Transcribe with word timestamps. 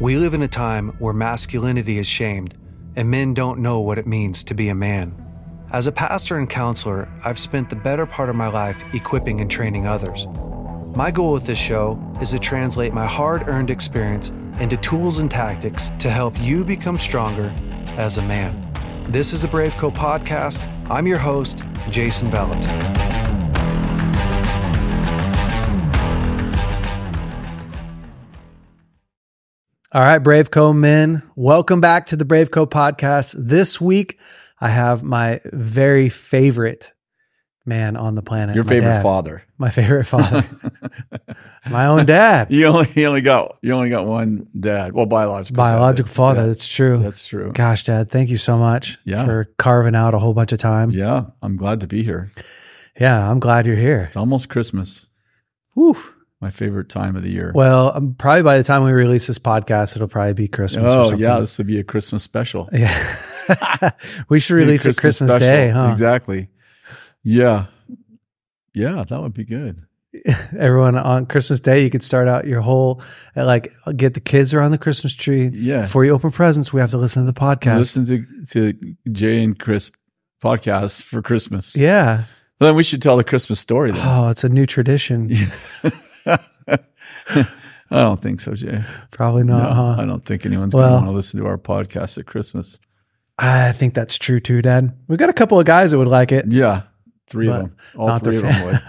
We 0.00 0.16
live 0.16 0.32
in 0.32 0.40
a 0.40 0.48
time 0.48 0.96
where 0.98 1.12
masculinity 1.12 1.98
is 1.98 2.06
shamed 2.06 2.54
and 2.96 3.10
men 3.10 3.34
don't 3.34 3.58
know 3.58 3.80
what 3.80 3.98
it 3.98 4.06
means 4.06 4.42
to 4.44 4.54
be 4.54 4.70
a 4.70 4.74
man. 4.74 5.14
As 5.72 5.86
a 5.86 5.92
pastor 5.92 6.38
and 6.38 6.48
counselor, 6.48 7.06
I've 7.22 7.38
spent 7.38 7.68
the 7.68 7.76
better 7.76 8.06
part 8.06 8.30
of 8.30 8.34
my 8.34 8.48
life 8.48 8.82
equipping 8.94 9.42
and 9.42 9.50
training 9.50 9.86
others. 9.86 10.26
My 10.96 11.10
goal 11.10 11.34
with 11.34 11.44
this 11.44 11.58
show 11.58 12.00
is 12.18 12.30
to 12.30 12.38
translate 12.38 12.94
my 12.94 13.06
hard 13.06 13.46
earned 13.46 13.68
experience 13.68 14.30
into 14.58 14.78
tools 14.78 15.18
and 15.18 15.30
tactics 15.30 15.90
to 15.98 16.08
help 16.08 16.34
you 16.40 16.64
become 16.64 16.98
stronger 16.98 17.52
as 17.98 18.16
a 18.16 18.22
man. 18.22 18.72
This 19.06 19.34
is 19.34 19.42
the 19.42 19.48
Brave 19.48 19.74
Co 19.74 19.90
podcast. 19.90 20.66
I'm 20.88 21.06
your 21.06 21.18
host, 21.18 21.62
Jason 21.90 22.30
Vallotton. 22.30 23.19
All 29.92 30.00
right, 30.02 30.18
Brave 30.18 30.50
Co 30.50 30.72
men, 30.72 31.22
welcome 31.34 31.80
back 31.80 32.06
to 32.06 32.16
the 32.16 32.24
Brave 32.24 32.50
Co 32.50 32.64
podcast. 32.66 33.34
This 33.36 33.80
week, 33.80 34.18
I 34.60 34.68
have 34.68 35.02
my 35.02 35.40
very 35.46 36.08
favorite 36.08 36.92
man 37.66 37.96
on 37.96 38.14
the 38.14 38.22
planet. 38.22 38.54
Your 38.54 38.62
favorite 38.64 38.88
dad. 38.90 39.02
father. 39.02 39.42
My 39.58 39.70
favorite 39.70 40.04
father. 40.04 40.48
my 41.70 41.86
own 41.86 42.06
dad. 42.06 42.52
You 42.52 42.66
only 42.66 42.88
you 42.94 43.06
only 43.06 43.20
got 43.20 43.58
you 43.62 43.72
only 43.72 43.90
got 43.90 44.06
one 44.06 44.46
dad. 44.58 44.92
Well, 44.92 45.06
biological. 45.06 45.56
Biological 45.56 46.08
dad. 46.08 46.14
father. 46.14 46.40
Yeah, 46.42 46.46
That's 46.46 46.68
true. 46.68 46.98
that's 47.02 47.26
true. 47.26 47.50
Gosh, 47.52 47.82
Dad, 47.84 48.10
thank 48.10 48.30
you 48.30 48.36
so 48.36 48.58
much 48.58 48.96
Yeah. 49.04 49.24
for 49.24 49.46
carving 49.58 49.96
out 49.96 50.14
a 50.14 50.20
whole 50.20 50.34
bunch 50.34 50.52
of 50.52 50.60
time. 50.60 50.92
Yeah, 50.92 51.26
I'm 51.42 51.56
glad 51.56 51.80
to 51.80 51.88
be 51.88 52.04
here. 52.04 52.30
Yeah, 52.98 53.28
I'm 53.28 53.40
glad 53.40 53.66
you're 53.66 53.76
here. 53.76 54.02
It's 54.02 54.16
almost 54.16 54.48
Christmas. 54.48 55.06
Woo. 55.74 55.96
My 56.40 56.48
favorite 56.48 56.88
time 56.88 57.16
of 57.16 57.22
the 57.22 57.30
year. 57.30 57.52
Well, 57.54 57.94
um, 57.94 58.14
probably 58.14 58.42
by 58.42 58.56
the 58.56 58.64
time 58.64 58.82
we 58.82 58.92
release 58.92 59.26
this 59.26 59.38
podcast, 59.38 59.94
it'll 59.94 60.08
probably 60.08 60.32
be 60.32 60.48
Christmas. 60.48 60.90
or 60.90 60.98
oh 60.98 61.04
something. 61.04 61.20
yeah, 61.20 61.38
this 61.38 61.58
would 61.58 61.66
be 61.66 61.78
a 61.78 61.84
Christmas 61.84 62.22
special. 62.22 62.68
yeah. 62.72 63.90
we 64.30 64.40
should 64.40 64.54
Be 64.56 64.62
a 64.62 64.66
release 64.66 64.86
it 64.86 64.96
Christmas 64.96 65.30
special. 65.32 65.46
Day, 65.46 65.68
huh? 65.68 65.90
Exactly. 65.92 66.48
Yeah. 67.22 67.66
Yeah, 68.72 69.04
that 69.04 69.20
would 69.20 69.34
be 69.34 69.44
good. 69.44 69.82
Everyone 70.58 70.96
on 70.96 71.26
Christmas 71.26 71.60
Day, 71.60 71.84
you 71.84 71.90
could 71.90 72.02
start 72.02 72.26
out 72.26 72.46
your 72.46 72.62
whole 72.62 73.02
uh, 73.36 73.44
like 73.44 73.72
get 73.94 74.14
the 74.14 74.20
kids 74.20 74.54
around 74.54 74.70
the 74.70 74.78
Christmas 74.78 75.14
tree. 75.14 75.48
Yeah. 75.52 75.82
Before 75.82 76.04
you 76.04 76.12
open 76.12 76.30
presents, 76.30 76.72
we 76.72 76.80
have 76.80 76.90
to 76.92 76.98
listen 76.98 77.26
to 77.26 77.30
the 77.30 77.38
podcast. 77.38 77.78
Listen 77.78 78.06
to 78.06 78.26
to 78.72 78.96
Jay 79.12 79.42
and 79.44 79.58
Kris 79.58 79.92
podcast 80.42 81.02
for 81.02 81.20
Christmas. 81.20 81.76
yeah. 81.76 82.24
Then 82.60 82.74
we 82.74 82.82
should 82.82 83.00
tell 83.00 83.16
the 83.16 83.24
Christmas 83.24 83.58
story 83.58 83.90
then. 83.90 84.02
Oh, 84.04 84.28
it's 84.28 84.44
a 84.44 84.48
new 84.48 84.66
tradition. 84.66 85.30
I 87.92 88.02
don't 88.02 88.22
think 88.22 88.40
so, 88.40 88.54
Jay. 88.54 88.82
Probably 89.10 89.42
not, 89.42 89.62
No, 89.62 89.74
huh? 89.74 89.96
I 89.98 90.04
don't 90.04 90.24
think 90.24 90.46
anyone's 90.46 90.74
Well- 90.74 90.88
going 90.88 91.00
to 91.02 91.06
want 91.06 91.12
to 91.14 91.16
listen 91.16 91.40
to 91.40 91.46
our 91.46 91.58
podcast 91.58 92.18
at 92.18 92.26
Christmas. 92.26 92.78
I 93.38 93.72
think 93.72 93.94
that's 93.94 94.18
true 94.18 94.38
too, 94.38 94.60
Dad. 94.60 94.94
We've 95.08 95.18
got 95.18 95.30
a 95.30 95.34
couple 95.34 95.58
of 95.58 95.64
guys 95.64 95.92
that 95.92 95.98
would 95.98 96.08
like 96.08 96.30
it. 96.30 96.44
Yeah, 96.48 96.82
three 97.26 97.48
of 97.48 97.54
them. 97.54 97.76
All 97.96 98.18
three 98.18 98.36
of 98.36 98.42
them 98.42 98.80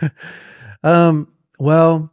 would. 0.00 0.12
um, 0.82 1.28
well, 1.60 2.12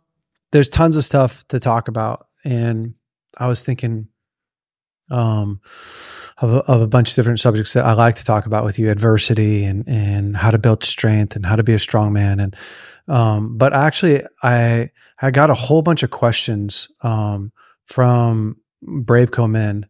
there's 0.51 0.69
tons 0.69 0.95
of 0.95 1.03
stuff 1.03 1.47
to 1.47 1.59
talk 1.59 1.87
about, 1.87 2.27
and 2.43 2.93
I 3.35 3.47
was 3.47 3.63
thinking, 3.63 4.09
um, 5.09 5.59
of 6.41 6.53
a, 6.53 6.57
of 6.71 6.81
a 6.81 6.87
bunch 6.87 7.09
of 7.11 7.15
different 7.15 7.39
subjects 7.39 7.73
that 7.73 7.85
I 7.85 7.93
like 7.93 8.15
to 8.15 8.25
talk 8.25 8.45
about 8.45 8.63
with 8.63 8.79
you: 8.79 8.89
adversity 8.89 9.63
and 9.65 9.87
and 9.87 10.37
how 10.37 10.51
to 10.51 10.57
build 10.57 10.83
strength 10.83 11.35
and 11.35 11.45
how 11.45 11.55
to 11.55 11.63
be 11.63 11.73
a 11.73 11.79
strong 11.79 12.13
man. 12.13 12.39
And 12.39 12.55
um, 13.07 13.57
but 13.57 13.73
actually, 13.73 14.23
I 14.43 14.91
I 15.21 15.31
got 15.31 15.49
a 15.49 15.55
whole 15.55 15.81
bunch 15.81 16.03
of 16.03 16.11
questions 16.11 16.87
um 17.01 17.51
from 17.87 18.57
Brave 18.81 19.31
Co 19.31 19.47
men 19.47 19.85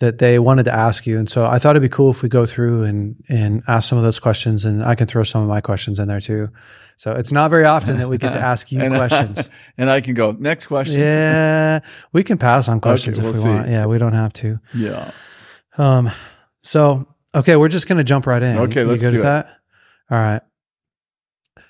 that 0.00 0.16
they 0.18 0.38
wanted 0.38 0.64
to 0.64 0.72
ask 0.72 1.06
you. 1.06 1.18
And 1.18 1.28
so 1.28 1.44
I 1.44 1.58
thought 1.58 1.70
it'd 1.76 1.82
be 1.82 1.88
cool 1.88 2.10
if 2.10 2.22
we 2.22 2.28
go 2.28 2.46
through 2.46 2.84
and 2.84 3.16
and 3.28 3.62
ask 3.68 3.88
some 3.88 3.98
of 3.98 4.04
those 4.04 4.18
questions 4.18 4.64
and 4.64 4.82
I 4.82 4.94
can 4.94 5.06
throw 5.06 5.22
some 5.22 5.42
of 5.42 5.48
my 5.48 5.60
questions 5.60 5.98
in 5.98 6.08
there 6.08 6.20
too. 6.20 6.48
So 6.96 7.12
it's 7.12 7.32
not 7.32 7.50
very 7.50 7.64
often 7.64 7.98
that 7.98 8.08
we 8.08 8.16
get 8.18 8.32
to 8.32 8.38
ask 8.52 8.72
you 8.72 8.80
and, 8.80 8.94
questions. 8.94 9.48
and 9.78 9.90
I 9.90 10.00
can 10.00 10.14
go 10.14 10.32
next 10.32 10.66
question. 10.66 11.00
yeah. 11.00 11.80
We 12.12 12.24
can 12.24 12.38
pass 12.38 12.68
on 12.68 12.80
questions 12.80 13.18
Okay, 13.18 13.28
if 13.28 13.34
we'll 13.34 13.42
we 13.44 13.48
see. 13.50 13.54
want. 13.56 13.68
Yeah, 13.68 13.86
we 13.86 13.98
don't 13.98 14.12
have 14.12 14.32
to. 14.34 14.58
Yeah. 14.74 15.10
Um 15.78 16.10
so 16.62 17.06
okay, 17.34 17.56
we're 17.56 17.68
just 17.68 17.88
gonna 17.88 18.04
jump 18.04 18.26
right 18.26 18.42
in. 18.42 18.58
Okay, 18.58 18.82
You 18.82 18.88
let's 18.88 19.04
good 19.04 19.12
do 19.12 19.22
that? 19.22 19.46
All 20.10 20.18
right. 20.18 20.42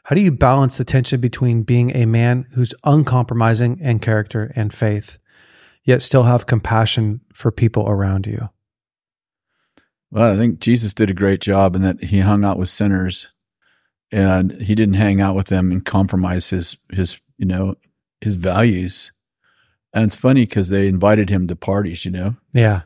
How 0.04 0.16
do 0.16 0.22
you 0.22 0.32
balance 0.32 0.78
the 0.78 0.84
tension 0.84 1.20
between 1.20 1.62
being 1.62 1.94
a 1.94 2.06
man 2.06 2.46
who's 2.52 2.74
uncompromising 2.84 3.78
in 3.78 3.98
character 4.00 4.50
and 4.56 4.72
faith, 4.72 5.18
yet 5.84 6.02
still 6.02 6.24
have 6.24 6.46
compassion 6.46 7.20
for 7.32 7.52
people 7.52 7.88
around 7.88 8.26
you? 8.26 8.48
Well, 10.10 10.32
I 10.32 10.36
think 10.36 10.58
Jesus 10.58 10.94
did 10.94 11.10
a 11.10 11.14
great 11.14 11.40
job 11.40 11.76
in 11.76 11.82
that 11.82 12.02
he 12.02 12.20
hung 12.20 12.44
out 12.44 12.58
with 12.58 12.68
sinners, 12.68 13.28
and 14.10 14.60
he 14.60 14.74
didn't 14.74 14.94
hang 14.94 15.20
out 15.20 15.36
with 15.36 15.46
them 15.46 15.70
and 15.70 15.84
compromise 15.84 16.50
his 16.50 16.76
his 16.90 17.20
you 17.38 17.46
know 17.46 17.76
his 18.20 18.34
values. 18.34 19.12
And 19.92 20.04
it's 20.04 20.16
funny 20.16 20.42
because 20.42 20.68
they 20.68 20.88
invited 20.88 21.30
him 21.30 21.46
to 21.48 21.56
parties, 21.56 22.04
you 22.04 22.10
know. 22.10 22.36
Yeah. 22.52 22.82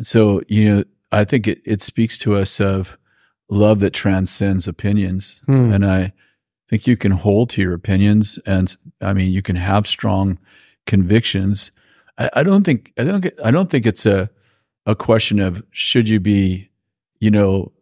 So 0.00 0.42
you 0.48 0.64
know, 0.64 0.84
I 1.12 1.24
think 1.24 1.46
it 1.46 1.60
it 1.64 1.82
speaks 1.82 2.18
to 2.18 2.34
us 2.34 2.60
of 2.60 2.98
love 3.48 3.80
that 3.80 3.92
transcends 3.92 4.66
opinions. 4.68 5.40
Hmm. 5.46 5.72
and 5.72 5.84
I 5.84 6.12
think 6.68 6.86
you 6.86 6.96
can 6.96 7.12
hold 7.12 7.50
to 7.50 7.62
your 7.62 7.74
opinions, 7.74 8.38
and 8.46 8.76
I 9.00 9.12
mean 9.12 9.32
you 9.32 9.42
can 9.42 9.56
have 9.56 9.86
strong 9.86 10.38
convictions. 10.86 11.72
I, 12.18 12.30
I 12.34 12.42
don't 12.42 12.64
think 12.64 12.92
I 12.98 13.04
don't 13.04 13.20
get, 13.20 13.38
I 13.44 13.50
don't 13.50 13.70
think 13.70 13.86
it's 13.86 14.06
a 14.06 14.30
a 14.86 14.94
question 14.94 15.40
of 15.40 15.62
should 15.70 16.08
you 16.08 16.20
be, 16.20 16.70
you 17.18 17.30
know, 17.30 17.72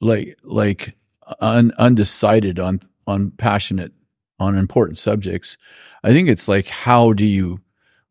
like 0.00 0.38
like 0.42 0.96
un, 1.40 1.72
undecided 1.78 2.58
on 2.58 2.80
on 3.06 3.30
passionate 3.32 3.92
on 4.38 4.58
important 4.58 4.98
subjects. 4.98 5.56
I 6.02 6.12
think 6.12 6.28
it's 6.28 6.48
like 6.48 6.68
how 6.68 7.12
do 7.12 7.24
you 7.24 7.60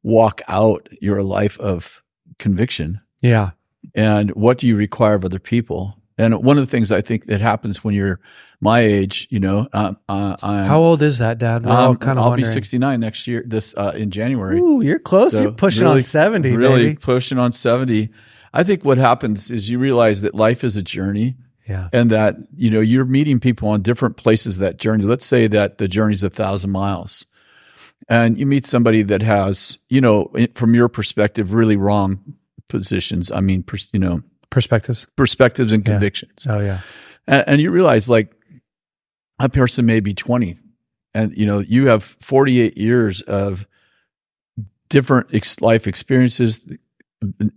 walk 0.03 0.41
out 0.47 0.87
your 1.01 1.23
life 1.23 1.59
of 1.59 2.03
conviction 2.39 3.01
Yeah. 3.21 3.51
and 3.93 4.31
what 4.31 4.57
do 4.57 4.67
you 4.67 4.75
require 4.75 5.15
of 5.15 5.25
other 5.25 5.39
people? 5.39 5.97
And 6.17 6.43
one 6.43 6.57
of 6.57 6.65
the 6.65 6.71
things 6.71 6.91
I 6.91 7.01
think 7.01 7.25
that 7.25 7.41
happens 7.41 7.83
when 7.83 7.93
you're 7.93 8.19
my 8.61 8.79
age, 8.79 9.27
you 9.29 9.39
know, 9.39 9.67
um, 9.73 9.97
uh, 10.07 10.37
I'm, 10.41 10.65
How 10.65 10.79
old 10.79 11.01
is 11.01 11.17
that, 11.17 11.39
Dad? 11.39 11.65
Um, 11.67 11.97
kind 11.97 12.17
of 12.17 12.23
I'll 12.23 12.29
wondering. 12.31 12.49
be 12.49 12.53
69 12.53 12.99
next 13.01 13.27
year, 13.27 13.43
this 13.45 13.75
uh, 13.75 13.91
in 13.95 14.11
January. 14.11 14.59
Ooh, 14.59 14.81
you're 14.81 14.97
close. 14.99 15.33
So 15.33 15.41
you're 15.43 15.51
pushing 15.51 15.83
really- 15.83 15.97
on 15.97 16.03
70, 16.03 16.55
really 16.55 16.83
baby. 16.85 16.95
pushing 17.01 17.37
on 17.37 17.51
70. 17.51 18.09
I 18.53 18.63
think 18.63 18.85
what 18.85 18.97
happens 18.97 19.51
is 19.51 19.69
you 19.69 19.77
realize 19.77 20.21
that 20.21 20.33
life 20.33 20.63
is 20.63 20.77
a 20.77 20.81
journey 20.81 21.35
Yeah. 21.67 21.89
and 21.91 22.09
that, 22.11 22.37
you 22.55 22.69
know, 22.69 22.79
you're 22.79 23.03
meeting 23.03 23.41
people 23.41 23.67
on 23.67 23.81
different 23.81 24.15
places 24.15 24.59
that 24.59 24.77
journey. 24.77 25.03
Let's 25.03 25.25
say 25.25 25.47
that 25.47 25.79
the 25.79 25.89
journey's 25.89 26.23
a 26.23 26.29
thousand 26.29 26.71
miles 26.71 27.25
and 28.07 28.37
you 28.37 28.45
meet 28.45 28.65
somebody 28.65 29.01
that 29.03 29.21
has, 29.21 29.77
you 29.89 30.01
know, 30.01 30.31
from 30.55 30.73
your 30.75 30.87
perspective, 30.89 31.53
really 31.53 31.75
wrong 31.77 32.35
positions. 32.69 33.31
I 33.31 33.39
mean, 33.41 33.63
pers- 33.63 33.89
you 33.93 33.99
know, 33.99 34.21
Perspectives. 34.49 35.07
perspectives 35.15 35.73
and 35.73 35.85
Yeah. 35.87 35.93
convictions. 35.93 36.45
Oh, 36.49 36.59
yeah. 36.59 36.79
And, 37.27 37.43
and 37.47 37.61
you 37.61 37.71
realize 37.71 38.09
like 38.09 38.33
a 39.39 39.49
person 39.49 39.85
may 39.85 39.99
be 39.99 40.13
20 40.13 40.55
and 41.13 41.35
you 41.37 41.45
know, 41.45 41.59
you 41.59 41.87
have 41.87 42.03
48 42.03 42.77
years 42.77 43.21
of 43.21 43.65
different 44.89 45.27
ex- 45.33 45.59
life 45.61 45.87
experiences 45.87 46.61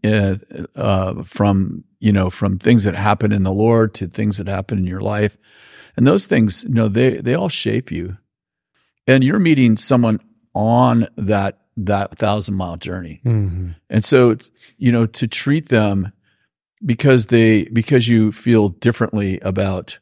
uh, 0.04 0.36
uh, 0.76 1.22
from, 1.24 1.84
you 2.00 2.10
know, 2.12 2.30
from 2.30 2.58
things 2.58 2.84
that 2.84 2.94
happen 2.94 3.32
in 3.32 3.42
the 3.42 3.52
Lord 3.52 3.92
to 3.94 4.06
things 4.06 4.38
that 4.38 4.46
happen 4.46 4.78
in 4.78 4.86
your 4.86 5.00
life. 5.00 5.36
And 5.96 6.06
those 6.06 6.26
things, 6.26 6.64
you 6.64 6.70
know, 6.74 6.88
they, 6.88 7.18
they 7.18 7.34
all 7.34 7.48
shape 7.48 7.90
you. 7.90 8.16
And 9.06 9.22
you're 9.24 9.38
meeting 9.38 9.76
someone 9.76 10.20
on 10.54 11.06
that, 11.16 11.58
that 11.76 12.16
thousand 12.18 12.54
mile 12.54 12.76
journey. 12.76 13.20
hmm 13.22 13.70
And 13.90 14.04
so, 14.04 14.36
you 14.78 14.90
know, 14.92 15.06
to 15.06 15.26
treat 15.26 15.68
them 15.68 16.12
because 16.84 17.26
they 17.26 17.64
because 17.64 18.08
you 18.08 18.30
feel 18.32 18.68
differently 18.68 19.38
about 19.40 19.98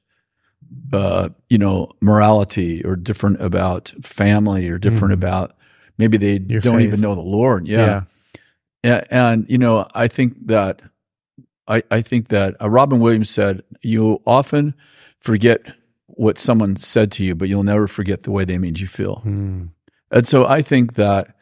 uh 0.93 1.29
you 1.49 1.57
know 1.59 1.89
morality 2.01 2.85
or 2.85 2.97
different 2.97 3.41
about 3.41 3.95
family 4.03 4.69
or 4.69 4.79
different 4.79 5.13
Mhm. 5.13 5.19
about 5.19 5.57
maybe 5.97 6.17
they 6.19 6.39
Your 6.47 6.61
don't 6.61 6.77
faith. 6.79 6.87
even 6.89 7.01
know 7.01 7.15
the 7.15 7.21
Lord. 7.23 7.67
Yeah. 7.67 8.03
And, 8.85 9.05
and 9.11 9.47
you 9.49 9.59
know, 9.59 9.87
I 9.95 10.09
think 10.09 10.47
that 10.49 10.83
I 11.67 11.83
I 11.91 12.03
think 12.03 12.29
that 12.29 12.57
uh, 12.61 12.69
Robin 12.71 13.01
Williams 13.01 13.31
said 13.31 13.63
you 13.83 14.21
often 14.27 14.75
forget 15.21 15.61
what 16.07 16.39
someone 16.39 16.77
said 16.77 17.11
to 17.13 17.25
you, 17.25 17.35
but 17.35 17.49
you'll 17.49 17.63
never 17.65 17.87
forget 17.89 18.23
the 18.23 18.31
way 18.31 18.45
they 18.45 18.59
made 18.59 18.79
you 18.79 18.87
feel. 18.87 19.23
Mm. 19.25 19.71
And 20.11 20.27
so 20.27 20.47
I 20.47 20.63
think 20.63 20.95
that 20.95 21.35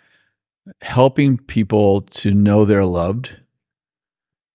helping 0.81 1.39
people 1.39 2.03
to 2.03 2.33
know 2.33 2.65
they're 2.65 2.85
loved, 2.85 3.37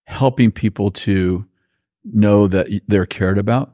helping 0.06 0.52
people 0.52 0.92
to 0.92 1.46
know 2.04 2.48
that 2.48 2.68
they're 2.88 3.06
cared 3.06 3.38
about, 3.38 3.72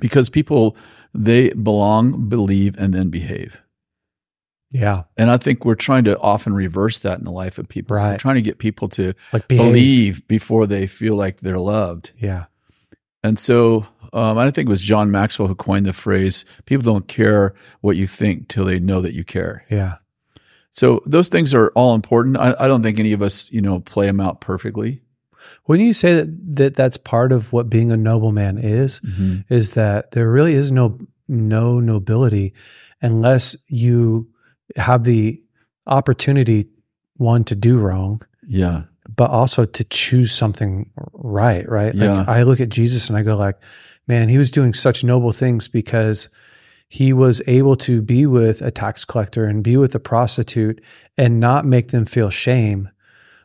because 0.00 0.28
people, 0.28 0.76
they 1.14 1.50
belong, 1.50 2.28
believe, 2.28 2.76
and 2.78 2.92
then 2.92 3.10
behave. 3.10 3.60
Yeah. 4.70 5.04
And 5.16 5.30
I 5.30 5.38
think 5.38 5.64
we're 5.64 5.76
trying 5.76 6.04
to 6.04 6.18
often 6.18 6.52
reverse 6.52 6.98
that 6.98 7.18
in 7.18 7.24
the 7.24 7.30
life 7.30 7.58
of 7.58 7.68
people. 7.68 7.96
Right. 7.96 8.10
We're 8.10 8.18
trying 8.18 8.34
to 8.34 8.42
get 8.42 8.58
people 8.58 8.88
to 8.90 9.14
Like 9.32 9.48
behave. 9.48 9.66
believe 9.66 10.28
before 10.28 10.66
they 10.66 10.86
feel 10.86 11.14
like 11.14 11.40
they're 11.40 11.58
loved. 11.58 12.10
Yeah. 12.18 12.46
And 13.22 13.38
so 13.38 13.86
um, 14.12 14.38
I 14.38 14.50
think 14.50 14.68
it 14.68 14.70
was 14.70 14.82
John 14.82 15.10
Maxwell 15.10 15.48
who 15.48 15.54
coined 15.54 15.86
the 15.86 15.92
phrase 15.92 16.44
people 16.66 16.84
don't 16.84 17.08
care 17.08 17.54
what 17.80 17.96
you 17.96 18.06
think 18.06 18.48
till 18.48 18.64
they 18.64 18.78
know 18.78 19.00
that 19.00 19.14
you 19.14 19.24
care. 19.24 19.64
Yeah. 19.70 19.96
So 20.70 21.02
those 21.06 21.28
things 21.28 21.54
are 21.54 21.70
all 21.70 21.94
important. 21.94 22.36
I, 22.36 22.54
I 22.58 22.68
don't 22.68 22.82
think 22.82 22.98
any 22.98 23.12
of 23.12 23.22
us, 23.22 23.50
you 23.50 23.60
know, 23.60 23.80
play 23.80 24.06
them 24.06 24.20
out 24.20 24.40
perfectly. 24.40 25.02
Wouldn't 25.66 25.86
you 25.86 25.94
say 25.94 26.14
that, 26.14 26.56
that 26.56 26.74
that's 26.76 26.96
part 26.96 27.32
of 27.32 27.52
what 27.52 27.70
being 27.70 27.90
a 27.90 27.96
nobleman 27.96 28.58
is? 28.58 29.00
Is 29.48 29.72
that 29.72 30.12
there 30.12 30.30
really 30.30 30.54
is 30.54 30.70
no 30.70 30.98
no 31.26 31.78
nobility 31.80 32.54
unless 33.02 33.56
you 33.68 34.28
have 34.76 35.04
the 35.04 35.42
opportunity 35.86 36.68
one 37.16 37.44
to 37.44 37.54
do 37.54 37.78
wrong, 37.78 38.22
Yeah. 38.46 38.84
But 39.14 39.30
also 39.30 39.64
to 39.64 39.84
choose 39.84 40.32
something 40.32 40.90
right. 41.12 41.68
Right. 41.68 41.94
Yeah. 41.94 42.18
Like 42.18 42.28
I 42.28 42.42
look 42.42 42.60
at 42.60 42.68
Jesus 42.68 43.08
and 43.08 43.16
I 43.18 43.22
go 43.22 43.36
like, 43.36 43.58
man, 44.06 44.28
he 44.28 44.38
was 44.38 44.50
doing 44.50 44.74
such 44.74 45.02
noble 45.04 45.32
things 45.32 45.68
because 45.68 46.28
he 46.88 47.12
was 47.12 47.42
able 47.46 47.76
to 47.76 48.00
be 48.00 48.26
with 48.26 48.62
a 48.62 48.70
tax 48.70 49.04
collector 49.04 49.44
and 49.44 49.62
be 49.64 49.76
with 49.76 49.94
a 49.94 50.00
prostitute 50.00 50.82
and 51.16 51.40
not 51.40 51.66
make 51.66 51.90
them 51.90 52.06
feel 52.06 52.30
shame, 52.30 52.88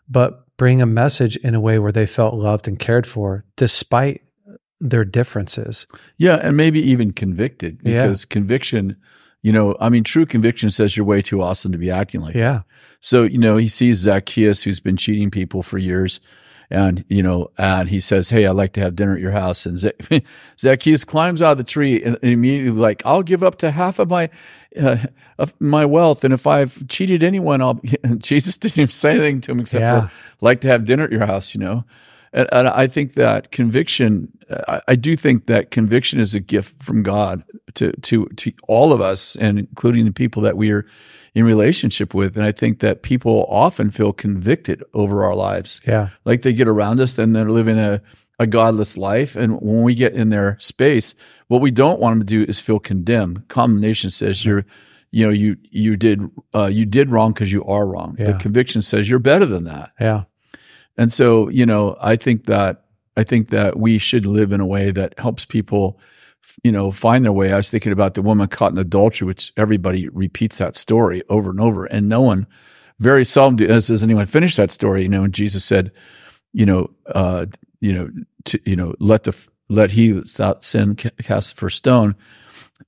but 0.08 0.46
bring 0.58 0.82
a 0.82 0.86
message 0.86 1.36
in 1.38 1.56
a 1.56 1.60
way 1.60 1.80
where 1.80 1.92
they 1.92 2.06
felt 2.06 2.36
loved 2.36 2.68
and 2.68 2.80
cared 2.80 3.08
for 3.08 3.44
despite 3.58 4.22
their 4.80 5.04
differences. 5.06 5.88
Yeah. 6.18 6.36
And 6.42 6.56
maybe 6.58 6.80
even 6.82 7.12
convicted 7.14 7.80
Yeah. 7.84 8.04
because 8.04 8.26
conviction, 8.26 8.98
you 9.44 9.52
know, 9.52 9.76
I 9.80 9.90
mean, 9.90 10.04
true 10.04 10.26
conviction 10.26 10.72
says 10.72 10.98
you're 10.98 11.06
way 11.06 11.22
too 11.22 11.42
awesome 11.44 11.72
to 11.74 11.78
be 11.78 11.92
acting 11.92 12.22
like 12.22 12.34
that. 12.34 12.40
Yeah. 12.40 12.62
So, 13.02 13.24
you 13.24 13.38
know, 13.38 13.58
he 13.58 13.68
sees 13.68 13.98
Zacchaeus 13.98 14.64
who's 14.64 14.80
been 14.80 14.98
cheating 14.98 15.30
people 15.30 15.62
for 15.62 15.78
years. 15.78 16.20
And, 16.70 17.04
you 17.10 17.22
know, 17.22 17.52
and 17.58 17.88
he 17.90 18.00
says, 18.00 18.30
Hey, 18.32 18.48
I'd 18.48 18.56
like 18.56 18.74
to 18.74 18.80
have 18.82 18.96
dinner 18.96 19.14
at 19.14 19.20
your 19.22 19.32
house. 19.34 19.66
And 19.68 19.78
Zac- 19.78 20.02
Zacchaeus 20.60 21.04
climbs 21.06 21.42
out 21.42 21.52
of 21.52 21.58
the 21.60 21.64
tree 21.66 22.02
and 22.02 22.18
immediately 22.24 22.72
like, 22.80 23.06
I'll 23.06 23.22
give 23.22 23.44
up 23.44 23.58
to 23.60 23.70
half 23.70 24.00
of 24.00 24.10
my, 24.10 24.30
uh, 24.82 24.98
of 25.38 25.54
my 25.60 25.86
wealth. 25.86 26.24
And 26.24 26.34
if 26.34 26.48
I've 26.48 26.88
cheated 26.88 27.22
anyone, 27.22 27.62
I'll, 27.62 27.80
Jesus 28.18 28.58
didn't 28.58 28.78
even 28.80 28.90
say 28.92 29.12
anything 29.12 29.42
to 29.42 29.52
him 29.52 29.60
except 29.60 29.82
Yeah. 29.82 30.08
for 30.08 30.12
like 30.42 30.62
to 30.62 30.70
have 30.70 30.86
dinner 30.86 31.04
at 31.04 31.12
your 31.12 31.26
house, 31.28 31.54
you 31.54 31.60
know? 31.60 31.84
And, 32.34 32.50
and 32.52 32.68
I 32.68 32.88
think 32.88 33.14
that 33.14 33.52
conviction, 33.52 34.30
I, 34.68 34.82
I 34.90 34.96
do 34.96 35.16
think 35.16 35.46
that 35.46 35.72
conviction 35.72 36.20
is 36.20 36.36
a 36.36 36.40
gift 36.40 36.84
from 36.84 37.04
God 37.04 37.44
to, 37.76 37.92
to, 37.92 38.26
to 38.26 38.52
all 38.68 38.92
of 38.92 39.02
us 39.02 39.36
and 39.36 39.60
including 39.60 40.06
the 40.06 40.12
people 40.12 40.42
that 40.42 40.58
we 40.58 40.72
are 40.72 40.86
in 41.36 41.46
relationship 41.46 42.14
with. 42.14 42.36
And 42.36 42.46
I 42.46 42.52
think 42.52 42.80
that 42.80 43.02
people 43.02 43.46
often 43.50 43.92
feel 43.92 44.14
convicted 44.14 44.84
over 44.94 45.24
our 45.24 45.36
lives. 45.36 45.82
Yeah. 45.86 46.10
Like 46.26 46.42
they 46.42 46.54
get 46.54 46.68
around 46.68 47.00
us 47.00 47.18
and 47.18 47.36
they're 47.36 47.50
living 47.50 47.80
a, 47.80 48.02
a 48.40 48.48
godless 48.48 48.98
life. 48.98 49.36
And 49.36 49.60
when 49.62 49.84
we 49.84 49.96
get 49.96 50.14
in 50.14 50.30
their 50.30 50.58
space, 50.60 51.16
what 51.48 51.62
we 51.62 51.72
don't 51.72 52.00
want 52.00 52.14
them 52.14 52.28
to 52.28 52.46
do 52.46 52.50
is 52.50 52.60
feel 52.60 52.80
condemned. 52.80 53.48
Condemnation 53.48 54.10
says 54.10 54.44
you're, 54.44 54.66
you 55.12 55.26
know, 55.26 55.32
you, 55.32 55.58
you 55.70 55.96
did, 55.96 56.22
uh, 56.56 56.66
you 56.66 56.86
did 56.86 57.10
wrong 57.10 57.34
because 57.34 57.52
you 57.52 57.64
are 57.66 57.86
wrong. 57.86 58.16
Yeah. 58.18 58.32
But 58.32 58.42
conviction 58.42 58.82
says 58.82 59.08
you're 59.10 59.20
better 59.20 59.46
than 59.46 59.66
that. 59.66 59.92
Yeah. 60.00 60.24
And 60.98 61.12
so, 61.12 61.50
you 61.50 61.66
know, 61.66 61.98
I 62.00 62.16
think 62.16 62.46
that 62.46 62.86
I 63.16 63.24
think 63.24 63.50
that 63.50 63.78
we 63.78 63.98
should 63.98 64.26
live 64.26 64.52
in 64.52 64.60
a 64.60 64.66
way 64.66 64.92
that 64.92 65.18
helps 65.20 65.46
people, 65.46 66.00
you 66.64 66.72
know, 66.72 66.92
find 66.92 67.24
their 67.24 67.32
way. 67.32 67.54
I 67.54 67.58
was 67.58 67.70
thinking 67.70 67.92
about 67.92 68.16
the 68.16 68.22
woman 68.22 68.48
caught 68.48 68.72
in 68.72 68.78
adultery, 68.78 69.28
which 69.28 69.54
everybody 69.56 70.10
repeats 70.10 70.58
that 70.58 70.76
story 70.76 71.22
over 71.30 71.52
and 71.52 71.60
over, 71.60 71.86
and 71.86 72.10
no 72.10 72.22
one, 72.22 72.48
very 73.00 73.26
seldom 73.26 73.68
does, 73.68 74.04
anyone 74.04 74.26
finish 74.26 74.56
that 74.56 74.72
story. 74.72 75.04
You 75.04 75.10
know, 75.10 75.24
and 75.24 75.34
Jesus 75.34 75.64
said, 75.64 75.92
you 76.54 76.66
know, 76.66 76.90
uh, 77.08 77.46
you 77.82 77.94
know, 77.94 78.10
to, 78.46 78.60
you 78.66 78.76
know, 78.76 78.96
let 79.00 79.24
the 79.24 79.36
let 79.70 79.92
he 79.92 80.14
without 80.14 80.64
sin 80.64 80.96
cast 80.96 81.56
the 81.56 81.60
first 81.60 81.78
stone, 81.78 82.16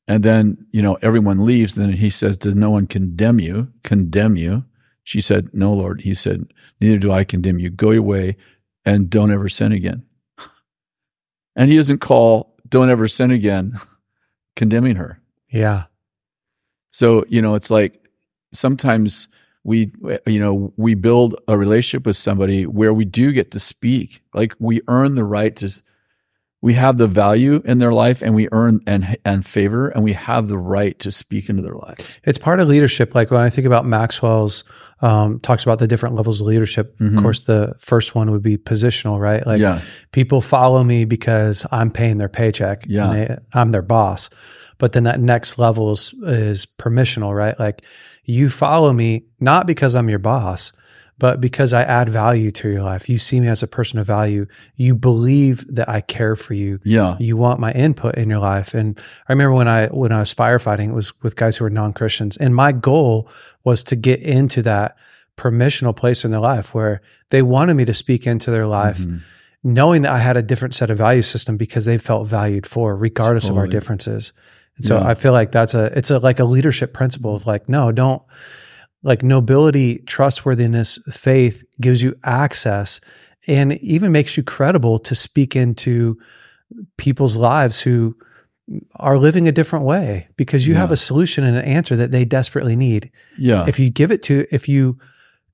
and 0.08 0.24
then 0.24 0.66
you 0.72 0.82
know 0.82 0.98
everyone 1.02 1.46
leaves. 1.46 1.76
Then 1.76 1.94
he 1.94 2.10
says, 2.10 2.38
"Does 2.38 2.56
no 2.56 2.70
one 2.72 2.88
condemn 2.88 3.40
you? 3.40 3.72
Condemn 3.84 4.36
you?" 4.36 4.66
She 5.06 5.22
said, 5.22 5.52
No, 5.54 5.72
Lord. 5.72 6.02
He 6.02 6.14
said, 6.14 6.52
Neither 6.82 6.98
do 6.98 7.12
I 7.12 7.24
condemn 7.24 7.60
you. 7.60 7.70
Go 7.70 7.92
your 7.92 8.02
way 8.02 8.36
and 8.84 9.10
don't 9.10 9.32
ever 9.32 9.48
sin 9.48 9.72
again. 9.72 10.04
And 11.58 11.72
he 11.72 11.78
doesn't 11.78 12.00
call 12.00 12.54
don't 12.68 12.90
ever 12.90 13.08
sin 13.08 13.32
again 13.32 13.78
condemning 14.58 14.98
her. 14.98 15.22
Yeah. 15.48 15.86
So, 16.92 17.24
you 17.30 17.42
know, 17.42 17.56
it's 17.56 17.70
like 17.70 18.04
sometimes 18.52 19.30
we, 19.64 19.90
you 20.28 20.40
know, 20.40 20.74
we 20.76 20.96
build 20.96 21.36
a 21.48 21.58
relationship 21.58 22.06
with 22.06 22.18
somebody 22.18 22.66
where 22.66 22.94
we 22.94 23.06
do 23.06 23.32
get 23.32 23.52
to 23.52 23.60
speak. 23.62 24.22
Like 24.34 24.54
we 24.60 24.82
earn 24.90 25.16
the 25.16 25.24
right 25.24 25.56
to, 25.56 25.82
we 26.62 26.74
have 26.74 26.98
the 26.98 27.08
value 27.08 27.62
in 27.66 27.78
their 27.78 27.94
life 27.94 28.22
and 28.22 28.34
we 28.34 28.48
earn 28.52 28.80
and, 28.88 29.18
and 29.24 29.46
favor 29.46 29.90
and 29.90 30.04
we 30.04 30.14
have 30.14 30.48
the 30.48 30.58
right 30.58 30.98
to 31.00 31.12
speak 31.12 31.50
into 31.50 31.62
their 31.62 31.76
life 31.76 32.20
It's 32.24 32.38
part 32.38 32.60
of 32.60 32.68
leadership. 32.68 33.14
Like 33.14 33.32
when 33.32 33.42
I 33.42 33.50
think 33.50 33.68
about 33.68 33.86
Maxwell's, 33.86 34.64
um, 35.02 35.40
talks 35.42 35.64
about 35.64 35.80
the 35.80 35.88
different 35.88 36.16
levels 36.16 36.42
of 36.42 36.48
leadership. 36.48 36.98
Mhm. 37.00 37.18
Of 37.18 37.24
course, 37.24 37.42
the 37.42 37.76
first 37.78 38.16
one 38.16 38.32
would 38.32 38.42
be 38.42 38.58
positional, 38.58 39.20
right? 39.20 39.46
Like 39.46 39.60
yeah. 39.60 39.82
people 40.12 40.42
follow 40.42 40.84
me 40.84 41.06
because 41.06 41.66
I'm 41.72 41.92
paying 41.92 42.18
their 42.18 42.30
paycheck. 42.30 42.86
Yeah. 42.88 43.12
And 43.12 43.14
they, 43.14 43.38
I'm 43.54 43.72
their 43.72 43.82
boss. 43.82 44.30
But 44.78 44.94
then 44.94 45.04
that 45.04 45.20
next 45.20 45.58
level 45.58 45.92
is, 45.92 46.14
is 46.24 46.66
permissional, 46.66 47.36
right? 47.36 47.60
Like 47.60 47.84
you 48.24 48.50
follow 48.50 48.92
me 48.92 49.26
not 49.40 49.68
because 49.68 49.96
I'm 49.96 50.10
your 50.10 50.20
boss, 50.20 50.74
but 51.18 51.40
because 51.40 51.72
I 51.74 51.84
add 51.84 52.10
value 52.10 52.52
to 52.52 52.70
your 52.70 52.84
life. 52.84 53.08
You 53.08 53.18
see 53.18 53.40
me 53.40 53.48
as 53.48 53.64
a 53.64 53.68
person 53.68 54.00
of 54.00 54.06
value. 54.08 54.48
You 54.76 54.96
believe 54.96 55.66
that 55.74 55.88
I 55.88 56.02
care 56.02 56.36
for 56.36 56.54
you. 56.54 56.80
Yeah. 56.84 57.16
You 57.20 57.38
want 57.38 57.60
my 57.60 57.72
input 57.72 58.16
in 58.16 58.30
your 58.30 58.40
life. 58.40 58.74
And 58.74 59.00
I 59.30 59.32
remember 59.32 59.54
when 59.54 59.68
I 59.70 59.88
when 59.88 60.12
I 60.12 60.20
was 60.20 60.34
firefighting, 60.34 60.90
it 60.90 60.94
was 60.94 61.14
with 61.24 61.36
guys 61.38 61.56
who 61.58 61.64
were 61.64 61.70
non-Christians. 61.70 62.36
And 62.38 62.54
my 62.54 62.72
goal 62.74 63.30
was 63.64 63.82
to 63.86 63.96
get 63.96 64.20
into 64.20 64.62
that 64.64 64.98
permissional 65.38 65.96
place 65.96 66.26
in 66.26 66.32
their 66.32 66.40
life 66.42 66.74
where 66.74 67.02
they 67.30 67.42
wanted 67.42 67.76
me 67.76 67.86
to 67.86 67.94
speak 67.94 68.26
into 68.28 68.52
their 68.52 68.68
life, 68.68 69.00
Mhm. 69.00 69.20
knowing 69.64 70.02
that 70.04 70.12
I 70.12 70.20
had 70.20 70.38
a 70.38 70.42
different 70.42 70.76
set 70.76 70.90
of 70.90 70.98
value 70.98 71.22
system 71.22 71.58
because 71.58 71.86
they 71.86 71.98
felt 71.98 72.28
valued 72.28 72.66
for, 72.66 72.96
regardless 72.96 73.50
of 73.50 73.58
our 73.58 73.68
differences. 73.68 74.32
And 74.78 74.86
so 74.86 74.98
Yeah. 74.98 75.08
I 75.08 75.16
feel 75.16 75.32
like 75.32 75.52
that's 75.52 75.74
a 75.74 75.86
it's 75.98 76.12
a 76.12 76.20
like 76.20 76.40
a 76.40 76.46
leadership 76.46 76.94
principle 76.94 77.36
of 77.36 77.46
like, 77.48 77.70
no, 77.70 77.92
don't 77.92 78.22
like 79.06 79.22
nobility, 79.22 80.00
trustworthiness, 80.00 80.98
faith 81.12 81.64
gives 81.80 82.02
you 82.02 82.18
access 82.24 83.00
and 83.48 83.74
even 83.74 84.12
makes 84.12 84.36
you 84.36 84.42
credible 84.42 84.98
to 84.98 85.14
speak 85.14 85.56
into 85.56 86.18
people's 86.98 87.38
lives 87.38 87.82
who 87.82 88.18
are 88.96 89.20
living 89.20 89.48
a 89.48 89.52
different 89.52 89.86
way 89.86 90.28
because 90.38 90.66
you 90.66 90.74
have 90.74 90.92
a 90.92 90.98
solution 90.98 91.44
and 91.44 91.56
an 91.56 91.64
answer 91.64 91.96
that 91.96 92.10
they 92.10 92.26
desperately 92.26 92.76
need. 92.76 93.12
Yeah. 93.38 93.66
If 93.68 93.78
you 93.78 93.92
give 93.92 94.12
it 94.12 94.24
to, 94.24 94.48
if 94.52 94.68
you 94.68 94.98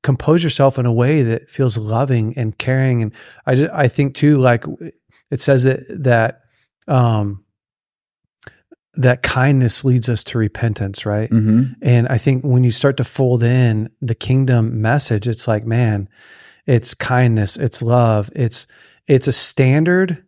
compose 0.02 0.46
yourself 0.46 0.80
in 0.80 0.86
a 0.86 0.94
way 0.94 1.22
that 1.22 1.50
feels 1.50 1.78
loving 1.78 2.34
and 2.38 2.58
caring, 2.58 3.02
and 3.02 3.14
I, 3.46 3.56
ju- 3.56 3.70
I 3.74 3.90
think 3.90 4.16
too, 4.16 4.38
like 4.38 4.64
it 5.30 5.42
says 5.42 5.66
that 5.66 5.82
that 5.90 6.42
um, 6.88 7.44
that 8.96 9.24
kindness 9.24 9.86
leads 9.86 10.10
us 10.10 10.24
to 10.26 10.38
repentance, 10.38 11.06
right? 11.06 11.30
hmm 11.30 11.64
And 11.82 12.08
I 12.08 12.18
think 12.18 12.44
when 12.44 12.64
you 12.64 12.72
start 12.72 12.98
to 12.98 13.04
fold 13.04 13.44
in 13.44 13.90
the 14.02 14.16
kingdom 14.16 14.82
message, 14.82 15.28
it's 15.28 15.48
like, 15.48 15.66
man, 15.66 16.10
it's 16.66 16.94
kindness, 16.94 17.58
it's 17.58 17.82
love, 17.82 18.30
it's 18.36 18.68
it's 19.08 19.28
a 19.28 19.34
standard 19.34 20.24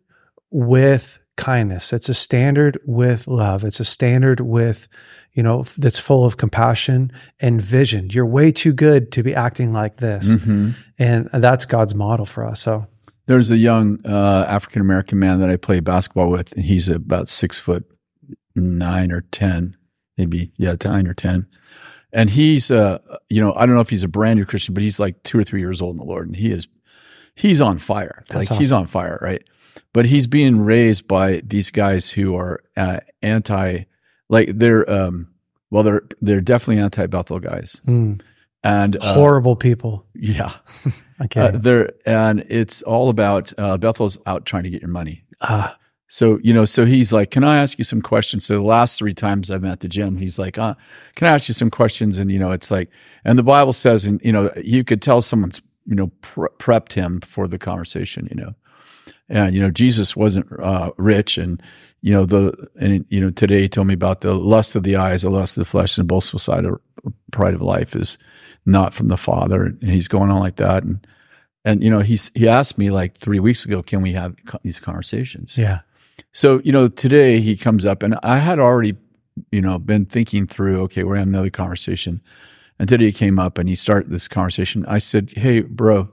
with 0.50 1.18
kindness. 1.36 1.92
It's 1.92 2.08
a 2.08 2.14
standard 2.14 2.78
with 2.86 3.26
love. 3.26 3.64
It's 3.64 3.80
a 3.80 3.84
standard 3.84 4.40
with, 4.40 4.88
you 5.32 5.42
know, 5.42 5.64
that's 5.76 5.98
full 5.98 6.24
of 6.24 6.36
compassion 6.36 7.10
and 7.40 7.60
vision. 7.60 8.10
You're 8.10 8.26
way 8.26 8.52
too 8.52 8.72
good 8.72 9.10
to 9.12 9.22
be 9.22 9.34
acting 9.34 9.72
like 9.72 9.96
this. 9.96 10.34
hmm 10.42 10.70
And 10.98 11.28
that's 11.32 11.66
God's 11.66 11.94
model 11.94 12.24
for 12.24 12.44
us. 12.44 12.60
So 12.60 12.86
There's 13.26 13.50
a 13.50 13.56
young 13.56 13.98
uh, 14.06 14.46
African 14.48 14.80
American 14.80 15.18
man 15.18 15.40
that 15.40 15.50
I 15.50 15.56
play 15.56 15.80
basketball 15.80 16.30
with, 16.30 16.52
and 16.52 16.64
he's 16.64 16.88
about 16.88 17.28
six 17.28 17.58
foot 17.58 17.84
nine 18.54 19.10
or 19.12 19.22
ten, 19.32 19.76
maybe 20.16 20.52
yeah, 20.56 20.74
nine 20.84 21.06
or 21.06 21.14
ten. 21.14 21.46
And 22.12 22.30
he's, 22.30 22.70
uh, 22.70 22.98
you 23.28 23.40
know, 23.40 23.52
I 23.54 23.66
don't 23.66 23.74
know 23.74 23.80
if 23.80 23.90
he's 23.90 24.04
a 24.04 24.08
brand 24.08 24.38
new 24.38 24.44
Christian, 24.46 24.72
but 24.72 24.82
he's 24.84 25.00
like 25.00 25.20
two 25.24 25.36
or 25.38 25.42
three 25.44 25.60
years 25.60 25.82
old 25.82 25.94
in 25.94 25.98
the 25.98 26.04
Lord, 26.04 26.28
and 26.28 26.36
he 26.36 26.52
is, 26.52 26.68
he's 27.34 27.60
on 27.60 27.78
fire. 27.78 28.22
That's 28.28 28.50
like 28.50 28.58
he's 28.58 28.70
on 28.70 28.86
fire, 28.86 29.18
right? 29.20 29.42
But 29.92 30.06
he's 30.06 30.28
being 30.28 30.60
raised 30.60 31.08
by 31.08 31.40
these 31.44 31.70
guys 31.72 32.10
who 32.10 32.36
are 32.36 32.62
uh, 32.76 33.00
anti, 33.22 33.84
like 34.28 34.48
they're, 34.56 34.88
um, 34.88 35.28
well, 35.70 35.82
they're 35.82 36.02
they're 36.20 36.40
definitely 36.40 36.80
anti 36.80 37.06
Bethel 37.06 37.40
guys, 37.40 37.80
mm, 37.84 38.20
and 38.62 38.96
uh, 38.96 39.14
horrible 39.14 39.56
people. 39.56 40.06
yeah, 40.14 40.52
Okay. 41.20 41.40
uh, 41.40 41.50
there, 41.52 41.90
and 42.06 42.44
it's 42.48 42.82
all 42.82 43.08
about 43.08 43.52
uh, 43.58 43.76
Bethel's 43.76 44.18
out 44.26 44.46
trying 44.46 44.62
to 44.62 44.70
get 44.70 44.82
your 44.82 44.90
money. 44.90 45.24
ah, 45.40 45.76
So, 46.06 46.38
you 46.42 46.52
know, 46.52 46.64
so 46.64 46.84
he's 46.84 47.12
like, 47.12 47.30
can 47.30 47.44
I 47.44 47.58
ask 47.58 47.78
you 47.78 47.84
some 47.84 48.02
questions? 48.02 48.44
So 48.44 48.54
the 48.54 48.62
last 48.62 48.98
three 48.98 49.14
times 49.14 49.50
I've 49.50 49.64
at 49.64 49.80
the 49.80 49.88
gym, 49.88 50.18
he's 50.18 50.38
like, 50.38 50.58
uh, 50.58 50.74
can 51.16 51.26
I 51.26 51.32
ask 51.32 51.48
you 51.48 51.54
some 51.54 51.70
questions? 51.70 52.18
And, 52.18 52.30
you 52.30 52.38
know, 52.38 52.52
it's 52.52 52.70
like, 52.70 52.90
and 53.24 53.38
the 53.38 53.42
Bible 53.42 53.72
says, 53.72 54.04
and, 54.04 54.20
you 54.22 54.30
know, 54.30 54.50
you 54.62 54.84
could 54.84 55.02
tell 55.02 55.22
someone's, 55.22 55.60
you 55.86 55.94
know, 55.94 56.08
pre- 56.20 56.48
prepped 56.58 56.92
him 56.92 57.20
for 57.20 57.48
the 57.48 57.58
conversation, 57.58 58.28
you 58.30 58.36
know, 58.36 58.54
and, 59.28 59.54
you 59.54 59.60
know, 59.60 59.70
Jesus 59.70 60.14
wasn't, 60.14 60.46
uh, 60.60 60.92
rich 60.98 61.38
and, 61.38 61.60
you 62.02 62.12
know, 62.12 62.26
the, 62.26 62.68
and, 62.78 63.04
you 63.08 63.20
know, 63.20 63.30
today 63.30 63.62
he 63.62 63.68
told 63.68 63.86
me 63.86 63.94
about 63.94 64.20
the 64.20 64.34
lust 64.34 64.76
of 64.76 64.82
the 64.82 64.96
eyes, 64.96 65.22
the 65.22 65.30
lust 65.30 65.56
of 65.56 65.62
the 65.62 65.70
flesh 65.70 65.96
and 65.96 66.04
the 66.04 66.12
boastful 66.12 66.38
side 66.38 66.66
of 66.66 66.80
pride 67.32 67.54
of 67.54 67.62
life 67.62 67.96
is 67.96 68.18
not 68.66 68.92
from 68.92 69.08
the 69.08 69.16
father. 69.16 69.64
And 69.64 69.82
he's 69.82 70.06
going 70.06 70.30
on 70.30 70.38
like 70.38 70.56
that. 70.56 70.82
And, 70.84 71.06
and, 71.64 71.82
you 71.82 71.88
know, 71.88 72.00
he's, 72.00 72.30
he 72.34 72.46
asked 72.46 72.76
me 72.76 72.90
like 72.90 73.16
three 73.16 73.40
weeks 73.40 73.64
ago, 73.64 73.82
can 73.82 74.02
we 74.02 74.12
have 74.12 74.36
these 74.62 74.78
conversations? 74.78 75.56
Yeah. 75.56 75.80
So, 76.32 76.60
you 76.64 76.72
know, 76.72 76.88
today 76.88 77.40
he 77.40 77.56
comes 77.56 77.84
up 77.84 78.02
and 78.02 78.16
I 78.22 78.38
had 78.38 78.58
already, 78.58 78.94
you 79.50 79.60
know, 79.60 79.78
been 79.78 80.06
thinking 80.06 80.46
through, 80.46 80.82
okay, 80.82 81.04
we're 81.04 81.16
having 81.16 81.34
another 81.34 81.50
conversation. 81.50 82.20
And 82.78 82.88
today 82.88 83.06
he 83.06 83.12
came 83.12 83.38
up 83.38 83.58
and 83.58 83.68
he 83.68 83.74
started 83.74 84.10
this 84.10 84.28
conversation. 84.28 84.84
I 84.86 84.98
said, 84.98 85.32
Hey, 85.36 85.60
bro, 85.60 86.12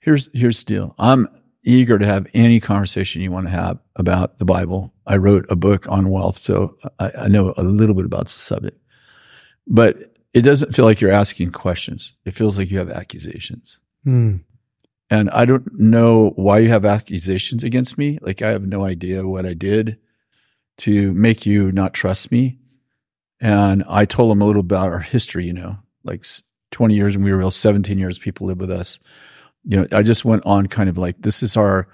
here's, 0.00 0.28
here's 0.32 0.62
the 0.62 0.66
deal. 0.66 0.94
I'm 0.98 1.28
eager 1.64 1.98
to 1.98 2.06
have 2.06 2.26
any 2.32 2.60
conversation 2.60 3.22
you 3.22 3.30
want 3.30 3.46
to 3.46 3.50
have 3.50 3.78
about 3.96 4.38
the 4.38 4.44
Bible. 4.44 4.92
I 5.06 5.16
wrote 5.16 5.46
a 5.50 5.56
book 5.56 5.88
on 5.88 6.10
wealth, 6.10 6.38
so 6.38 6.76
I, 6.98 7.12
I 7.20 7.28
know 7.28 7.54
a 7.56 7.62
little 7.62 7.94
bit 7.94 8.04
about 8.04 8.26
the 8.26 8.32
subject, 8.32 8.80
but 9.66 10.16
it 10.32 10.42
doesn't 10.42 10.74
feel 10.74 10.84
like 10.84 11.00
you're 11.00 11.10
asking 11.10 11.52
questions. 11.52 12.12
It 12.24 12.32
feels 12.32 12.58
like 12.58 12.70
you 12.70 12.78
have 12.78 12.90
accusations. 12.90 13.80
Mm. 14.06 14.40
And 15.08 15.30
I 15.30 15.44
don't 15.44 15.78
know 15.78 16.30
why 16.36 16.58
you 16.58 16.68
have 16.70 16.84
accusations 16.84 17.62
against 17.62 17.96
me. 17.96 18.18
Like 18.22 18.42
I 18.42 18.50
have 18.50 18.66
no 18.66 18.84
idea 18.84 19.26
what 19.26 19.46
I 19.46 19.54
did 19.54 19.98
to 20.78 21.12
make 21.12 21.46
you 21.46 21.70
not 21.72 21.94
trust 21.94 22.32
me. 22.32 22.58
And 23.40 23.84
I 23.88 24.04
told 24.04 24.32
him 24.32 24.42
a 24.42 24.44
little 24.46 24.60
about 24.60 24.88
our 24.88 24.98
history, 24.98 25.46
you 25.46 25.52
know, 25.52 25.78
like 26.02 26.24
20 26.72 26.94
years 26.94 27.14
and 27.14 27.22
we 27.24 27.30
were 27.30 27.38
real 27.38 27.50
17 27.50 27.98
years 27.98 28.18
people 28.18 28.46
live 28.48 28.58
with 28.58 28.70
us. 28.70 28.98
You 29.64 29.80
know, 29.80 29.86
I 29.92 30.02
just 30.02 30.24
went 30.24 30.44
on 30.44 30.66
kind 30.66 30.88
of 30.88 30.98
like 30.98 31.22
this 31.22 31.42
is 31.42 31.56
our 31.56 31.88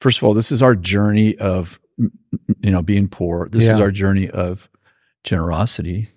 first 0.00 0.18
of 0.18 0.24
all, 0.24 0.34
this 0.34 0.52
is 0.52 0.62
our 0.62 0.74
journey 0.74 1.36
of 1.38 1.80
you 1.98 2.70
know, 2.70 2.82
being 2.82 3.08
poor. 3.08 3.48
This 3.48 3.64
Yeah. 3.64 3.74
is 3.74 3.80
our 3.80 3.90
journey 3.90 4.28
of 4.30 4.68
generosity. 5.24 6.08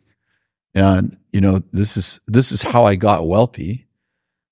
And 0.73 1.17
you 1.31 1.41
know, 1.41 1.61
this 1.71 1.97
is 1.97 2.19
this 2.27 2.51
is 2.51 2.61
how 2.63 2.83
I 2.85 2.95
got 2.95 3.27
wealthy. 3.27 3.87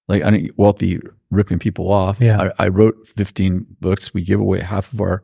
Like 0.07 0.23
I 0.23 0.29
didn't 0.31 0.57
wealthy 0.57 0.99
ripping 1.31 1.57
people 1.57 1.91
off. 1.91 2.19
Yeah. 2.19 2.51
I, 2.59 2.65
I 2.65 2.67
wrote 2.67 3.07
15 3.07 3.65
books. 3.79 4.13
We 4.13 4.23
give 4.23 4.39
away 4.39 4.59
half 4.59 4.93
of 4.93 5.01
our 5.01 5.23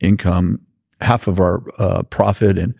income, 0.00 0.60
half 1.00 1.26
of 1.26 1.40
our 1.40 1.62
uh, 1.78 2.02
profit, 2.04 2.56
and 2.56 2.74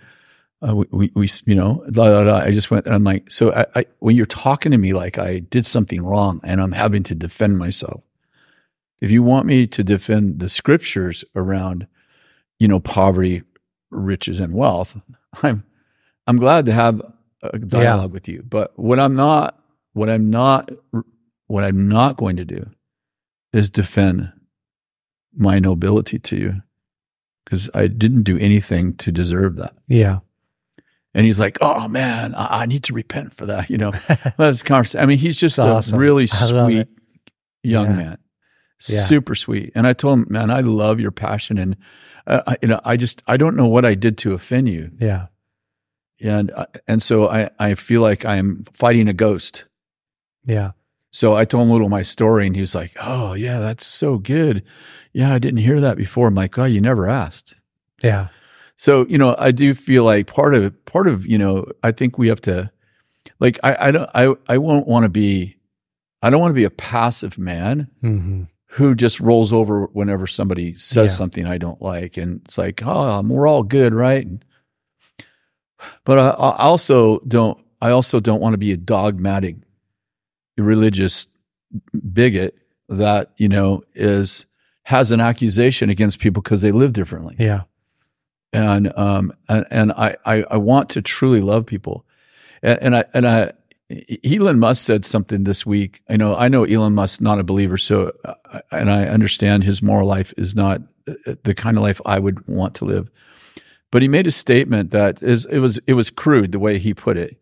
uh, 0.66 0.74
we, 0.74 0.86
we, 0.90 1.12
we, 1.14 1.28
you 1.46 1.54
know, 1.54 1.84
la, 1.94 2.04
la, 2.04 2.20
la. 2.20 2.36
I 2.36 2.52
just 2.52 2.70
went 2.70 2.86
and 2.86 2.94
I'm 2.94 3.04
like, 3.04 3.30
so 3.30 3.52
I, 3.52 3.66
I, 3.74 3.84
when 3.98 4.16
you're 4.16 4.26
talking 4.26 4.72
to 4.72 4.78
me 4.78 4.92
like 4.92 5.18
I 5.18 5.38
did 5.38 5.66
something 5.66 6.02
wrong 6.02 6.40
and 6.44 6.60
I'm 6.60 6.72
having 6.72 7.02
to 7.04 7.14
defend 7.14 7.58
myself, 7.58 8.02
if 9.00 9.10
you 9.10 9.22
want 9.22 9.46
me 9.46 9.66
to 9.66 9.82
defend 9.82 10.40
the 10.40 10.48
scriptures 10.48 11.24
around, 11.34 11.86
you 12.58 12.68
know, 12.68 12.80
poverty, 12.80 13.42
riches, 13.90 14.38
and 14.38 14.54
wealth, 14.54 14.98
I'm, 15.42 15.64
I'm 16.26 16.36
glad 16.36 16.66
to 16.66 16.72
have 16.72 17.00
a 17.42 17.58
dialogue 17.58 18.12
with 18.12 18.28
you. 18.28 18.44
But 18.46 18.78
what 18.78 19.00
I'm 19.00 19.16
not, 19.16 19.58
what 19.94 20.10
I'm 20.10 20.30
not, 20.30 20.70
what 21.50 21.64
I'm 21.64 21.88
not 21.88 22.16
going 22.16 22.36
to 22.36 22.44
do 22.44 22.70
is 23.52 23.70
defend 23.70 24.32
my 25.34 25.58
nobility 25.58 26.18
to 26.18 26.36
you 26.36 26.62
because 27.44 27.68
I 27.74 27.86
didn't 27.88 28.22
do 28.22 28.38
anything 28.38 28.94
to 28.98 29.10
deserve 29.12 29.56
that. 29.56 29.74
Yeah. 29.88 30.20
And 31.12 31.26
he's 31.26 31.40
like, 31.40 31.58
"Oh 31.60 31.88
man, 31.88 32.34
I, 32.36 32.62
I 32.62 32.66
need 32.66 32.84
to 32.84 32.94
repent 32.94 33.34
for 33.34 33.46
that." 33.46 33.68
You 33.68 33.78
know, 33.78 33.90
that's 34.38 34.62
conversation. 34.62 35.02
I 35.02 35.06
mean, 35.06 35.18
he's 35.18 35.36
just 35.36 35.58
It's 35.58 35.66
a 35.66 35.68
awesome. 35.70 35.98
really 35.98 36.26
sweet 36.28 36.86
young 37.64 37.86
Yeah. 37.90 37.96
man, 37.96 38.18
Yeah. 38.88 39.00
super 39.02 39.34
sweet. 39.34 39.72
And 39.74 39.86
I 39.88 39.92
told 39.92 40.20
him, 40.20 40.26
"Man, 40.28 40.50
I 40.52 40.60
love 40.60 41.00
your 41.00 41.10
passion, 41.10 41.58
and 41.58 41.76
uh, 42.28 42.42
I, 42.46 42.56
you 42.62 42.68
know, 42.68 42.80
I 42.84 42.96
just 42.96 43.22
I 43.26 43.36
don't 43.36 43.56
know 43.56 43.66
what 43.66 43.84
I 43.84 43.94
did 43.96 44.18
to 44.18 44.34
offend 44.34 44.68
you, 44.68 44.92
Yeah. 45.00 45.26
and 46.20 46.52
uh, 46.52 46.66
and 46.86 47.02
so 47.02 47.28
I 47.28 47.50
I 47.58 47.74
feel 47.74 48.02
like 48.02 48.24
I'm 48.24 48.64
fighting 48.72 49.08
a 49.08 49.12
ghost." 49.12 49.64
Yeah. 50.44 50.72
So 51.12 51.34
I 51.34 51.44
told 51.44 51.64
him 51.64 51.70
a 51.70 51.72
little 51.72 51.86
of 51.88 51.90
my 51.90 52.02
story, 52.02 52.46
and 52.46 52.54
he 52.54 52.60
was 52.60 52.74
like, 52.74 52.92
"Oh 53.02 53.34
yeah, 53.34 53.58
that's 53.58 53.86
so 53.86 54.18
good. 54.18 54.62
Yeah, 55.12 55.34
I 55.34 55.38
didn't 55.38 55.58
hear 55.60 55.80
that 55.80 55.96
before." 55.96 56.28
I'm 56.28 56.34
like, 56.34 56.56
"Oh, 56.58 56.64
you 56.64 56.80
never 56.80 57.08
asked." 57.08 57.54
Yeah. 58.02 58.28
So, 58.76 59.04
you 59.08 59.18
know, 59.18 59.34
I 59.38 59.50
do 59.50 59.74
feel 59.74 60.04
like 60.04 60.26
part 60.26 60.54
of 60.54 60.84
part 60.86 61.06
of, 61.06 61.26
you 61.26 61.36
know, 61.36 61.66
I 61.82 61.92
think 61.92 62.16
we 62.16 62.28
have 62.28 62.40
to 62.42 62.70
like 63.38 63.58
I 63.62 63.76
I 63.88 63.90
don't 63.90 64.10
I 64.14 64.34
I 64.48 64.58
won't 64.58 64.86
want 64.86 65.02
to 65.02 65.08
be 65.08 65.56
I 66.22 66.30
don't 66.30 66.40
want 66.40 66.50
to 66.50 66.54
be 66.60 66.64
a 66.64 66.70
passive 66.70 67.38
man 67.38 67.88
hmm 68.00 68.44
who 68.74 68.94
just 68.94 69.18
rolls 69.18 69.52
over 69.52 69.86
whenever 69.86 70.28
somebody 70.28 70.74
says 70.74 71.10
Yeah. 71.10 71.16
something 71.16 71.44
I 71.44 71.58
don't 71.58 71.82
like 71.82 72.16
and 72.16 72.40
it's 72.44 72.56
like, 72.56 72.82
"Oh, 72.86 73.20
we're 73.22 73.48
all 73.48 73.64
good, 73.64 73.92
right?" 73.92 74.28
But 76.04 76.18
I, 76.18 76.28
I 76.28 76.56
also 76.64 77.18
don't 77.26 77.58
I 77.82 77.90
also 77.90 78.20
don't 78.20 78.40
want 78.40 78.54
to 78.54 78.58
be 78.58 78.72
a 78.72 78.76
dogmatic 78.76 79.56
religious 80.56 81.28
bigot 82.12 82.56
that, 82.88 83.30
you 83.36 83.48
know, 83.48 83.82
is 83.94 84.46
has 84.84 85.10
an 85.12 85.20
accusation 85.20 85.90
against 85.90 86.18
people 86.18 86.42
because 86.42 86.62
they 86.62 86.72
live 86.72 86.92
differently 86.92 87.36
Yeah. 87.38 87.62
and 88.52 88.92
um 88.98 89.32
and, 89.48 89.64
and 89.70 89.92
I, 89.92 90.16
I 90.24 90.42
I 90.50 90.56
want 90.56 90.88
to 90.90 91.02
truly 91.02 91.40
love 91.40 91.66
people, 91.66 92.04
and, 92.62 92.78
and 92.82 92.96
I 92.96 93.04
and 93.14 93.26
I 93.26 93.52
Elon 94.24 94.58
Musk 94.58 94.84
said 94.84 95.04
something 95.04 95.44
this 95.44 95.64
week. 95.66 96.02
I 96.08 96.16
know 96.16 96.34
I 96.34 96.48
know 96.48 96.64
Elon 96.64 96.94
Musk 96.94 97.20
not 97.20 97.38
a 97.38 97.44
believer, 97.44 97.78
so 97.78 98.12
uh, 98.24 98.60
and 98.72 98.90
I 98.90 99.04
understand 99.04 99.64
his 99.64 99.82
moral 99.82 100.08
life 100.08 100.32
is 100.36 100.54
not 100.56 100.80
uh, 101.08 101.34
the 101.44 101.54
kind 101.54 101.76
of 101.76 101.82
life 101.82 102.00
I 102.06 102.18
would 102.18 102.46
want 102.48 102.74
to 102.76 102.84
live. 102.84 103.10
But 103.92 104.02
he 104.02 104.08
made 104.08 104.26
a 104.26 104.32
statement 104.32 104.90
that 104.90 105.22
is 105.22 105.44
it 105.46 105.58
was 105.58 105.78
it 105.86 105.94
was 105.94 106.10
crude 106.10 106.52
the 106.52 106.58
way 106.60 106.78
he 106.78 106.94
put 106.94 107.16
it. 107.16 107.36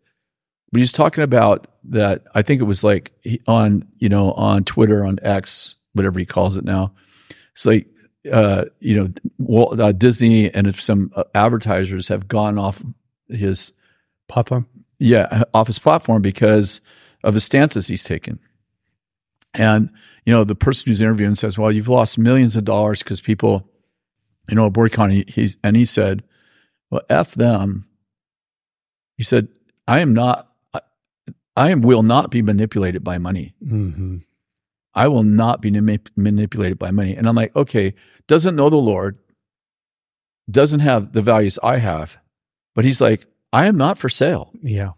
But 0.71 0.79
he's 0.79 0.91
talking 0.91 1.23
about 1.23 1.67
that. 1.85 2.23
I 2.35 2.41
think 2.41 2.61
it 2.61 2.65
was 2.65 2.83
like 2.83 3.11
on 3.47 3.87
you 3.97 4.09
know 4.09 4.31
on 4.33 4.63
Twitter 4.63 5.05
on 5.05 5.19
X 5.21 5.75
whatever 5.93 6.19
he 6.19 6.25
calls 6.25 6.57
it 6.57 6.63
now. 6.63 6.93
It's 7.53 7.65
like 7.65 7.87
uh, 8.31 8.65
you 8.79 9.13
know, 9.47 9.65
uh, 9.71 9.91
Disney 9.93 10.53
and 10.53 10.67
if 10.67 10.79
some 10.79 11.11
uh, 11.15 11.23
advertisers 11.33 12.09
have 12.09 12.27
gone 12.27 12.57
off 12.57 12.83
his, 13.27 13.71
Platform. 14.27 14.67
yeah, 14.99 15.43
off 15.53 15.67
his 15.67 15.79
platform 15.79 16.21
because 16.21 16.81
of 17.23 17.33
the 17.33 17.39
stances 17.39 17.87
he's 17.87 18.03
taken. 18.03 18.39
And, 19.55 19.89
you 20.23 20.33
know, 20.33 20.43
the 20.43 20.53
person 20.53 20.87
who's 20.87 21.01
interviewing 21.01 21.33
says, 21.33 21.57
well, 21.57 21.71
you've 21.71 21.89
lost 21.89 22.19
millions 22.19 22.55
of 22.55 22.63
dollars 22.63 23.01
because 23.01 23.21
people, 23.21 23.67
you 24.47 24.55
know, 24.55 24.69
boycott. 24.69 25.09
He, 25.09 25.25
he's, 25.27 25.57
and 25.63 25.75
he 25.75 25.87
said, 25.87 26.23
well, 26.91 27.01
F 27.09 27.33
them. 27.33 27.87
He 29.17 29.23
said, 29.23 29.47
I 29.87 30.01
am 30.01 30.13
not, 30.13 30.48
I, 31.55 31.73
will 31.75 32.03
not 32.03 32.31
be 32.31 32.41
manipulated 32.41 33.03
by 33.03 33.17
money. 33.17 33.53
hmm 33.65 34.17
I 34.95 35.07
will 35.07 35.23
not 35.23 35.61
be 35.61 35.69
manip- 35.69 36.09
manipulated 36.15 36.79
by 36.79 36.89
money. 36.91 37.15
And 37.15 37.27
I'm 37.27 37.35
like, 37.35 37.55
okay, 37.55 37.93
doesn't 38.27 38.55
know 38.55 38.69
the 38.69 38.75
Lord, 38.77 39.19
doesn't 40.49 40.79
have 40.79 41.13
the 41.13 41.21
values 41.21 41.59
I 41.61 41.77
have, 41.77 42.17
but 42.75 42.85
he's 42.85 42.99
like, 42.99 43.27
I 43.53 43.67
am 43.67 43.77
not 43.77 43.97
for 43.99 44.09
sale. 44.09 44.51
Yeah. 44.61 44.93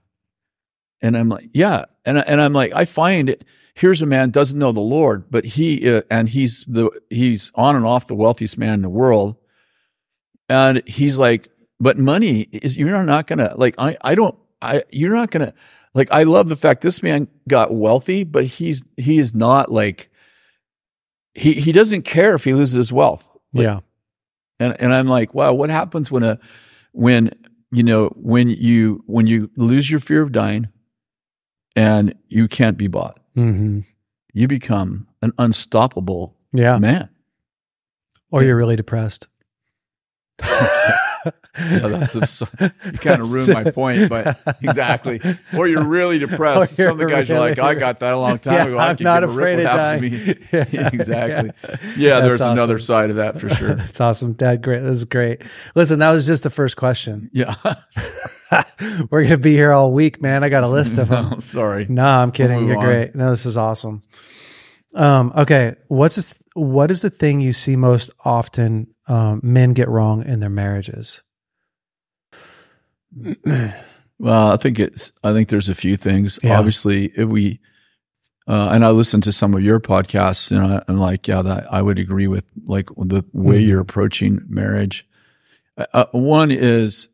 And 1.02 1.18
I'm 1.18 1.30
like, 1.30 1.50
yeah. 1.54 1.86
And, 2.06 2.18
and 2.18 2.40
I'm 2.40 2.54
like, 2.54 2.72
I 2.74 2.86
find 2.86 3.30
it, 3.30 3.44
here's 3.76 4.02
a 4.02 4.06
man 4.06 4.30
doesn't 4.30 4.58
know 4.58 4.72
the 4.72 4.80
Lord, 4.80 5.26
but 5.30 5.44
he, 5.44 5.90
uh, 5.94 6.04
and 6.10 6.30
he's 6.30 6.64
the, 6.68 6.90
he's 7.10 7.52
on 7.56 7.76
and 7.76 7.86
off 7.86 8.08
the 8.08 8.16
wealthiest 8.16 8.58
man 8.58 8.76
in 8.76 8.82
the 8.82 8.90
world. 8.90 9.36
And 10.48 10.82
he's 10.88 11.18
like, 11.18 11.50
but 11.80 11.98
money 11.98 12.42
is, 12.42 12.78
you're 12.78 13.04
not 13.04 13.28
going 13.28 13.40
to 13.40 13.54
like, 13.56 13.76
I, 13.78 13.98
I 14.02 14.16
don't, 14.16 14.38
I, 14.62 14.84
you're 14.92 15.16
not 15.16 15.32
going 15.32 15.48
to, 15.48 15.54
like, 15.94 16.08
I 16.12 16.24
love 16.24 16.50
the 16.50 16.56
fact 16.56 16.82
this 16.82 17.02
man 17.04 17.28
got 17.48 17.74
wealthy, 17.74 18.24
but 18.24 18.46
he's, 18.46 18.84
he 18.98 19.18
is 19.20 19.34
not 19.36 19.72
like, 19.72 20.10
he, 21.34 21.54
he 21.54 21.72
doesn't 21.72 22.04
care 22.04 22.34
if 22.36 22.44
he 22.44 22.54
loses 22.54 22.76
his 22.76 22.94
wealth. 22.94 23.28
Like, 23.54 23.64
yeah. 23.64 23.80
and 24.60 24.76
and 24.82 24.94
I'm 24.94 25.08
like, 25.08 25.34
wow, 25.34 25.54
what 25.54 25.70
happens 25.70 26.10
when 26.12 26.24
a 26.24 26.40
when 26.94 27.32
you 27.72 27.84
know 27.84 28.08
when 28.16 28.48
you 28.50 29.04
when 29.08 29.28
you 29.28 29.50
lose 29.58 29.90
your 29.92 30.00
fear 30.00 30.22
of 30.22 30.32
dying 30.32 30.70
and 31.76 32.14
you 32.30 32.48
can't 32.48 32.78
be 32.78 32.88
bought, 32.88 33.20
hmm 33.36 33.80
you 34.34 34.48
become 34.48 35.08
an 35.22 35.34
unstoppable 35.38 36.38
Yeah. 36.54 36.78
man. 36.78 37.10
Or 38.30 38.42
you're 38.44 38.56
really 38.56 38.78
depressed. 38.78 39.28
Yeah, 41.26 41.88
that's 41.88 42.14
the, 42.14 42.72
you 42.86 42.92
kind 43.00 43.22
of 43.22 43.32
ruined 43.32 43.54
my 43.54 43.70
point, 43.72 44.10
but 44.10 44.40
exactly. 44.62 45.20
Or 45.56 45.68
you're 45.68 45.84
really 45.84 46.18
depressed. 46.20 46.74
Or 46.80 46.84
Some 46.86 46.92
of 46.94 46.98
the 46.98 47.06
guys 47.06 47.30
are 47.30 47.40
like, 47.40 47.60
I 47.60 47.76
got 47.76 48.00
that 48.00 48.14
a 48.14 48.18
long 48.18 48.38
time 48.38 48.54
Yeah, 48.54 48.66
ago. 48.66 48.78
I 48.78 48.90
I'm 48.90 48.98
not 49.02 49.24
afraid 49.24 49.58
rip 49.58 49.68
of 49.68 49.74
what 49.76 49.80
happens 49.80 50.12
dying. 50.12 50.46
to 50.46 50.66
me. 50.68 50.68
Yeah, 50.80 50.90
exactly. 50.94 51.52
yeah. 51.64 51.78
Yeah, 51.98 52.10
That's 52.16 52.26
there's 52.28 52.42
another 52.42 52.80
side 52.80 53.10
of 53.10 53.18
that 53.18 53.40
for 53.40 53.50
sure. 53.50 53.76
That's 53.76 54.00
awesome, 54.02 54.34
Dad. 54.34 54.62
Great. 54.62 54.82
This 54.82 54.98
is 55.00 55.06
great. 55.06 55.42
Listen, 55.76 56.00
that 56.00 56.12
was 56.12 56.26
just 56.26 56.44
the 56.44 56.50
first 56.50 56.78
question. 56.78 57.30
Yeah. 57.34 57.56
We're 59.10 59.24
gonna 59.24 59.38
be 59.38 59.54
here 59.54 59.72
all 59.72 59.92
week, 59.94 60.22
man. 60.22 60.44
I 60.44 60.50
got 60.50 60.64
a 60.64 60.68
list 60.68 60.98
of 60.98 61.08
them. 61.10 61.30
no, 61.32 61.40
sorry. 61.40 61.86
No, 61.90 62.06
I'm 62.06 62.32
kidding. 62.32 62.60
move 62.62 62.68
You're 62.70 62.78
on. 62.80 62.86
great. 62.86 63.16
No, 63.16 63.30
this 63.30 63.46
is 63.46 63.58
awesome. 63.58 64.02
Um, 64.94 65.32
okay, 65.38 65.76
what's 65.88 66.18
this, 66.18 66.34
what 66.54 66.92
is 66.92 67.02
the 67.02 67.10
thing 67.10 67.40
you 67.40 67.54
see 67.54 67.78
most 67.78 68.12
often 68.26 68.91
um, 69.08 69.40
men 69.44 69.74
get 69.74 69.90
wrong 69.90 70.24
in 70.26 70.40
their 70.40 70.50
marriages? 70.50 71.22
Well, 74.20 74.52
I 74.52 74.58
think 74.58 74.78
it's. 74.80 75.12
I 75.24 75.34
think 75.34 75.50
there's 75.50 75.68
a 75.70 75.74
few 75.74 75.98
things. 75.98 76.38
Yeah. 76.44 76.60
Obviously, 76.60 77.06
if 77.16 77.28
we, 77.28 77.60
uh, 78.48 78.70
and 78.72 78.86
I 78.86 78.92
listened 78.92 79.24
to 79.24 79.32
some 79.32 79.56
of 79.56 79.64
your 79.64 79.80
podcasts, 79.80 80.52
and 80.56 80.64
I, 80.64 80.84
I'm 80.88 81.00
like, 81.00 81.28
yeah, 81.28 81.42
that 81.42 81.74
I 81.74 81.82
would 81.82 81.98
agree 81.98 82.28
with 82.28 82.46
like 82.68 82.90
the 82.96 83.26
way 83.34 83.60
Mhm. 83.64 83.68
you're 83.68 83.80
approaching 83.80 84.42
marriage. 84.48 85.08
Uh, 85.76 85.86
Uh, 85.92 86.06
one 86.12 86.52
is, 86.52 87.10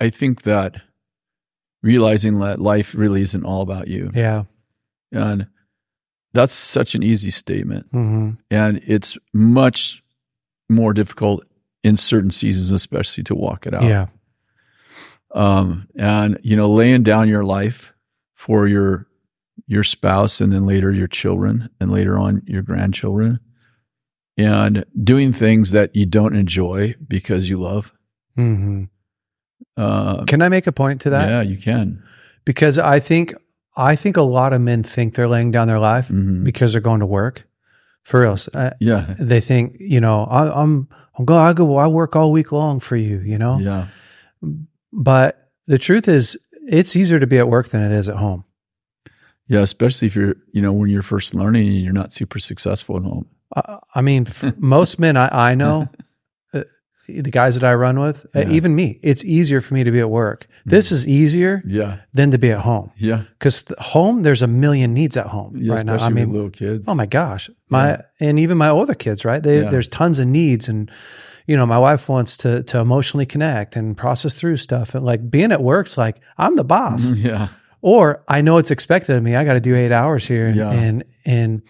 I- 0.00 0.08
think 0.10 0.42
that 0.42 0.80
realizing 1.82 2.38
that 2.38 2.60
life 2.60 2.94
really 2.94 3.22
isn't 3.22 3.42
all 3.44 3.62
about 3.62 3.88
you, 3.88 4.12
Yeah. 4.14 4.44
and 5.10 5.48
that's 6.32 6.52
such 6.52 6.94
an 6.94 7.02
easy 7.02 7.32
statement, 7.32 7.86
hmm 7.90 8.30
and 8.52 8.80
it's 8.86 9.18
much 9.34 10.00
more 10.68 10.92
difficult 10.92 11.44
in 11.82 11.96
certain 11.96 12.30
seasons, 12.30 12.72
especially 12.72 13.24
to 13.24 13.34
walk 13.34 13.66
it 13.66 13.74
out 13.74 13.84
Yeah. 13.84 14.06
um, 15.34 15.86
and 15.96 16.38
you 16.42 16.56
know 16.56 16.68
laying 16.68 17.02
down 17.02 17.28
your 17.28 17.44
life 17.44 17.92
for 18.34 18.66
your 18.66 19.06
your 19.66 19.84
spouse 19.84 20.40
and 20.40 20.52
then 20.52 20.64
later 20.66 20.92
your 20.92 21.08
children 21.08 21.68
and 21.80 21.90
later 21.90 22.18
on 22.18 22.42
your 22.46 22.62
grandchildren 22.62 23.40
and 24.38 24.84
doing 25.02 25.32
things 25.32 25.70
that 25.72 25.94
you 25.96 26.06
don't 26.06 26.36
enjoy 26.36 26.94
because 27.06 27.48
you 27.50 27.56
love 27.58 27.92
Mm-hmm. 28.36 28.84
uh, 29.78 30.24
Can 30.26 30.42
I 30.42 30.48
make 30.50 30.66
a 30.66 30.72
point 30.72 31.00
to 31.02 31.10
that? 31.10 31.28
yeah 31.28 31.40
you 31.40 31.56
can 31.56 32.02
Because 32.44 32.78
I 32.78 33.00
think 33.00 33.34
I 33.76 33.96
think 33.96 34.16
a 34.16 34.22
lot 34.22 34.52
of 34.52 34.60
men 34.60 34.82
think 34.82 35.14
they're 35.14 35.28
laying 35.28 35.50
down 35.50 35.68
their 35.68 35.78
life 35.78 36.08
Mhm. 36.08 36.44
because 36.44 36.72
they're 36.72 36.80
going 36.80 37.00
to 37.00 37.06
work. 37.06 37.46
For 38.06 38.20
real, 38.20 38.36
uh, 38.54 38.70
yeah 38.78 39.14
they 39.18 39.40
think 39.40 39.74
you 39.80 40.00
know 40.00 40.22
I, 40.30 40.62
I'm 40.62 40.86
I'm 41.18 41.24
go 41.24 41.34
I 41.36 41.52
go 41.52 41.76
I 41.76 41.88
work 41.88 42.14
all 42.14 42.30
week 42.30 42.52
long 42.52 42.78
for 42.78 42.94
you, 42.96 43.18
you 43.18 43.36
know. 43.36 43.58
yeah 43.58 43.86
But 44.92 45.50
the 45.66 45.78
truth 45.78 46.06
is, 46.06 46.38
it's 46.68 46.94
easier 46.94 47.18
to 47.18 47.26
be 47.26 47.38
at 47.38 47.48
work 47.48 47.68
than 47.70 47.82
it 47.82 47.90
is 47.90 48.08
at 48.08 48.16
home. 48.16 48.44
yeah 49.48 49.60
especially 49.60 50.06
if 50.06 50.14
you're 50.14 50.36
you 50.52 50.62
know 50.62 50.72
when 50.72 50.88
you're 50.88 51.02
first 51.02 51.34
learning 51.34 51.66
and 51.68 51.78
you're 51.84 51.92
not 52.02 52.12
super 52.12 52.38
successful 52.38 52.96
at 52.96 53.02
home 53.02 53.26
I, 53.56 53.78
I 53.96 54.00
mean, 54.02 54.26
most 54.56 54.98
men 54.98 55.16
I, 55.16 55.50
I 55.50 55.54
know, 55.56 55.88
the 57.08 57.30
guys 57.30 57.54
that 57.58 57.64
I 57.64 57.74
run 57.74 57.98
with, 58.00 58.26
uh, 58.34 58.44
even 58.48 58.74
me, 58.74 58.98
it's 59.02 59.24
easier 59.24 59.60
for 59.60 59.74
me 59.74 59.84
to 59.84 59.90
be 59.90 60.00
at 60.00 60.10
work. 60.10 60.46
This 60.64 60.90
is 60.92 61.06
easier 61.06 61.62
yeah 61.66 61.98
than 62.14 62.30
to 62.32 62.38
be 62.38 62.50
at 62.50 62.60
home 62.60 62.90
yeah 62.96 63.22
because 63.38 63.64
home, 63.78 64.22
there's 64.22 64.42
a 64.42 64.46
million 64.46 64.92
needs 64.94 65.16
at 65.16 65.26
home 65.26 65.52
yeah 65.56 65.74
right 65.74 65.86
now. 65.86 65.96
I 65.98 66.08
mean, 66.10 66.32
little 66.32 66.50
kids 66.50 66.86
Oh 66.88 66.94
my 66.94 67.06
gosh. 67.06 67.50
My 67.68 68.00
and 68.20 68.38
even 68.38 68.58
my 68.58 68.68
older 68.68 68.94
kids, 68.94 69.24
right? 69.24 69.42
They, 69.42 69.62
Yeah. 69.62 69.70
There's 69.70 69.88
tons 69.88 70.18
of 70.18 70.26
needs 70.26 70.68
and 70.68 70.90
you 71.46 71.56
know, 71.56 71.64
my 71.66 71.78
wife 71.78 72.08
wants 72.08 72.36
to 72.38 72.62
to 72.64 72.78
emotionally 72.80 73.26
connect 73.26 73.76
and 73.76 73.96
process 73.96 74.34
through 74.34 74.56
stuff. 74.56 74.94
And 74.94 75.04
like 75.04 75.30
being 75.30 75.52
at 75.52 75.62
work's 75.62 75.96
like, 75.96 76.16
I'm 76.38 76.56
the 76.56 76.64
boss. 76.64 77.10
yeah 77.28 77.48
Or 77.82 78.24
I 78.26 78.40
know 78.40 78.58
it's 78.58 78.70
expected 78.72 79.14
of 79.16 79.22
me. 79.22 79.36
I 79.36 79.44
got 79.44 79.54
to 79.54 79.60
do 79.60 79.76
eight 79.76 79.92
hours 79.92 80.26
here. 80.26 80.46
And, 80.48 80.56
Yeah. 80.56 80.72
and 80.72 81.04
and 81.24 81.62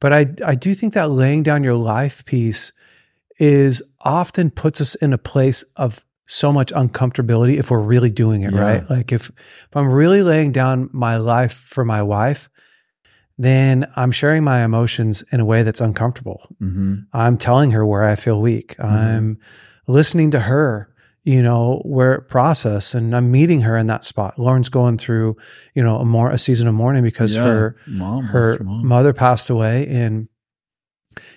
but 0.00 0.12
I 0.12 0.26
I 0.44 0.54
do 0.54 0.74
think 0.74 0.92
that 0.94 1.10
laying 1.10 1.42
down 1.42 1.64
your 1.64 1.76
life 1.76 2.24
piece 2.26 2.72
is 3.44 3.82
often 4.02 4.50
puts 4.50 4.80
us 4.80 4.94
in 4.94 5.12
a 5.12 5.18
place 5.18 5.64
of 5.76 6.04
so 6.26 6.52
much 6.52 6.72
uncomfortability 6.72 7.58
if 7.58 7.72
we're 7.72 7.80
really 7.80 8.08
doing 8.10 8.42
it 8.42 8.52
Yeah. 8.52 8.60
right. 8.60 8.90
Like 8.90 9.10
if 9.10 9.30
if 9.30 9.76
I'm 9.76 9.88
really 9.90 10.22
laying 10.22 10.52
down 10.52 10.88
my 10.92 11.16
life 11.16 11.52
for 11.52 11.84
my 11.84 12.02
wife, 12.02 12.48
then 13.36 13.84
I'm 13.96 14.12
sharing 14.12 14.44
my 14.44 14.62
emotions 14.64 15.24
in 15.32 15.40
a 15.40 15.44
way 15.44 15.64
that's 15.64 15.80
uncomfortable. 15.80 16.46
hmm 16.60 16.94
I'm 17.12 17.36
telling 17.36 17.72
her 17.72 17.84
where 17.84 18.04
I 18.04 18.14
feel 18.14 18.40
weak. 18.40 18.76
I'm 18.78 19.38
listening 19.88 20.30
to 20.30 20.38
her, 20.40 20.88
you 21.24 21.42
know, 21.42 21.82
where 21.84 22.20
process 22.20 22.94
and 22.94 23.16
I'm 23.16 23.32
meeting 23.32 23.62
her 23.62 23.76
in 23.76 23.88
that 23.88 24.04
spot. 24.04 24.38
Lauren's 24.38 24.68
going 24.68 24.98
through, 24.98 25.36
you 25.74 25.82
know, 25.82 25.96
a 25.98 26.04
more 26.04 26.30
a 26.30 26.38
season 26.38 26.68
of 26.68 26.74
mourning 26.74 27.02
because 27.02 27.34
yeah. 27.34 27.44
her 27.44 27.76
mom 27.88 28.24
her 28.26 28.58
her 28.58 28.64
mom. 28.64 28.86
mother 28.86 29.12
passed 29.12 29.50
away 29.50 29.88
and 29.88 30.28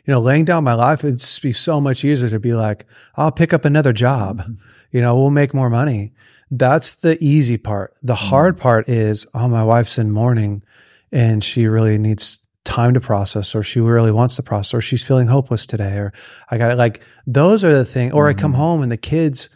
you 0.05 0.11
know, 0.11 0.19
laying 0.21 0.45
down 0.45 0.63
my 0.63 0.73
life, 0.73 1.03
it'd 1.03 1.23
be 1.41 1.51
so 1.53 1.79
much 1.81 2.03
easier 2.05 2.29
to 2.29 2.39
be 2.39 2.53
like, 2.53 2.85
I'll 3.15 3.31
pick 3.31 3.53
up 3.53 3.65
another 3.65 3.93
job. 3.93 4.39
Mm-hmm. 4.41 4.53
You 4.91 5.01
know, 5.01 5.15
we'll 5.15 5.29
make 5.31 5.53
more 5.53 5.69
money. 5.69 6.13
That's 6.51 6.93
the 6.93 7.17
easy 7.23 7.57
part. 7.57 7.93
The 8.03 8.13
Mm-hmm. 8.13 8.27
hard 8.29 8.57
part 8.57 8.87
is, 8.89 9.25
oh, 9.33 9.47
my 9.47 9.63
wife's 9.63 9.97
in 9.97 10.11
mourning 10.11 10.63
and 11.11 11.43
she 11.43 11.67
really 11.67 11.97
needs 11.97 12.39
time 12.63 12.93
to 12.95 12.99
process, 12.99 13.53
or 13.55 13.61
she 13.61 13.79
really 13.79 14.11
wants 14.11 14.35
to 14.37 14.43
process, 14.43 14.73
or 14.73 14.81
she's 14.81 15.03
feeling 15.03 15.27
hopeless 15.27 15.65
today, 15.67 15.97
or 15.97 16.11
I 16.49 16.57
got 16.57 16.71
it. 16.71 16.77
Like 16.77 17.01
those 17.27 17.63
are 17.63 17.73
the 17.75 17.85
things. 17.85 18.11
Or 18.13 18.27
I 18.27 18.33
come 18.33 18.53
Mhm. 18.53 18.57
home 18.57 18.81
and 18.81 18.91
the 18.91 18.97
kids 18.97 19.49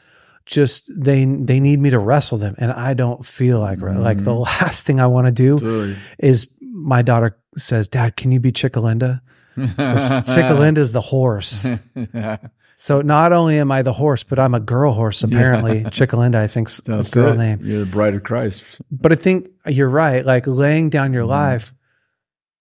just 0.45 0.89
they 0.95 1.25
they 1.25 1.59
need 1.59 1.79
me 1.79 1.89
to 1.89 1.97
wrestle 1.99 2.37
them, 2.37 2.53
and 2.59 2.71
I 2.71 2.93
don't 2.93 3.25
feel 3.25 3.59
like 3.59 3.81
like 3.81 4.23
the 4.23 4.33
last 4.33 4.85
thing 4.85 4.99
I 4.99 5.07
want 5.07 5.25
to 5.27 5.31
do 5.31 5.57
Totally. 5.59 5.95
is 6.19 6.47
my 6.61 7.01
daughter 7.01 7.35
says, 7.57 7.87
"Dad, 7.87 8.15
can 8.15 8.31
you 8.31 8.39
be 8.39 8.51
Chickalinda?" 8.51 9.21
Chickalinda's 9.67 10.91
the 10.91 11.01
horse. 11.01 11.67
So 12.81 13.01
not 13.01 13.33
only 13.33 13.59
am 13.59 13.73
I 13.73 13.81
the 13.81 13.91
horse, 13.91 14.23
but 14.23 14.39
I'm 14.39 14.53
a 14.53 14.59
girl 14.61 14.93
horse. 14.93 15.21
Apparently, 15.21 15.83
Chickalinda, 15.83 16.35
I 16.35 16.47
think's 16.47 16.79
a 16.87 17.03
girl 17.11 17.33
it. 17.33 17.37
name. 17.37 17.59
You're 17.61 17.81
the 17.81 17.85
bride 17.85 18.15
of 18.15 18.23
Christ. 18.23 18.63
But 18.89 19.11
I 19.11 19.15
think 19.15 19.49
you're 19.67 19.89
right. 19.89 20.25
Like 20.25 20.47
laying 20.47 20.89
down 20.89 21.11
your 21.11 21.25
Mhm. 21.25 21.29
life. 21.29 21.73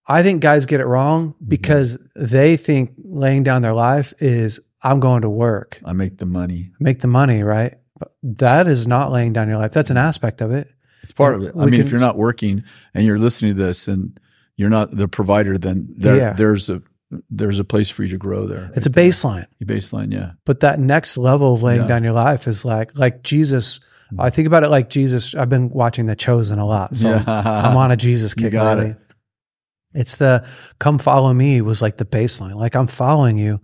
I 0.09 0.25
think 0.25 0.43
guys 0.43 0.67
get 0.67 0.81
it 0.81 0.87
wrong 0.87 1.35
Mm-hmm. 1.35 1.45
because 1.49 1.99
they 2.17 2.57
think 2.57 2.95
laying 3.05 3.45
down 3.45 3.63
their 3.63 3.75
life 3.75 4.13
is 4.19 4.59
I'm 4.83 4.99
going 4.99 5.23
to 5.23 5.31
work, 5.31 5.81
I 5.85 5.93
make 5.93 6.19
the 6.19 6.27
money. 6.27 6.73
make 6.81 6.99
the 6.99 7.07
money, 7.07 7.45
right? 7.45 7.77
But 7.97 8.11
that 8.25 8.67
is 8.67 8.89
not 8.89 9.13
laying 9.13 9.33
down 9.33 9.49
your 9.49 9.59
life. 9.59 9.71
That's 9.71 9.91
an 9.91 9.99
aspect 9.99 10.41
of 10.41 10.51
it. 10.51 10.67
It's 11.05 11.13
part 11.13 11.37
of 11.37 11.45
it. 11.45 11.53
I 11.57 11.65
We 11.65 11.71
mean, 11.71 11.81
if 11.81 11.93
you're 11.93 12.01
not 12.01 12.19
working 12.19 12.65
and 12.93 13.07
you're 13.07 13.19
listening 13.21 13.55
to 13.57 13.63
this 13.63 13.87
and 13.87 14.19
you're 14.59 14.69
not 14.69 14.91
the 14.91 15.09
provider, 15.09 15.57
then 15.57 15.89
there, 15.97 16.17
Yeah. 16.17 16.33
there's 16.35 16.69
a 16.69 16.83
there's 17.31 17.59
a 17.59 17.65
place 17.65 17.89
for 17.89 18.03
you 18.03 18.11
to 18.11 18.19
grow 18.19 18.47
there. 18.47 18.71
It's 18.77 18.87
a 18.87 18.91
baseline. 18.91 19.47
Your 19.59 19.67
baseline, 19.67 20.13
yeah. 20.13 20.33
But 20.45 20.61
that 20.61 20.79
next 20.79 21.17
level 21.17 21.55
of 21.55 21.63
laying 21.63 21.81
Yeah. 21.81 21.87
down 21.87 22.05
your 22.05 22.13
life 22.13 22.47
is 22.47 22.67
like 22.67 22.99
like 22.99 23.23
Jesus. 23.23 23.81
Mm. 24.13 24.21
I 24.25 24.29
think 24.29 24.47
about 24.47 24.63
it 24.63 24.69
like 24.69 24.91
Jesus. 24.91 25.35
I've 25.35 25.49
been 25.49 25.71
watching 25.71 26.05
The 26.05 26.15
Chosen 26.17 26.59
a 26.59 26.67
lot, 26.67 26.95
so 26.97 27.09
yeah. 27.09 27.25
I'm 27.27 27.77
on 27.79 27.91
a 27.93 27.97
Jesus 27.97 28.35
kick 28.41 28.53
got 28.53 28.77
lately. 28.77 28.91
it. 28.93 28.99
It's 29.95 30.17
the 30.17 30.45
come 30.79 30.99
follow 30.99 31.33
me 31.33 31.63
was 31.63 31.81
like 31.81 31.97
the 31.97 32.05
baseline. 32.05 32.55
Like 32.57 32.77
I'm 32.77 32.87
following 32.89 33.39
you, 33.39 33.61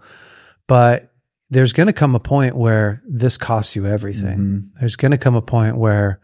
but 0.67 1.13
there's 1.51 1.75
going 1.75 1.87
to 1.89 1.93
come 1.93 2.15
a 2.15 2.21
point 2.21 2.57
where 2.57 3.03
this 3.07 3.37
costs 3.37 3.77
you 3.77 3.87
everything. 3.87 4.39
Mhm. 4.39 4.81
There's 4.81 4.97
going 4.97 5.13
to 5.13 5.19
come 5.19 5.35
a 5.35 5.43
point 5.43 5.77
where 5.77 6.19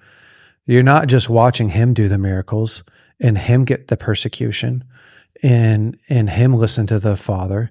you're 0.66 0.83
not 0.83 1.06
just 1.06 1.28
watching 1.28 1.68
him 1.68 1.92
do 1.92 2.09
the 2.09 2.16
miracles 2.18 2.83
and 3.20 3.37
him 3.38 3.64
get 3.64 3.88
the 3.88 3.96
persecution 3.96 4.85
and 5.42 5.96
and 6.09 6.30
him 6.30 6.54
listen 6.54 6.87
to 6.88 6.98
the 6.98 7.16
father. 7.16 7.70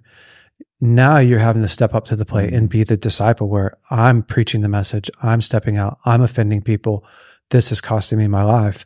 Now 0.81 1.17
you're 1.17 1.39
having 1.39 1.61
to 1.61 1.67
step 1.67 1.93
up 1.93 2.05
to 2.05 2.15
the 2.15 2.25
plate 2.25 2.53
and 2.53 2.69
be 2.69 2.83
the 2.83 2.95
disciple 2.95 3.49
where 3.49 3.77
I'm 3.91 4.23
preaching 4.23 4.61
the 4.61 4.69
message, 4.69 5.11
I'm 5.21 5.41
stepping 5.41 5.75
out, 5.75 5.99
I'm 6.05 6.21
offending 6.21 6.61
people. 6.61 7.05
This 7.49 7.71
is 7.71 7.81
costing 7.81 8.17
me 8.17 8.27
my 8.27 8.43
life. 8.43 8.85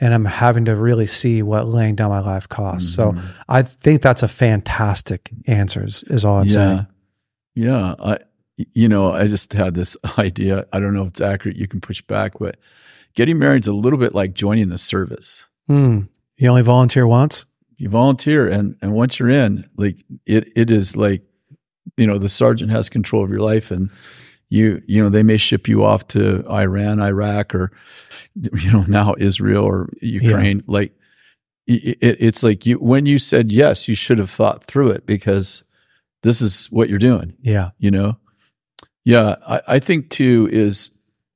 And 0.00 0.12
I'm 0.14 0.24
having 0.24 0.64
to 0.64 0.74
really 0.74 1.06
see 1.06 1.42
what 1.42 1.68
laying 1.68 1.94
down 1.94 2.10
my 2.10 2.20
life 2.20 2.48
costs. 2.48 2.92
So 2.94 3.12
Mhm. 3.12 3.22
I 3.48 3.62
think 3.62 4.02
that's 4.02 4.22
a 4.24 4.28
fantastic 4.28 5.30
answer 5.46 5.84
is, 5.84 6.02
is 6.04 6.24
all 6.24 6.38
I'm 6.38 6.46
yeah. 6.46 6.52
saying. 6.52 6.86
Yeah. 7.54 7.94
I, 8.00 8.18
you 8.72 8.88
know, 8.88 9.12
I 9.12 9.26
just 9.28 9.52
had 9.52 9.74
this 9.74 9.96
idea. 10.18 10.66
I 10.72 10.80
don't 10.80 10.94
know 10.94 11.02
if 11.02 11.08
it's 11.08 11.20
accurate. 11.20 11.56
You 11.56 11.68
can 11.68 11.80
push 11.80 12.00
back, 12.02 12.38
but 12.40 12.56
getting 13.14 13.38
married 13.38 13.62
is 13.64 13.68
a 13.68 13.72
little 13.72 13.98
bit 13.98 14.14
like 14.14 14.34
joining 14.34 14.68
the 14.70 14.78
service. 14.78 15.44
Hmm. 15.66 16.02
You 16.36 16.48
only 16.48 16.62
volunteer 16.62 17.06
once? 17.06 17.44
You 17.76 17.88
volunteer, 17.88 18.48
and 18.48 18.76
and 18.82 18.92
once 18.92 19.18
you're 19.18 19.30
in, 19.30 19.68
like 19.76 19.98
it, 20.26 20.52
it 20.56 20.70
is 20.70 20.96
like, 20.96 21.22
you 21.96 22.06
know, 22.06 22.18
the 22.18 22.28
sergeant 22.28 22.70
has 22.70 22.88
control 22.88 23.24
of 23.24 23.30
your 23.30 23.40
life, 23.40 23.70
and 23.70 23.90
you, 24.48 24.82
you 24.86 25.02
know, 25.02 25.08
they 25.08 25.22
may 25.22 25.36
ship 25.36 25.66
you 25.68 25.84
off 25.84 26.06
to 26.08 26.44
Iran, 26.48 27.00
Iraq, 27.00 27.54
or 27.54 27.72
you 28.34 28.72
know 28.72 28.84
now 28.86 29.14
Israel 29.18 29.64
or 29.64 29.90
Ukraine. 30.00 30.62
Like 30.66 30.92
it, 31.66 31.98
it, 32.00 32.16
it's 32.20 32.42
like 32.42 32.66
you 32.66 32.76
when 32.76 33.06
you 33.06 33.18
said 33.18 33.52
yes, 33.52 33.88
you 33.88 33.94
should 33.94 34.18
have 34.18 34.30
thought 34.30 34.64
through 34.64 34.90
it 34.90 35.06
because 35.06 35.64
this 36.22 36.40
is 36.40 36.66
what 36.66 36.88
you're 36.88 36.98
doing. 36.98 37.34
Yeah. 37.40 37.70
you 37.78 37.90
know 37.90 38.18
Yeah, 39.04 39.36
I, 39.46 39.60
I 39.68 39.78
think 39.78 40.10
too 40.10 40.48
is 40.50 40.90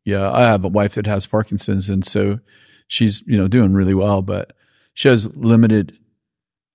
yeah. 0.04 0.30
I 0.30 0.42
have 0.42 0.64
a 0.64 0.68
wife 0.68 0.94
that 0.94 1.06
has 1.06 1.26
Parkinson's, 1.26 1.90
and 1.90 2.04
so 2.04 2.40
she's 2.88 3.22
you 3.26 3.36
know 3.38 3.48
doing 3.48 3.72
really 3.72 3.94
well, 3.94 4.22
but 4.22 4.54
she 4.94 5.08
has 5.08 5.34
limited 5.36 5.96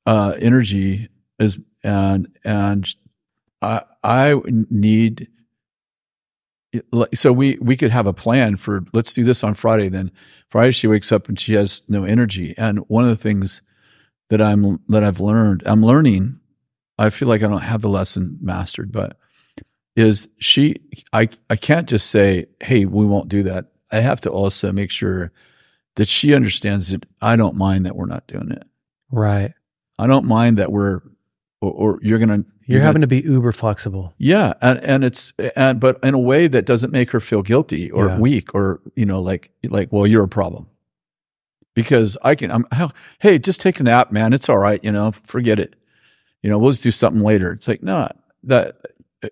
uh, 0.06 0.34
energy 0.39 1.10
as 1.39 1.60
and 1.84 2.28
and 2.45 2.88
I 3.62 3.82
I 4.04 4.41
need 4.69 5.28
so 7.13 7.34
we 7.34 7.58
we 7.62 7.78
could 7.78 7.91
have 7.91 8.08
a 8.08 8.13
plan 8.13 8.56
for 8.56 8.84
let's 8.93 9.13
do 9.13 9.23
this 9.23 9.43
on 9.43 9.54
Friday. 9.54 9.89
Then 9.89 10.12
Friday 10.49 10.71
she 10.71 10.88
wakes 10.88 11.12
up 11.12 11.28
and 11.28 11.39
she 11.39 11.54
has 11.54 11.82
no 11.88 12.04
energy, 12.06 12.56
and 12.58 12.80
one 12.88 13.04
of 13.04 13.10
the 13.10 13.15
things 13.15 13.62
that 14.30 14.41
I'm 14.41 14.80
that 14.88 15.04
I've 15.04 15.19
learned 15.19 15.63
I'm 15.65 15.84
learning. 15.84 16.39
I 16.99 17.10
feel 17.10 17.28
like 17.28 17.41
I 17.41 17.47
don't 17.47 17.63
have 17.63 17.82
the 17.82 17.89
lesson 17.89 18.38
mastered, 18.39 18.91
but 18.91 19.17
is 19.95 20.30
she 20.39 20.76
I 21.12 21.30
I 21.49 21.56
can't 21.56 21.89
just 21.89 22.10
say, 22.10 22.45
"Hey, 22.62 22.86
we 22.86 23.06
won't 23.06 23.30
do 23.30 23.43
that." 23.43 23.71
I 23.91 23.99
have 23.99 24.21
to 24.21 24.30
also 24.30 24.71
make 24.71 24.89
sure 24.89 25.32
that 25.95 26.08
she 26.08 26.34
understands 26.34 26.89
that 26.89 27.06
I 27.21 27.36
don't 27.36 27.56
mind 27.56 27.86
that 27.86 27.95
we're 27.95 28.06
not 28.06 28.27
doing 28.27 28.51
it. 28.51 28.63
Right. 29.12 29.53
I 29.99 30.08
don't 30.08 30.25
mind 30.25 30.58
that 30.58 30.71
we're 30.71 31.01
or, 31.62 31.71
or 31.71 31.99
you're 32.01 32.19
going 32.19 32.43
to 32.43 32.49
you're, 32.65 32.82
having 32.82 33.01
to 33.01 33.08
be 33.08 33.19
uber 33.19 33.51
flexible. 33.51 34.13
Yeah, 34.17 34.53
and 34.62 34.79
and 34.84 35.03
it's 35.03 35.34
and 35.56 35.79
but 35.79 35.99
in 36.01 36.13
a 36.13 36.19
way 36.19 36.47
that 36.47 36.65
doesn't 36.65 36.91
make 36.91 37.12
her 37.12 37.19
feel 37.19 37.41
guilty 37.41 37.91
or 37.91 38.08
Yeah. 38.08 38.19
weak 38.19 38.56
or 38.56 38.82
you 38.95 39.06
know 39.06 39.21
like 39.21 39.51
like 39.63 39.91
well 39.91 40.08
you're 40.08 40.23
a 40.23 40.29
problem. 40.29 40.67
Because 41.75 42.17
I 42.23 42.36
can 42.36 42.51
I'm 42.51 42.65
hey, 43.19 43.39
just 43.39 43.60
take 43.62 43.79
a 43.79 43.84
nap, 43.84 44.12
man. 44.12 44.32
It's 44.34 44.47
all 44.47 44.58
right, 44.60 44.84
you 44.84 44.91
know, 44.91 45.12
forget 45.12 45.60
it. 45.60 45.75
You 46.41 46.49
know, 46.49 46.58
we'll 46.60 46.71
just 46.71 46.84
do 46.84 46.91
something 46.91 47.21
later. 47.23 47.51
It's 47.51 47.67
like, 47.67 47.82
no, 47.84 48.10
that 48.43 48.77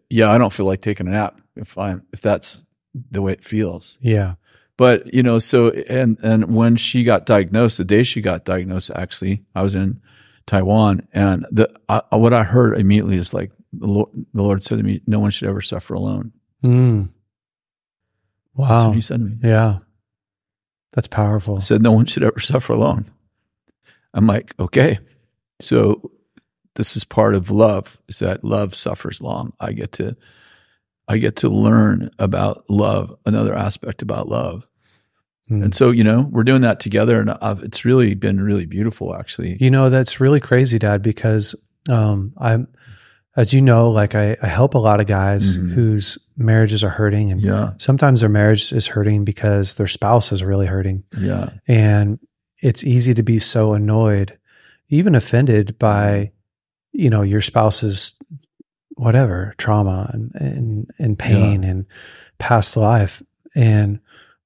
yeah, 0.10 0.32
I 0.32 0.38
don't 0.38 0.52
feel 0.54 0.66
like 0.66 0.82
taking 0.82 1.08
a 1.08 1.12
nap 1.12 1.40
if 1.56 1.78
I'm 1.78 2.04
if 2.12 2.22
that's 2.22 2.66
the 3.12 3.22
way 3.22 3.34
it 3.34 3.44
feels. 3.44 3.98
Yeah. 4.02 4.36
But 4.82 5.14
you 5.14 5.22
know, 5.22 5.38
so 5.38 5.70
and 5.70 6.18
and 6.24 6.46
when 6.56 6.76
she 6.76 7.04
got 7.04 7.28
diagnosed, 7.28 7.78
the 7.78 7.86
day 7.86 8.02
she 8.02 8.20
got 8.20 8.46
diagnosed, 8.46 8.90
actually, 8.96 9.44
I 9.54 9.62
was 9.62 9.76
in 9.76 10.02
Taiwan, 10.48 11.08
and 11.14 11.46
the 11.52 11.70
I, 11.88 12.02
what 12.18 12.34
I 12.34 12.42
heard 12.44 12.80
immediately 12.80 13.18
is 13.18 13.32
like 13.32 13.52
the 13.72 13.86
Lord, 13.86 14.10
the 14.34 14.42
Lord 14.42 14.64
said 14.64 14.80
to 14.80 14.84
me, 14.84 15.02
"No 15.06 15.20
one 15.20 15.30
should 15.30 15.48
ever 15.50 15.62
suffer 15.62 15.94
alone." 15.94 16.32
Mm. 16.64 17.10
That's 18.58 18.70
Wow. 18.70 18.88
what 18.88 18.96
He 18.96 19.02
said 19.02 19.20
to 19.20 19.26
me. 19.26 19.38
Yeah. 19.44 19.78
That's 20.94 21.08
powerful. 21.08 21.58
He 21.58 21.62
said, 21.62 21.84
"No 21.84 21.92
one 21.92 22.08
should 22.08 22.24
ever 22.24 22.40
suffer 22.40 22.74
alone." 22.74 23.06
I'm 24.16 24.26
like, 24.26 24.56
okay, 24.60 24.98
so 25.60 26.10
this 26.74 26.98
is 26.98 27.04
part 27.04 27.36
of 27.36 27.52
love. 27.52 28.00
Is 28.08 28.18
that 28.18 28.44
love 28.44 28.74
suffers 28.74 29.22
long? 29.22 29.54
I 29.60 29.74
get 29.74 29.92
to, 29.94 30.18
I 31.08 31.20
get 31.20 31.36
to 31.38 31.50
learn 31.50 32.10
about 32.18 32.66
love, 32.68 33.16
another 33.28 33.54
aspect 33.56 34.02
about 34.02 34.28
love. 34.28 34.66
Mm. 35.52 35.64
And 35.66 35.76
so, 35.76 35.92
you 35.92 36.04
know, 36.04 36.30
we're 36.32 36.44
doing 36.46 36.62
that 36.62 36.80
together, 36.80 37.20
and 37.20 37.32
I've, 37.42 37.62
it's 37.62 37.84
really 37.84 38.16
been 38.16 38.40
really 38.40 38.66
beautiful, 38.66 39.14
actually. 39.16 39.58
You 39.60 39.70
know, 39.70 39.90
that's 39.90 40.22
really 40.22 40.40
crazy, 40.40 40.80
Dad, 40.80 41.02
because 41.02 41.54
um, 41.90 42.34
I'm, 42.38 42.68
as 43.36 43.54
you 43.54 43.62
know, 43.62 43.92
like 43.92 44.16
I, 44.16 44.38
I 44.42 44.48
help 44.48 44.76
a 44.76 44.78
lot 44.80 45.00
of 45.02 45.08
guys 45.08 45.58
Mhm. 45.58 45.72
whose 45.74 46.18
marriages 46.38 46.84
are 46.84 46.90
hurting, 46.90 47.32
and 47.32 47.42
Yeah, 47.42 47.74
sometimes 47.78 48.22
their 48.22 48.30
marriage 48.30 48.72
is 48.72 48.88
hurting 48.88 49.26
because 49.26 49.76
their 49.76 49.88
spouse 49.88 50.32
is 50.32 50.44
really 50.44 50.68
hurting, 50.68 51.04
yeah, 51.18 51.50
and 51.68 52.18
it's 52.62 52.84
easy 52.84 53.14
to 53.14 53.24
be 53.24 53.40
so 53.40 53.74
annoyed, 53.74 54.38
even 54.90 55.16
offended 55.16 55.78
by, 55.80 56.32
you 56.94 57.10
know, 57.10 57.24
your 57.24 57.42
spouse's 57.42 58.18
whatever 58.96 59.54
trauma 59.58 60.10
and 60.14 60.32
and, 60.36 60.92
and 61.00 61.18
pain 61.18 61.64
and 61.64 61.86
past 62.38 62.78
life, 62.78 63.24
and 63.56 64.00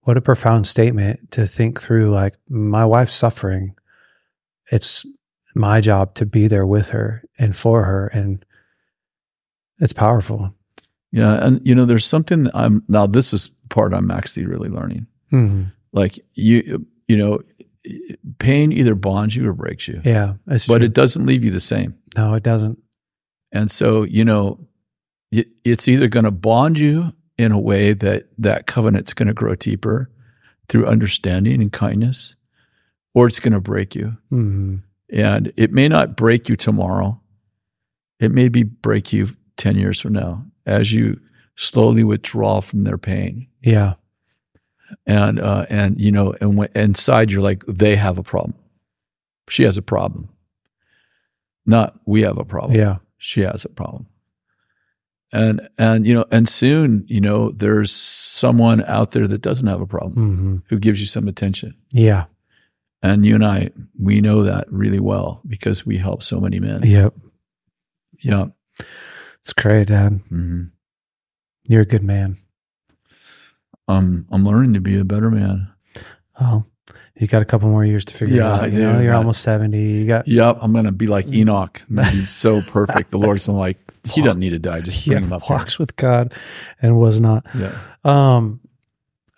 what 0.06 0.18
a 0.18 0.22
profound 0.22 0.66
statement 0.66 1.30
to 1.32 1.46
think 1.46 1.80
through. 1.82 2.10
Like 2.10 2.36
my 2.50 2.86
wife's 2.86 3.14
suffering, 3.14 3.76
it's 4.72 5.06
my 5.56 5.82
job 5.82 6.16
to 6.16 6.26
be 6.26 6.48
there 6.48 6.66
with 6.66 6.90
her 6.90 7.24
and 7.38 7.56
for 7.56 7.84
her 7.86 8.08
and 8.08 8.44
it's 9.80 9.94
powerful 9.94 10.54
yeah. 11.12 11.36
And 11.46 11.66
you 11.66 11.74
know, 11.74 11.86
there's 11.86 12.06
something 12.06 12.50
I'm 12.54 12.84
now. 12.90 13.08
This 13.08 13.32
is 13.32 13.50
part 13.70 13.94
I'm 13.94 14.12
actually 14.12 14.46
really 14.48 14.68
learning. 14.68 15.08
Mhm. 15.32 15.72
Like 15.94 16.20
you, 16.34 16.86
you 17.08 17.16
know, 17.16 17.40
pain 18.40 18.74
either 18.74 18.96
bonds 18.96 19.34
you 19.34 19.48
or 19.48 19.54
breaks 19.54 19.88
you, 19.88 20.02
yeah 20.04 20.34
it's 20.48 20.68
but 20.68 20.78
true. 20.80 20.86
it 20.88 20.94
doesn't 20.94 21.26
leave 21.26 21.44
you 21.46 21.52
the 21.52 21.62
same. 21.62 21.96
no 22.18 22.34
it 22.34 22.44
doesn't 22.44 22.80
And 23.54 23.72
so, 23.72 24.04
you 24.04 24.26
know, 24.26 24.60
it, 25.32 25.48
it's 25.64 25.88
either 25.88 26.10
going 26.10 26.26
to 26.26 26.32
bond 26.32 26.80
you 26.80 27.14
in 27.38 27.52
a 27.52 27.60
way 27.60 27.94
that 27.94 28.28
that 28.38 28.68
covenant's 28.68 29.14
going 29.14 29.28
to 29.28 29.34
grow 29.34 29.56
deeper 29.56 30.10
through 30.70 30.88
understanding 30.88 31.62
and 31.62 31.72
kindness, 31.72 32.36
or 33.14 33.28
it's 33.28 33.40
going 33.40 33.54
to 33.54 33.62
break 33.62 33.96
you. 33.96 34.18
Mhm. 34.32 34.82
And 35.10 35.52
it 35.56 35.72
may 35.72 35.88
not 35.88 36.16
break 36.16 36.50
you 36.50 36.56
tomorrow. 36.56 37.22
It 38.20 38.32
may 38.32 38.50
be 38.50 38.64
break 38.64 39.14
you 39.14 39.28
10 39.58 39.78
years 39.78 40.00
from 40.02 40.14
now 40.14 40.46
as 40.66 40.92
you 40.92 41.20
slowly 41.56 42.04
withdraw 42.04 42.62
from 42.62 42.84
their 42.84 42.98
pain. 42.98 43.48
yeah 43.62 43.94
And, 45.06 45.40
uh, 45.40 45.66
and, 45.70 46.00
you 46.00 46.12
know, 46.12 46.34
and 46.42 46.58
when, 46.58 46.70
inside 46.76 47.32
you're 47.32 47.42
like, 47.42 47.64
they 47.68 47.96
have 47.96 48.18
a 48.18 48.24
problem. 48.24 48.54
She 49.50 49.64
has 49.64 49.78
a 49.78 49.82
problem. 49.82 50.30
Not 51.66 52.00
we 52.06 52.22
have 52.22 52.38
a 52.38 52.46
problem 52.46 52.76
yeah 52.76 52.98
she 53.18 53.42
has 53.42 53.66
a 53.66 53.70
problem. 53.70 54.08
And 55.36 55.68
and 55.78 56.08
you 56.08 56.14
know, 56.14 56.26
and 56.32 56.48
soon, 56.48 57.04
you 57.08 57.20
know, 57.20 57.52
there's 57.52 57.92
someone 57.92 58.84
out 58.86 59.12
there 59.12 59.28
that 59.28 59.42
doesn't 59.42 59.68
have 59.68 59.82
a 59.82 59.86
problem 59.88 60.14
hmm 60.14 60.56
who 60.70 60.80
gives 60.80 61.00
you 61.02 61.08
some 61.08 61.28
attention. 61.28 61.76
yeah 61.92 62.26
And 63.04 63.26
you 63.26 63.36
and 63.36 63.46
I, 63.46 63.70
we 64.00 64.22
know 64.22 64.44
that 64.44 64.66
really 64.72 65.00
well 65.02 65.42
because 65.46 65.86
we 65.86 65.98
help 65.98 66.24
so 66.24 66.40
many 66.40 66.60
men. 66.60 66.84
yep 66.84 67.14
Yeah. 68.24 68.46
it's 69.42 69.54
great 69.54 69.88
dad 69.90 70.22
hmm 70.30 70.64
you're 71.68 71.82
a 71.82 71.86
good 71.86 72.04
man 72.04 72.38
Um, 73.88 74.26
I'm 74.32 74.46
learning 74.46 74.74
to 74.74 74.82
be 74.82 74.98
a 74.98 75.04
better 75.06 75.30
man. 75.30 75.68
oh 76.40 76.64
you 77.18 77.28
got 77.28 77.42
a 77.42 77.46
couple 77.46 77.70
more 77.70 77.86
years 77.86 78.06
to 78.06 78.14
figure 78.14 78.36
Yeah, 78.36 78.50
it 78.50 78.54
out 78.58 78.64
I 78.64 78.68
you 78.68 78.80
know 78.82 78.98
do. 78.98 79.04
you're 79.04 79.14
I- 79.14 79.18
almost 79.18 79.42
70 79.42 79.78
you 79.82 80.08
got 80.08 80.28
Yep. 80.28 80.58
I'm 80.62 80.72
going 80.74 80.86
to 80.86 80.92
be 80.92 81.08
like 81.08 81.28
Enoch. 81.28 81.82
He's 82.12 82.30
so 82.30 82.62
perfect. 82.62 83.12
The 83.12 83.18
Lord's 83.18 83.48
like, 83.48 83.78
he 84.10 84.22
doesn't 84.22 84.40
need 84.40 84.52
to 84.52 84.60
die. 84.60 84.82
Just 84.82 85.08
bring 85.08 85.24
him 85.24 85.34
up 85.34 85.44
here. 85.44 85.58
walks 85.58 85.78
with 85.80 85.96
god 85.96 86.34
and 86.82 86.98
was 86.98 87.20
not 87.20 87.46
Yeah. 87.56 87.78
um 88.04 88.60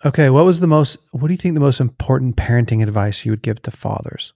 okay 0.04 0.30
what 0.30 0.44
was 0.44 0.60
the 0.60 0.66
most 0.66 0.98
what 1.12 1.28
do 1.28 1.34
you 1.34 1.38
think 1.38 1.54
the 1.54 1.60
most 1.60 1.80
important 1.80 2.36
parenting 2.36 2.82
advice 2.82 3.24
you 3.24 3.32
would 3.32 3.42
give 3.42 3.60
to 3.62 3.70
fathers 3.70 4.32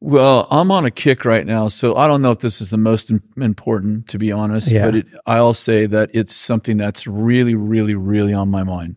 Well, 0.00 0.48
I'm 0.50 0.72
on 0.72 0.84
a 0.84 0.90
kick 0.90 1.24
right 1.24 1.46
now, 1.46 1.68
so 1.68 1.94
I 1.96 2.08
don't 2.08 2.22
know 2.22 2.32
if 2.32 2.40
this 2.40 2.60
is 2.60 2.70
the 2.70 2.76
most 2.76 3.12
important, 3.36 4.08
to 4.08 4.18
be 4.18 4.32
honest. 4.32 4.68
Yeah. 4.72 4.86
But 4.86 4.94
it, 4.96 5.06
I'll 5.26 5.54
say 5.54 5.86
that 5.86 6.10
it's 6.12 6.34
something 6.34 6.76
that's 6.76 7.06
really, 7.06 7.54
really, 7.54 7.94
really 7.94 8.34
on 8.34 8.50
my 8.50 8.64
mind, 8.64 8.96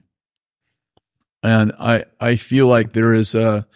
and 1.43 1.71
I 1.79 2.05
I 2.19 2.37
feel 2.37 2.65
like 2.65 2.93
there 2.93 3.13
is 3.13 3.35
a 3.35 3.67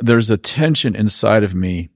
there's 0.00 0.28
a 0.28 0.36
tension 0.36 0.96
inside 0.96 1.44
of 1.44 1.54
me 1.54 1.90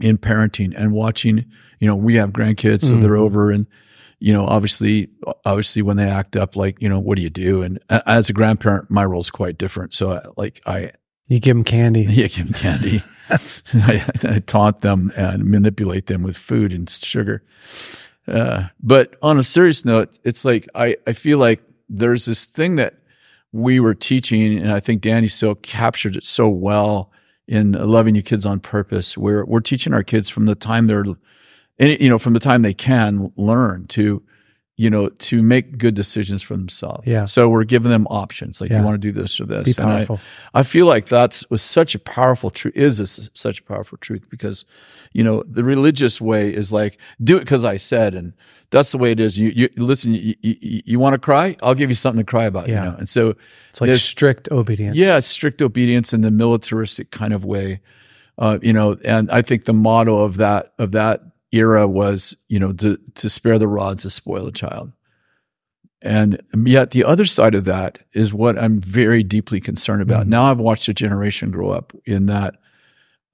in 0.00 0.18
parenting 0.18 0.74
and 0.76 0.90
watching. 0.92 1.44
You 1.84 1.90
know, 1.90 1.96
we 1.96 2.14
have 2.14 2.30
grandkids, 2.30 2.84
so 2.84 2.94
Mhm. 2.94 3.02
they're 3.02 3.16
over, 3.16 3.50
and 3.50 3.66
you 4.18 4.32
know, 4.32 4.46
obviously, 4.46 5.08
obviously, 5.44 5.82
when 5.82 5.98
they 5.98 6.08
act 6.08 6.34
up, 6.34 6.56
like 6.56 6.80
you 6.80 6.88
know, 6.88 6.98
what 6.98 7.16
do 7.16 7.22
you 7.22 7.28
do? 7.28 7.60
And 7.60 7.78
as 7.90 8.30
a 8.30 8.32
grandparent, 8.32 8.90
my 8.90 9.04
role 9.04 9.20
is 9.20 9.28
quite 9.28 9.58
different. 9.58 9.92
So, 9.92 10.12
I, 10.14 10.20
like, 10.38 10.60
I 10.66 10.92
you 11.28 11.40
give 11.40 11.56
them 11.56 11.64
candy 11.64 12.02
yeah, 12.08 12.28
give 12.28 12.46
them 12.50 12.54
candy. 12.54 13.02
I, 13.74 14.02
I 14.24 14.38
taunt 14.38 14.80
them 14.80 15.12
and 15.14 15.44
manipulate 15.44 16.06
them 16.06 16.22
with 16.22 16.38
food 16.38 16.72
and 16.72 16.88
sugar. 16.88 17.42
Uh, 18.26 18.68
but 18.82 19.16
on 19.22 19.38
a 19.38 19.44
serious 19.44 19.84
note, 19.84 20.18
it's 20.24 20.42
like 20.44 20.66
I, 20.74 20.96
I 21.06 21.12
feel 21.12 21.36
like 21.38 21.62
there's 21.90 22.24
this 22.24 22.46
thing 22.46 22.76
that 22.76 22.94
we 23.52 23.78
were 23.78 23.94
teaching, 23.94 24.58
and 24.58 24.72
I 24.72 24.80
think 24.80 25.02
Danny 25.02 25.28
so 25.28 25.54
captured 25.54 26.16
it 26.16 26.24
so 26.24 26.48
well 26.48 27.10
in 27.46 27.72
loving 27.72 28.14
your 28.14 28.22
kids 28.22 28.46
on 28.46 28.58
purpose. 28.60 29.18
Where 29.18 29.44
we're 29.44 29.60
teaching 29.60 29.92
our 29.92 30.02
kids 30.02 30.30
from 30.30 30.46
the 30.46 30.54
time 30.54 30.86
they're, 30.86 31.04
any- 31.78 32.02
you 32.02 32.08
know, 32.08 32.18
from 32.18 32.32
the 32.32 32.40
time 32.40 32.62
they 32.62 32.74
can 32.74 33.32
learn 33.36 33.86
to, 33.88 34.22
you 34.76 34.90
know, 34.90 35.08
to 35.08 35.40
make 35.42 35.78
good 35.78 35.94
decisions 35.94 36.42
for 36.42 36.56
themselves. 36.56 37.06
Yeah. 37.06 37.26
So 37.26 37.48
we're 37.48 37.62
giving 37.64 37.90
them 37.92 38.06
options, 38.10 38.60
like 38.60 38.70
Yeah. 38.70 38.78
you 38.80 38.84
want 38.84 38.94
to 38.94 38.98
do 38.98 39.12
this 39.12 39.40
or 39.40 39.44
this. 39.44 39.76
be 39.76 39.82
And 39.82 39.90
I- 39.90 39.96
powerful 39.98 40.20
I 40.52 40.62
feel 40.64 40.86
like 40.86 41.06
that's 41.06 41.48
was 41.48 41.62
such 41.62 41.94
a 41.94 41.98
powerful 41.98 42.50
truth. 42.50 42.76
Is 42.76 42.98
this 42.98 43.30
such 43.34 43.60
a 43.60 43.62
powerful 43.62 43.98
truth? 43.98 44.22
Because, 44.28 44.64
you 45.12 45.22
know, 45.22 45.44
the 45.48 45.62
religious 45.62 46.20
way 46.20 46.52
is 46.52 46.72
like 46.72 46.98
do 47.22 47.36
it 47.36 47.40
because 47.40 47.62
I 47.64 47.76
said, 47.76 48.14
and 48.14 48.32
that's 48.70 48.90
the 48.90 48.98
way 48.98 49.12
it 49.12 49.20
is. 49.20 49.38
You, 49.38 49.52
you 49.54 49.68
listen. 49.76 50.12
You, 50.12 50.34
you, 50.42 50.80
you 50.84 50.98
want 50.98 51.14
to 51.14 51.20
cry? 51.20 51.56
I'll 51.62 51.76
give 51.76 51.88
you 51.88 51.94
something 51.94 52.24
to 52.24 52.28
cry 52.28 52.44
about. 52.44 52.66
Yeah. 52.68 52.84
You 52.84 52.90
know, 52.90 52.96
and 52.96 53.08
so 53.08 53.36
it's 53.70 53.80
like 53.80 53.94
strict 53.94 54.48
obedience 54.50 54.96
yeah, 54.96 55.20
strict 55.20 55.62
obedience 55.62 56.12
in 56.12 56.22
the 56.22 56.32
militaristic 56.32 57.12
kind 57.12 57.32
of 57.32 57.44
way. 57.44 57.80
Uh, 58.38 58.58
you 58.60 58.72
know, 58.72 58.96
and 59.04 59.30
I 59.30 59.42
think 59.42 59.66
the 59.66 59.72
motto 59.72 60.18
of 60.24 60.38
that 60.38 60.72
of 60.80 60.90
that 60.92 61.22
era 61.54 61.86
was, 61.88 62.36
you 62.48 62.58
know, 62.58 62.72
to 62.74 62.98
to 63.14 63.30
spare 63.30 63.58
the 63.58 63.68
rods 63.68 64.02
to 64.02 64.10
spoil 64.10 64.46
a 64.46 64.52
child. 64.52 64.92
And 66.02 66.42
yet 66.66 66.90
the 66.90 67.04
other 67.04 67.24
side 67.24 67.54
of 67.54 67.64
that 67.64 67.98
is 68.12 68.34
what 68.34 68.58
I'm 68.58 68.78
very 68.80 69.22
deeply 69.22 69.60
concerned 69.60 70.02
about. 70.02 70.26
Mhm. 70.26 70.30
Now 70.30 70.50
I've 70.50 70.58
watched 70.60 70.88
a 70.88 70.94
generation 70.94 71.50
grow 71.50 71.70
up 71.70 71.94
in 72.04 72.26
that, 72.26 72.56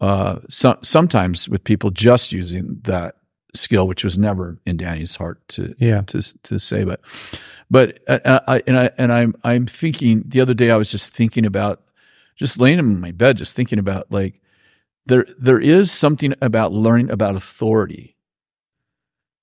uh, 0.01 0.37
so, 0.49 0.79
sometimes 0.83 1.49
with 1.49 1.65
people 1.65 1.91
just 1.91 2.31
using 2.33 2.79
that 2.85 3.17
skill, 3.55 3.89
which 3.89 4.05
was 4.05 4.17
never 4.19 4.59
in 4.67 4.77
Danny's 4.77 5.17
heart 5.17 5.41
to, 5.49 5.75
Yeah. 5.79 6.03
to, 6.03 6.23
to 6.45 6.59
say, 6.61 6.85
but, 6.85 7.01
but, 7.69 7.99
uh, 8.09 8.39
I, 8.47 8.63
and 8.69 8.79
I, 8.79 8.91
and 8.97 9.13
I'm, 9.13 9.35
I'm 9.43 9.67
thinking 9.67 10.23
the 10.27 10.41
other 10.41 10.55
day, 10.55 10.71
I 10.71 10.77
was 10.77 10.93
just 10.93 11.13
thinking 11.13 11.45
about 11.45 11.83
just 12.37 12.61
laying 12.61 12.79
in 12.79 13.01
my 13.01 13.11
bed, 13.11 13.37
just 13.37 13.57
thinking 13.57 13.81
about 13.81 14.13
like, 14.13 14.41
there, 15.11 15.27
there 15.39 15.61
is 15.61 15.91
something 15.91 16.35
about 16.41 16.73
learning 16.73 17.11
about 17.11 17.35
authority 17.37 18.17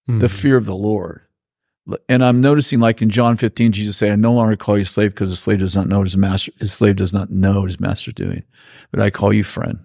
the 0.07 0.27
Mhm. 0.27 0.31
fear 0.31 0.57
of 0.57 0.65
the 0.65 0.75
Lord. 0.75 1.21
And 2.09 2.23
I'm 2.23 2.39
noticing, 2.41 2.79
like 2.79 3.01
in 3.01 3.09
John 3.09 3.35
15, 3.37 3.71
Jesus 3.73 3.97
said, 3.97 4.11
"I 4.11 4.15
no 4.15 4.33
longer 4.33 4.55
call 4.55 4.77
you 4.77 4.85
slave 4.85 5.11
because 5.11 5.29
the 5.29 5.35
slave 5.35 5.59
does 5.59 5.75
not 5.75 5.87
know 5.87 5.99
what 5.99 6.07
his 6.07 6.17
master. 6.17 6.51
His 6.59 6.71
slave 6.73 6.95
does 6.95 7.13
not 7.13 7.29
know 7.29 7.61
what 7.61 7.69
his 7.69 7.79
master 7.79 8.11
is 8.11 8.15
doing, 8.15 8.43
but 8.91 9.01
I 9.01 9.09
call 9.09 9.31
you 9.33 9.43
friend." 9.43 9.79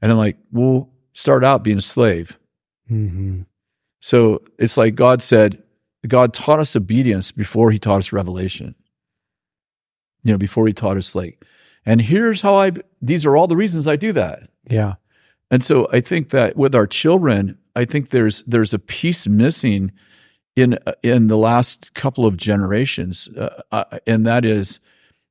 And 0.00 0.10
I'm 0.12 0.18
like, 0.18 0.38
"Well, 0.52 0.90
start 1.12 1.44
out 1.44 1.64
being 1.64 1.78
a 1.78 1.82
slave." 1.82 2.38
Mhm. 2.90 3.46
So 4.00 4.42
it's 4.58 4.76
like 4.76 4.94
God 4.94 5.22
said, 5.22 5.62
God 6.06 6.32
taught 6.32 6.60
us 6.60 6.76
obedience 6.76 7.32
before 7.32 7.70
He 7.72 7.78
taught 7.80 7.98
us 7.98 8.12
revelation. 8.12 8.76
You 10.22 10.32
know, 10.32 10.38
before 10.38 10.66
He 10.68 10.72
taught 10.72 10.96
us 10.96 11.14
like, 11.16 11.44
and 11.84 12.00
here's 12.00 12.40
how 12.42 12.54
I. 12.54 12.72
These 13.02 13.26
are 13.26 13.36
all 13.36 13.48
the 13.48 13.56
reasons 13.56 13.88
I 13.88 13.96
do 13.96 14.12
that. 14.12 14.48
Yeah. 14.68 14.94
And 15.50 15.62
so 15.62 15.88
I 15.92 16.00
think 16.00 16.30
that 16.30 16.56
with 16.56 16.74
our 16.74 16.86
children, 16.86 17.58
I 17.74 17.84
think 17.84 18.10
there's 18.10 18.42
there's 18.44 18.74
a 18.74 18.78
piece 18.78 19.28
missing 19.28 19.92
in 20.56 20.78
in 21.02 21.26
the 21.28 21.36
last 21.36 21.94
couple 21.94 22.26
of 22.26 22.36
generations, 22.36 23.28
uh, 23.36 23.62
uh, 23.72 23.84
and 24.06 24.26
that 24.26 24.44
is, 24.44 24.80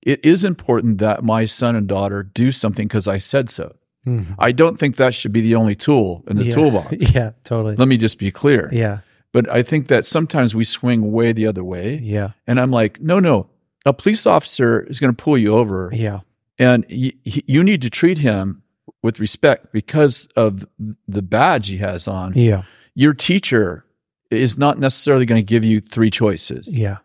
it 0.02 0.24
is 0.24 0.46
important 0.46 1.00
that 1.00 1.24
my 1.24 1.46
son 1.46 1.76
and 1.76 1.88
daughter 1.88 2.24
do 2.24 2.52
something 2.52 2.88
because 2.88 3.08
I 3.08 3.18
said 3.18 3.50
so. 3.50 3.76
Mhm. 4.08 4.36
I 4.38 4.52
don't 4.52 4.78
think 4.78 4.98
that 4.98 5.16
should 5.16 5.32
be 5.34 5.42
the 5.42 5.56
only 5.56 5.76
tool 5.76 6.24
in 6.28 6.38
the 6.38 6.46
yeah. 6.46 6.54
toolbox. 6.54 6.96
Yeah. 7.16 7.32
Totally. 7.44 7.76
Let 7.76 7.88
me 7.88 7.98
just 7.98 8.20
be 8.20 8.30
clear. 8.32 8.70
Yeah. 8.72 9.00
But 9.32 9.50
I 9.50 9.64
think 9.64 9.88
that 9.88 10.06
sometimes 10.06 10.54
we 10.54 10.64
swing 10.64 11.12
way 11.12 11.34
the 11.34 11.48
other 11.48 11.64
way, 11.64 11.98
Yeah. 11.98 12.30
and 12.48 12.60
I'm 12.60 12.70
like, 12.72 13.02
no, 13.02 13.20
no, 13.20 13.50
a 13.86 13.94
police 13.94 14.26
officer 14.28 14.82
is 14.82 15.00
going 15.00 15.14
to 15.14 15.22
pull 15.24 15.38
you 15.40 15.56
over, 15.56 15.90
Yeah. 15.92 16.20
and 16.60 16.86
y- 16.90 17.14
y- 17.26 17.42
you 17.48 17.64
need 17.64 17.82
to 17.82 17.90
treat 17.90 18.20
him 18.20 18.62
with 19.06 19.20
respect 19.20 19.72
because 19.72 20.28
of 20.36 20.66
the 21.08 21.22
badge 21.22 21.68
he 21.70 21.78
has 21.78 22.08
on. 22.08 22.34
Yeah. 22.36 22.64
Your 22.96 23.14
teacher 23.14 23.86
is 24.32 24.58
not 24.58 24.80
necessarily 24.80 25.26
going 25.26 25.40
to 25.40 25.46
give 25.46 25.64
you 25.64 25.80
three 25.80 26.10
choices. 26.10 26.68
Yeah. 26.68 26.98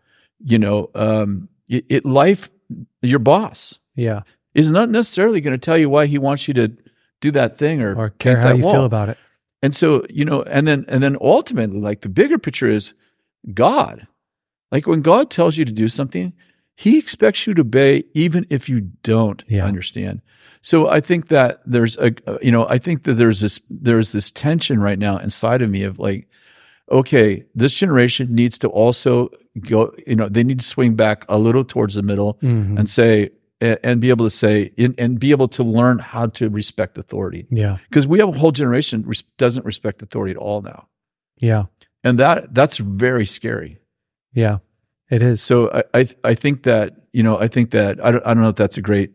You 0.43 0.57
know, 0.59 0.89
um, 0.95 1.47
it, 1.69 1.85
it 1.89 2.05
life, 2.05 2.49
your 3.01 3.19
boss 3.19 3.77
Yeah. 3.95 4.21
is 4.55 4.71
not 4.71 4.89
necessarily 4.89 5.39
going 5.39 5.53
to 5.53 5.57
tell 5.65 5.77
you 5.77 5.89
why 5.89 6.07
he 6.07 6.17
wants 6.17 6.47
you 6.47 6.53
to 6.55 6.71
do 7.21 7.31
that 7.31 7.57
thing 7.57 7.81
or, 7.81 7.95
Or 7.95 8.09
care 8.09 8.37
how 8.37 8.51
you 8.53 8.63
wall. 8.63 8.73
feel 8.73 8.85
about 8.85 9.09
it. 9.09 9.17
And 9.61 9.75
so, 9.75 10.03
you 10.09 10.25
know, 10.25 10.41
and 10.41 10.67
then 10.67 10.85
and 10.87 11.03
then 11.03 11.15
ultimately, 11.21 11.79
like 11.79 12.01
the 12.01 12.09
bigger 12.09 12.39
picture 12.39 12.67
is 12.67 12.95
God. 13.53 14.07
Like 14.71 14.87
when 14.87 15.01
God 15.01 15.29
tells 15.29 15.55
you 15.55 15.65
to 15.65 15.71
do 15.71 15.87
something, 15.87 16.33
He 16.75 16.97
expects 16.97 17.45
you 17.45 17.53
to 17.53 17.61
obey, 17.61 18.03
even 18.15 18.47
if 18.49 18.67
you 18.67 18.81
don't 19.03 19.43
Yeah. 19.47 19.65
understand. 19.67 20.21
So 20.61 20.87
I 20.89 20.99
think 20.99 21.27
that 21.29 21.61
there's 21.65 21.97
a, 21.97 22.13
you 22.41 22.51
know, 22.51 22.67
I 22.67 22.77
think 22.77 23.03
that 23.03 23.13
there's 23.15 23.39
this 23.39 23.59
there's 23.69 24.11
this 24.11 24.29
tension 24.31 24.79
right 24.79 24.99
now 24.99 25.17
inside 25.17 25.61
of 25.61 25.69
me 25.69 25.83
of 25.83 25.97
like, 25.99 26.27
okay, 26.91 27.45
this 27.55 27.73
generation 27.73 28.33
needs 28.35 28.57
to 28.59 28.67
also 28.67 29.29
go, 29.59 29.93
you 30.05 30.15
know, 30.15 30.29
they 30.29 30.43
need 30.43 30.59
to 30.59 30.65
swing 30.65 30.95
back 30.95 31.25
a 31.29 31.37
little 31.37 31.63
towards 31.63 31.95
the 31.95 32.03
middle 32.03 32.35
Mhm. 32.41 32.77
and 32.77 32.89
say 32.89 33.31
and 33.61 34.01
be 34.01 34.09
able 34.09 34.25
to 34.25 34.31
say 34.31 34.71
and, 34.77 34.95
and 34.99 35.19
be 35.19 35.29
able 35.31 35.47
to 35.47 35.63
learn 35.63 35.99
how 35.99 36.25
to 36.25 36.49
respect 36.49 36.97
authority 36.97 37.45
yeah. 37.51 37.77
because 37.89 38.07
we 38.07 38.17
have 38.17 38.29
a 38.29 38.31
whole 38.31 38.51
generation 38.51 39.03
res- 39.05 39.21
doesn't 39.37 39.63
respect 39.65 40.01
authority 40.01 40.31
at 40.31 40.37
all 40.37 40.63
now 40.63 40.87
Yeah. 41.37 41.65
and 42.03 42.19
that 42.19 42.55
that's 42.55 42.77
very 42.77 43.27
scary 43.27 43.77
Yeah. 44.33 44.57
It 45.11 45.21
is. 45.21 45.41
so 45.43 45.69
i 45.71 45.83
i, 45.93 46.07
I 46.23 46.33
think 46.33 46.63
that 46.63 46.95
you 47.13 47.21
know 47.21 47.37
i 47.37 47.47
think 47.47 47.69
that 47.71 48.03
I 48.03 48.09
don't, 48.11 48.25
I 48.25 48.33
don't 48.33 48.41
know 48.41 48.49
if 48.49 48.55
that's 48.55 48.77
a 48.77 48.81
great 48.81 49.11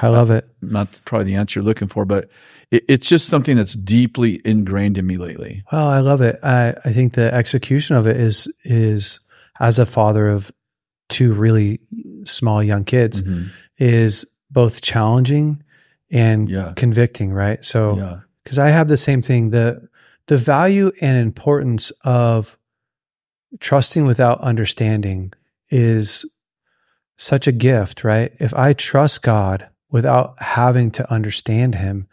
I 0.00 0.08
love 0.08 0.30
it. 0.30 0.48
not 0.62 1.00
probably 1.04 1.26
the 1.26 1.34
answer 1.34 1.58
you're 1.60 1.64
looking 1.64 1.88
for 1.88 2.04
but 2.04 2.28
it, 2.70 2.84
it's 2.88 3.08
just 3.08 3.28
something 3.28 3.56
that's 3.56 3.74
deeply 3.74 4.40
ingrained 4.44 4.96
in 4.98 5.06
me 5.06 5.16
lately 5.18 5.62
Well, 5.70 5.88
I 5.88 6.00
love 6.00 6.20
it. 6.22 6.38
I, 6.42 6.74
I 6.84 6.92
think 6.92 7.12
the 7.14 7.32
execution 7.34 7.96
of 7.96 8.06
it 8.06 8.16
is 8.18 8.48
is 8.64 9.20
as 9.60 9.78
a 9.78 9.86
father 9.86 10.28
of 10.28 10.50
two 11.08 11.32
really 11.34 11.80
small 12.24 12.62
young 12.62 12.84
kids 12.84 13.22
Mhm. 13.22 13.50
is 13.78 14.24
both 14.50 14.80
challenging 14.80 15.62
and 16.10 16.48
Yeah. 16.48 16.72
convicting, 16.76 17.32
right? 17.32 17.62
So 17.64 17.96
yeah 17.96 18.18
because 18.44 18.58
I 18.58 18.70
have 18.70 18.88
the 18.88 18.96
same 18.96 19.22
thing 19.22 19.50
the 19.50 19.88
the 20.26 20.36
value 20.36 20.90
and 21.00 21.16
importance 21.18 21.92
of 22.04 22.56
trusting 23.60 24.04
without 24.06 24.40
understanding 24.40 25.32
is 25.70 26.24
such 27.16 27.46
a 27.46 27.52
gift, 27.52 28.04
right? 28.04 28.32
If 28.40 28.54
I 28.54 28.72
trust 28.72 29.22
God 29.22 29.68
without 29.92 30.34
having 30.40 30.90
to 30.90 31.12
understand 31.12 31.76
Him, 31.76 32.08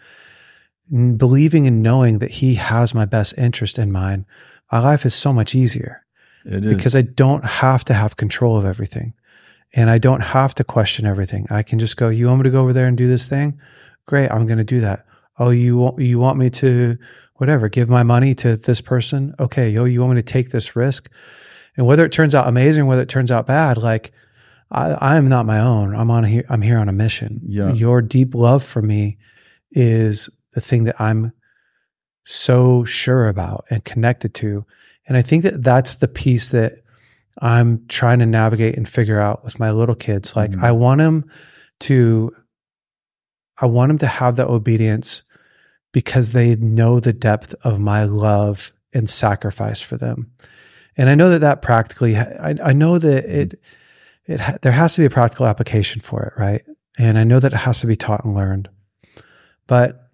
believing 0.91 1.65
and 1.65 1.81
knowing 1.81 2.19
that 2.19 2.31
He 2.31 2.55
has 2.55 2.93
my 2.93 3.05
best 3.05 3.35
interest 3.37 3.79
in 3.79 3.91
mind, 3.91 4.25
my 4.71 4.79
life 4.79 5.05
is 5.05 5.15
so 5.15 5.33
much 5.33 5.55
easier 5.55 6.05
it 6.45 6.63
is 6.63 6.75
because 6.75 6.95
I 6.95 7.01
don't 7.01 7.43
have 7.43 7.83
to 7.85 7.95
have 7.95 8.17
control 8.17 8.55
of 8.57 8.65
everything 8.65 9.13
and 9.73 9.89
I 9.89 9.97
don't 9.97 10.21
have 10.21 10.55
to 10.55 10.63
question 10.63 11.05
everything. 11.05 11.47
I 11.49 11.63
can 11.63 11.79
just 11.79 11.97
go, 11.97 12.09
you 12.09 12.27
want 12.27 12.39
me 12.39 12.43
to 12.43 12.49
go 12.49 12.61
over 12.61 12.73
there 12.73 12.87
and 12.87 12.97
do 12.97 13.07
this 13.07 13.27
thing? 13.27 13.59
Great. 14.05 14.31
I'm 14.31 14.45
going 14.45 14.57
to 14.57 14.63
do 14.63 14.81
that. 14.81 15.05
Oh, 15.37 15.51
you 15.51 15.77
want, 15.77 15.99
you 15.99 16.19
want 16.19 16.37
me 16.37 16.49
to 16.51 16.97
whatever, 17.35 17.69
give 17.69 17.87
my 17.87 18.03
money 18.03 18.35
to 18.35 18.57
this 18.57 18.81
person? 18.81 19.33
Okay. 19.39 19.69
Yo, 19.69 19.85
you 19.85 20.01
want 20.01 20.15
me 20.15 20.21
to 20.21 20.33
take 20.33 20.49
this 20.49 20.75
risk? 20.75 21.09
And 21.77 21.85
whether 21.85 22.03
it 22.03 22.11
turns 22.11 22.35
out 22.35 22.47
amazing, 22.47 22.85
whether 22.87 23.01
it 23.01 23.09
turns 23.09 23.31
out 23.31 23.47
bad, 23.47 23.77
like 23.77 24.11
I, 24.71 24.91
I 24.91 25.15
am 25.17 25.27
not 25.29 25.45
my 25.45 25.60
own. 25.60 25.95
I'm 25.95 26.12
on 26.12 26.23
here. 26.23 26.45
I'm 26.49 26.62
here 26.62 26.77
on 26.77 26.89
a 26.89 26.93
mission. 26.93 27.41
Yeah. 27.45 27.73
Your 27.73 28.01
deep 28.01 28.36
love 28.36 28.63
for 28.63 28.82
me 28.82 29.17
is 29.71 30.29
the 30.53 30.62
thing 30.62 30.84
that 30.86 30.99
I'm 30.99 31.32
so 32.23 32.84
sure 32.84 33.27
about 33.27 33.65
and 33.69 33.84
connected 33.84 34.34
to. 34.36 34.65
And 35.08 35.17
I 35.17 35.21
think 35.21 35.43
that 35.43 35.63
that's 35.63 35.95
the 35.95 36.08
piece 36.08 36.49
that 36.49 36.84
I'm 37.41 37.86
trying 37.88 38.19
to 38.19 38.25
navigate 38.25 38.77
and 38.77 38.88
figure 38.88 39.19
out 39.19 39.43
with 39.43 39.60
my 39.60 39.71
little 39.71 39.95
kids. 39.95 40.36
Like 40.36 40.51
Mhm. 40.51 40.63
I 40.63 40.71
want 40.71 40.99
them 40.99 41.25
to, 41.82 42.36
I 43.62 43.65
want 43.65 43.89
them 43.89 43.97
to 43.99 44.08
have 44.08 44.36
that 44.36 44.47
obedience 44.47 45.23
because 45.91 46.32
they 46.32 46.55
know 46.58 46.99
the 46.99 47.13
depth 47.13 47.55
of 47.63 47.79
my 47.79 48.03
love 48.03 48.71
and 48.93 49.10
sacrifice 49.10 49.82
for 49.82 49.97
them. 49.97 50.32
And 50.97 51.10
I 51.10 51.15
know 51.15 51.29
that 51.32 51.39
that 51.39 51.62
practically, 51.62 52.15
I, 52.17 52.55
I 52.63 52.73
know 52.73 52.99
that 52.99 53.25
it, 53.25 53.60
it, 54.29 54.39
ha- 54.39 54.57
there 54.61 54.71
has 54.71 54.93
to 54.93 55.01
be 55.01 55.05
a 55.05 55.09
practical 55.09 55.47
application 55.47 56.01
for 56.01 56.23
it, 56.23 56.39
right? 56.39 56.61
And 56.99 57.17
I 57.17 57.23
know 57.23 57.39
that 57.39 57.53
it 57.53 57.57
has 57.57 57.81
to 57.81 57.87
be 57.87 57.95
taught 57.95 58.23
and 58.23 58.35
learned. 58.35 58.69
But 59.65 60.09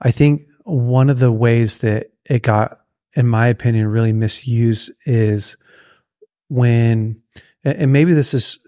I 0.00 0.12
think 0.12 0.42
one 0.64 1.10
of 1.10 1.18
the 1.18 1.32
ways 1.32 1.78
that 1.78 2.06
it 2.30 2.42
got, 2.44 2.76
in 3.16 3.26
my 3.26 3.48
opinion, 3.48 3.88
really 3.88 4.12
misused 4.12 4.92
is 5.04 5.56
when, 6.48 7.20
and 7.64 7.92
maybe 7.92 8.12
this 8.12 8.34
is, 8.34 8.60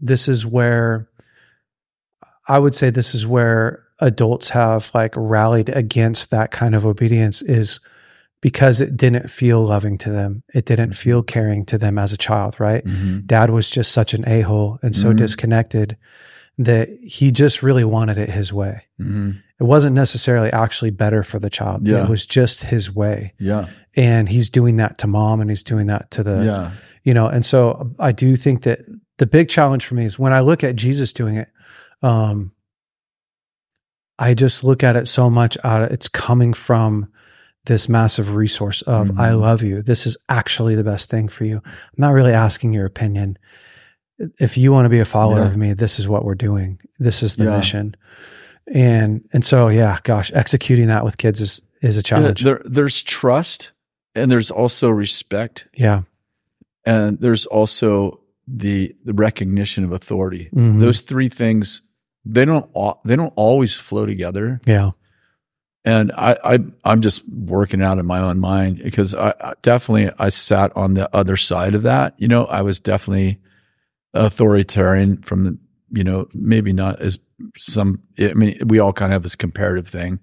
this 0.00 0.26
is 0.26 0.46
where 0.46 1.10
I 2.48 2.58
would 2.58 2.74
say 2.74 2.88
this 2.88 3.14
is 3.14 3.26
where 3.26 3.84
adults 4.00 4.50
have 4.50 4.90
like 4.94 5.12
rallied 5.16 5.68
against 5.68 6.30
that 6.30 6.50
kind 6.50 6.74
of 6.74 6.86
obedience 6.86 7.42
is 7.42 7.78
because 8.42 8.80
it 8.80 8.96
didn't 8.96 9.30
feel 9.30 9.64
loving 9.64 9.96
to 9.96 10.10
them. 10.10 10.42
It 10.52 10.66
didn't 10.66 10.92
feel 10.92 11.22
caring 11.22 11.64
to 11.66 11.78
them 11.78 11.96
as 11.96 12.12
a 12.12 12.16
child, 12.18 12.60
right? 12.60 12.84
Mhm. 12.84 13.24
Dad 13.26 13.48
was 13.50 13.70
just 13.70 13.92
such 13.92 14.12
an 14.12 14.24
a 14.28 14.42
hole 14.42 14.78
and 14.82 14.94
so 14.94 15.12
Mhm. 15.12 15.16
disconnected 15.16 15.96
that 16.58 16.88
he 17.00 17.30
just 17.30 17.62
really 17.62 17.84
wanted 17.84 18.18
it 18.18 18.28
his 18.28 18.52
way. 18.52 18.82
Mhm. 19.00 19.36
It 19.58 19.64
wasn't 19.64 19.94
necessarily 19.94 20.50
actually 20.52 20.90
better 20.90 21.22
for 21.22 21.38
the 21.38 21.48
child. 21.48 21.86
Yeah. 21.86 22.02
It 22.02 22.10
was 22.10 22.26
just 22.26 22.64
his 22.64 22.94
way. 22.94 23.32
yeah 23.38 23.66
And 23.96 24.28
he's 24.28 24.50
doing 24.50 24.76
that 24.76 24.98
to 24.98 25.06
mom 25.06 25.40
and 25.40 25.48
he's 25.48 25.62
doing 25.62 25.86
that 25.86 26.10
to 26.10 26.22
the, 26.22 26.44
yeah 26.44 26.70
you 27.04 27.12
know, 27.14 27.26
and 27.26 27.44
so 27.44 27.90
I 27.98 28.12
do 28.12 28.36
think 28.36 28.62
that 28.62 28.78
the 29.18 29.26
big 29.26 29.48
challenge 29.48 29.84
for 29.84 29.94
me 29.96 30.04
is 30.04 30.18
when 30.20 30.32
I 30.32 30.38
look 30.40 30.62
at 30.62 30.76
Jesus 30.76 31.12
doing 31.12 31.34
it, 31.36 31.48
um, 32.00 32.52
I 34.18 34.34
just 34.34 34.62
look 34.62 34.84
at 34.84 34.94
it 34.96 35.08
so 35.08 35.28
much 35.30 35.56
out 35.64 35.82
of 35.82 35.90
it's 35.90 36.06
coming 36.08 36.52
from 36.52 37.08
this 37.66 37.88
massive 37.88 38.34
resource 38.34 38.82
of 38.82 39.08
Mhm. 39.08 39.18
I 39.18 39.32
love 39.32 39.62
you. 39.62 39.82
This 39.82 40.06
is 40.06 40.16
actually 40.28 40.74
the 40.74 40.84
best 40.84 41.08
thing 41.10 41.28
for 41.28 41.44
you. 41.44 41.56
I'm 41.64 41.96
not 41.96 42.10
really 42.10 42.32
asking 42.32 42.72
your 42.72 42.86
opinion. 42.86 43.38
If 44.40 44.56
you 44.56 44.72
want 44.72 44.84
to 44.86 44.88
be 44.90 44.98
a 45.00 45.04
follower 45.04 45.40
Yeah. 45.40 45.46
of 45.46 45.56
me, 45.56 45.72
this 45.72 45.98
is 45.98 46.08
what 46.08 46.24
we're 46.24 46.34
doing. 46.34 46.78
This 46.98 47.22
is 47.22 47.36
the 47.36 47.44
Yeah. 47.44 47.56
mission. 47.56 47.96
And 48.72 49.22
and 49.32 49.44
so 49.44 49.68
yeah, 49.68 49.98
gosh, 50.02 50.30
executing 50.34 50.86
that 50.88 51.04
with 51.04 51.18
kids 51.18 51.40
is 51.40 51.60
is 51.82 51.96
a 51.96 51.98
Yeah, 51.98 52.02
challenge. 52.02 52.42
there, 52.44 52.62
there's 52.64 53.02
trust 53.02 53.72
and 54.14 54.30
there's 54.30 54.50
also 54.52 54.88
respect 54.88 55.66
yeah. 55.74 56.02
and 56.86 57.18
there's 57.20 57.44
also 57.46 58.20
the 58.46 58.94
the 59.04 59.12
recognition 59.14 59.84
of 59.84 59.90
authority. 59.92 60.48
Mhm. 60.54 60.78
Those 60.80 61.00
three 61.02 61.28
things 61.28 61.82
they 62.24 62.44
don't 62.44 62.66
they 63.04 63.16
don't 63.16 63.32
always 63.36 63.74
flow 63.74 64.06
together. 64.06 64.60
yeah. 64.64 64.90
And 65.84 66.12
I, 66.12 66.36
I 66.44 66.58
I'm 66.84 67.02
just 67.02 67.28
working 67.28 67.82
out 67.82 67.98
in 67.98 68.06
my 68.06 68.20
own 68.20 68.38
mind 68.38 68.80
because 68.82 69.14
I, 69.14 69.34
I 69.40 69.54
definitely 69.62 70.10
I 70.18 70.28
sat 70.28 70.74
on 70.76 70.94
the 70.94 71.14
other 71.14 71.36
side 71.36 71.74
of 71.74 71.82
that. 71.82 72.14
You 72.18 72.28
know, 72.28 72.44
I 72.44 72.62
was 72.62 72.78
definitely 72.78 73.40
authoritarian 74.14 75.22
from 75.22 75.44
the, 75.44 75.58
you 75.90 76.04
know 76.04 76.28
maybe 76.34 76.72
not 76.72 77.00
as 77.00 77.18
some. 77.56 78.00
I 78.18 78.34
mean, 78.34 78.58
we 78.66 78.78
all 78.78 78.92
kind 78.92 79.12
of 79.12 79.16
have 79.16 79.22
this 79.24 79.34
comparative 79.34 79.88
thing, 79.88 80.20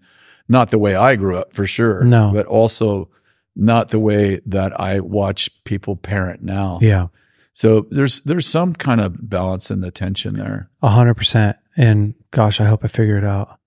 not 0.48 0.72
the 0.72 0.80
way 0.80 0.96
I 0.96 1.16
grew 1.18 1.38
up 1.38 1.54
for 1.54 1.68
sure. 1.68 2.04
No. 2.04 2.32
but 2.34 2.46
also 2.46 3.10
not 3.56 3.90
the 3.90 4.00
way 4.00 4.40
that 4.46 4.80
I 4.80 5.02
watch 5.02 5.50
people 5.66 5.98
parent 5.98 6.42
now. 6.42 6.80
Yeah. 6.82 7.08
So 7.52 7.88
there's 7.90 8.22
there's 8.22 8.48
some 8.48 8.74
kind 8.74 9.02
of 9.02 9.30
balance 9.30 9.70
in 9.70 9.82
the 9.82 9.92
tension 9.92 10.36
there. 10.36 10.70
A 10.82 10.90
hundred 10.90 11.16
percent. 11.16 11.58
And 11.76 12.16
gosh, 12.32 12.62
I 12.62 12.66
hope 12.66 12.86
I 12.86 12.88
figure 12.88 13.18
it 13.18 13.26
out. 13.26 13.59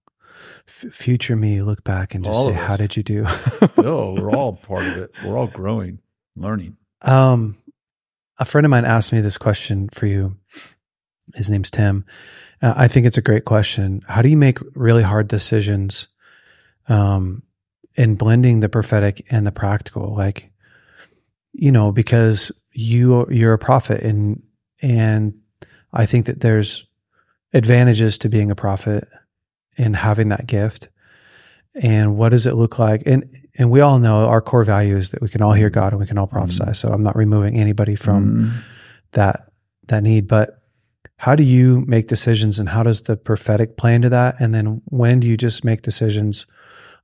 F- 0.67 0.93
future 0.93 1.37
me, 1.37 1.63
look 1.63 1.85
back 1.85 2.15
and 2.15 2.25
just 2.25 2.37
All 2.37 2.49
say, 2.49 2.53
how 2.55 2.77
did 2.77 2.97
you 2.97 3.03
do? 3.03 3.27
Oh, 3.79 4.15
we're 4.15 4.31
all 4.31 4.53
part 4.55 4.87
of 4.87 4.97
it. 4.97 5.11
We're 5.25 5.37
all 5.37 5.49
growing, 5.49 5.99
learning. 6.37 6.77
Um, 7.03 7.59
a 8.39 8.45
friend 8.45 8.65
of 8.65 8.71
mine 8.71 8.85
asked 8.85 9.13
me 9.13 9.21
this 9.21 9.39
question 9.39 9.89
for 9.89 10.07
you. 10.07 10.37
His 11.35 11.51
name's 11.51 11.71
Tim. 11.71 12.05
Uh, 12.61 12.75
I 12.77 12.89
think 12.89 13.07
it's 13.07 13.19
a 13.19 13.23
great 13.23 13.45
question. 13.45 14.03
How 14.07 14.23
do 14.23 14.29
you 14.29 14.37
make 14.37 14.59
really 14.75 15.03
hard 15.03 15.29
decisions, 15.29 16.09
um, 16.89 17.43
in 17.97 18.15
blending 18.15 18.61
the 18.61 18.69
prophetic 18.69 19.27
and 19.31 19.47
the 19.47 19.53
practical? 19.53 20.15
Like, 20.15 20.51
you 21.53 21.73
know, 21.73 21.93
because 21.93 22.53
you 22.73 23.27
you're 23.31 23.53
a 23.53 23.59
prophet, 23.59 24.03
and 24.03 24.43
and 24.81 25.35
I 25.93 26.07
think 26.07 26.27
that 26.27 26.41
there's 26.41 26.87
advantages 27.53 28.19
to 28.19 28.29
being 28.29 28.51
a 28.51 28.57
prophet 28.57 29.09
and 29.79 29.97
having 29.97 30.29
that 30.29 30.47
gift. 30.47 30.89
And 31.75 32.17
what 32.17 32.31
does 32.31 32.47
it 32.47 32.55
look 32.55 32.79
like? 32.79 33.03
And 33.07 33.25
and 33.59 33.71
we 33.71 33.81
all 33.81 33.99
know 33.99 34.27
our 34.27 34.41
core 34.41 34.65
value 34.65 34.97
is 34.97 35.11
that 35.11 35.21
we 35.21 35.29
can 35.29 35.43
all 35.43 35.53
hear 35.53 35.69
God 35.71 35.93
and 35.93 36.01
we 36.01 36.07
can 36.07 36.17
all 36.19 36.27
prophesy. 36.27 36.73
So 36.75 36.89
I'm 36.91 37.03
not 37.03 37.17
removing 37.17 37.55
anybody 37.59 37.95
from 37.95 38.25
Mm. 38.25 38.51
that 39.13 39.41
that 39.89 40.03
need, 40.03 40.27
but 40.27 40.59
how 41.17 41.35
do 41.35 41.43
you 41.43 41.85
make 41.87 42.09
decisions 42.09 42.59
and 42.59 42.69
how 42.69 42.83
does 42.83 43.03
the 43.03 43.17
prophetic 43.17 43.77
play 43.77 43.95
into 43.95 44.09
that? 44.09 44.37
And 44.41 44.55
then 44.55 44.81
when 44.87 45.21
do 45.21 45.29
you 45.29 45.37
just 45.37 45.65
make 45.65 45.83
decisions? 45.83 46.47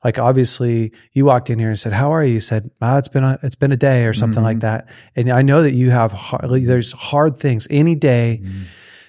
Like 0.04 0.18
obviously 0.18 0.92
you 1.12 1.24
walked 1.24 1.50
in 1.50 1.59
here 1.59 1.68
and 1.70 1.78
said, 1.78 1.92
"How 1.92 2.12
are 2.12 2.24
you?" 2.24 2.35
You 2.35 2.40
said, 2.40 2.70
"Ah, 2.81 2.98
it's 2.98 3.09
been 3.09 3.24
a 3.24 3.38
it's 3.42 3.57
been 3.57 3.72
a 3.72 3.76
day 3.76 4.07
or 4.07 4.14
something 4.14 4.42
like 4.42 4.61
that." 4.61 4.88
And 5.16 5.28
I 5.31 5.42
know 5.42 5.62
that 5.62 5.72
you 5.74 5.90
have 5.90 6.12
hard, 6.12 6.50
there's 6.64 6.92
hard 6.92 7.38
things 7.38 7.66
any 7.70 7.94
day 7.94 8.40
Mm. 8.44 8.50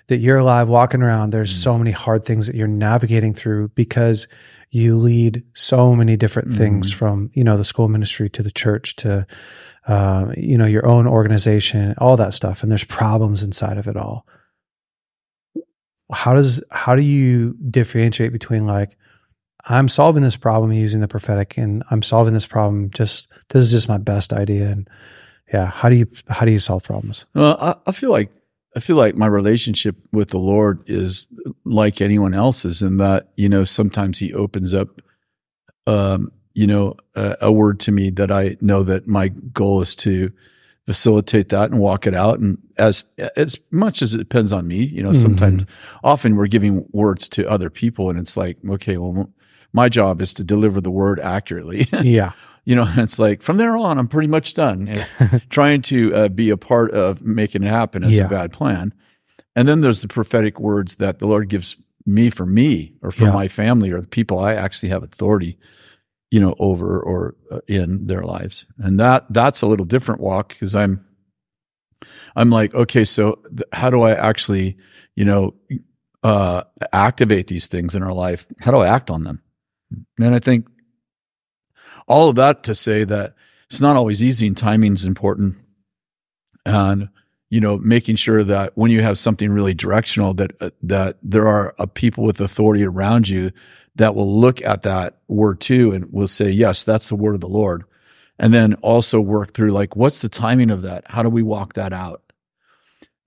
That 0.10 0.18
you're 0.18 0.38
alive 0.38 0.68
walking 0.70 1.02
around 1.02 1.32
there's 1.32 1.56
so 1.56 1.78
many 1.78 1.92
hard 1.92 2.26
things 2.26 2.46
that 2.48 2.56
you're 2.56 2.68
navigating 2.68 3.34
through 3.34 3.70
because 3.70 4.28
you 4.72 4.96
lead 4.98 5.42
so 5.56 5.96
many 5.96 6.16
different 6.18 6.54
things 6.54 6.92
Mhm. 6.92 6.96
from 6.96 7.32
you 7.34 7.44
know 7.44 7.58
the 7.58 7.64
school 7.64 7.88
ministry 7.88 8.30
to 8.30 8.44
the 8.44 8.52
church 8.52 8.96
to 8.98 9.26
uh, 9.88 10.34
you 10.38 10.58
know 10.58 10.66
your 10.68 10.86
own 10.86 11.08
organization 11.08 11.96
all 11.98 12.18
that 12.18 12.34
stuff 12.34 12.62
and 12.62 12.72
there's 12.72 12.84
problems 12.84 13.42
inside 13.42 13.78
of 13.78 13.88
it 13.88 13.98
all. 13.98 14.26
How 16.12 16.34
does 16.34 16.64
how 16.72 16.96
do 16.96 17.02
you 17.04 17.56
differentiate 17.70 18.32
between 18.32 18.66
like 18.66 18.98
i'm 19.68 19.88
solving 19.90 20.24
this 20.24 20.38
problem 20.38 20.72
using 20.72 21.02
the 21.02 21.08
prophetic 21.08 21.58
and 21.58 21.84
i'm 21.92 22.02
solving 22.02 22.34
this 22.34 22.48
problem 22.48 22.90
just 22.92 23.32
this 23.50 23.66
is 23.66 23.72
just 23.72 23.90
my 23.90 23.98
best 23.98 24.32
idea 24.34 24.70
and 24.70 24.90
yeah 25.54 25.66
how 25.68 25.90
do 25.90 25.96
you 25.98 26.08
how 26.30 26.46
do 26.46 26.52
you 26.52 26.60
solve 26.60 26.82
problems? 26.84 27.26
Well, 27.36 27.58
I, 27.60 27.76
I 27.88 27.92
feel 27.92 28.10
like 28.12 28.32
I 28.76 28.80
feel 28.80 28.96
like 28.96 29.16
my 29.16 29.28
relationship 29.28 29.96
with 30.12 30.30
the 30.30 30.38
Lord 30.38 30.84
is 30.86 31.28
like 31.66 32.02
anyone 32.02 32.34
else's 32.34 32.82
in 32.82 32.98
that 32.98 33.30
you 33.36 33.50
know 33.50 33.64
sometimes 33.64 34.20
He 34.20 34.34
opens 34.34 34.74
up, 34.74 35.02
um, 35.88 36.32
you 36.54 36.68
know, 36.68 36.96
a, 37.16 37.36
a 37.42 37.52
word 37.52 37.80
to 37.82 37.92
me 37.92 38.10
that 38.12 38.32
I 38.32 38.58
know 38.62 38.84
that 38.84 39.08
my 39.08 39.30
goal 39.30 39.82
is 39.82 39.96
to 39.98 40.32
facilitate 40.86 41.50
that 41.50 41.72
and 41.72 41.80
walk 41.80 42.06
it 42.08 42.14
out, 42.14 42.40
and 42.40 42.60
as 42.78 43.06
as 43.36 43.58
much 43.72 44.02
as 44.02 44.14
it 44.14 44.20
depends 44.20 44.54
on 44.54 44.68
me, 44.68 44.84
you 44.84 45.02
know, 45.02 45.14
sometimes 45.14 45.66
often 46.04 46.36
we're 46.36 46.48
giving 46.48 46.88
words 46.92 47.28
to 47.30 47.50
other 47.50 47.70
people, 47.70 48.10
and 48.10 48.20
it's 48.20 48.38
like, 48.38 48.58
okay, 48.70 48.98
well, 48.98 49.32
my 49.74 49.90
job 49.90 50.22
is 50.22 50.34
to 50.36 50.44
deliver 50.44 50.80
the 50.80 50.92
word 50.92 51.20
accurately. 51.20 51.88
yeah 52.04 52.32
you 52.70 52.76
know, 52.76 52.86
it's 52.98 53.18
like 53.18 53.42
from 53.42 53.58
there 53.58 53.76
on, 53.76 53.98
I'm 53.98 54.08
pretty 54.08 54.28
much 54.28 54.54
done. 54.54 54.96
Trying 55.50 55.82
to 55.84 56.14
uh, 56.14 56.30
be 56.30 56.52
a 56.52 56.58
part 56.58 56.92
of 56.92 57.24
making 57.24 57.64
it 57.64 57.68
happen 57.70 58.04
is 58.04 58.16
Yeah. 58.16 58.26
a 58.26 58.30
bad 58.30 58.52
plan. 58.54 58.94
And 59.56 59.68
then 59.68 59.82
there's 59.82 60.04
the 60.04 60.08
prophetic 60.08 60.60
words 60.60 60.98
that 60.98 61.18
the 61.18 61.26
Lord 61.26 61.50
gives 61.50 61.76
me 62.06 62.30
for 62.30 62.46
me 62.46 62.94
or 63.02 63.10
for 63.12 63.26
Yeah. 63.26 63.32
my 63.34 63.48
family 63.48 63.90
or 63.92 64.00
the 64.02 64.08
people 64.08 64.38
I 64.40 64.54
actually 64.54 64.90
have 64.90 65.02
authority, 65.02 65.58
you 66.30 66.40
know, 66.40 66.54
over 66.60 67.00
or 67.02 67.36
uh, 67.52 67.62
in 67.68 68.06
their 68.06 68.22
lives. 68.22 68.66
And 68.78 69.00
that 69.00 69.26
that's 69.32 69.64
a 69.64 69.68
little 69.68 69.86
different 69.88 70.22
walk 70.22 70.50
because 70.50 70.76
I'm 70.76 71.04
I'm 72.36 72.52
like, 72.52 72.74
okay, 72.76 73.04
so 73.04 73.40
th- 73.50 73.68
how 73.74 73.90
do 73.90 74.02
I 74.04 74.12
actually, 74.14 74.78
you 75.16 75.26
know, 75.26 75.56
uh, 76.24 76.64
activate 76.94 77.48
these 77.48 77.66
things 77.68 77.96
in 77.96 78.04
our 78.04 78.14
life? 78.14 78.46
How 78.60 78.72
do 78.72 78.78
I 78.78 78.88
act 78.88 79.10
on 79.10 79.24
them? 79.24 79.42
And 80.22 80.36
I 80.36 80.40
think 80.40 80.68
all 82.10 82.30
of 82.30 82.36
that 82.36 82.64
to 82.64 82.76
say 82.76 83.04
that 83.06 83.36
it's 83.70 83.80
not 83.80 83.96
always 83.96 84.24
easy 84.24 84.48
and 84.48 84.58
timing's 84.58 85.06
important. 85.06 85.56
And, 86.66 87.10
you 87.50 87.62
know, 87.62 87.78
making 87.78 88.18
sure 88.18 88.44
that 88.44 88.74
when 88.76 88.92
you 88.92 89.02
have 89.02 89.18
something 89.18 89.52
really 89.52 89.74
directional 89.74 90.34
that, 90.36 90.52
uh, 90.60 90.72
that 90.84 91.18
there 91.24 91.48
are 91.48 91.76
uh, 91.80 91.86
people 91.86 92.24
with 92.24 92.42
authority 92.42 92.84
around 92.84 93.30
you 93.30 93.52
that 93.96 94.16
will 94.16 94.40
look 94.40 94.62
at 94.64 94.82
that 94.82 95.18
word 95.28 95.62
too 95.62 95.92
and 95.92 96.12
will 96.12 96.28
say, 96.28 96.50
yes, 96.50 96.84
that's 96.84 97.10
the 97.10 97.16
word 97.16 97.36
of 97.36 97.42
the 97.42 97.48
Lord. 97.48 97.84
And 98.38 98.54
then 98.54 98.76
also 98.76 99.20
work 99.20 99.54
through 99.54 99.72
like, 99.72 99.96
what's 99.96 100.22
the 100.22 100.30
timing 100.30 100.72
of 100.72 100.82
that? 100.84 101.04
How 101.08 101.24
do 101.24 101.30
we 101.30 101.44
walk 101.44 101.74
that 101.74 101.94
out? 101.94 102.24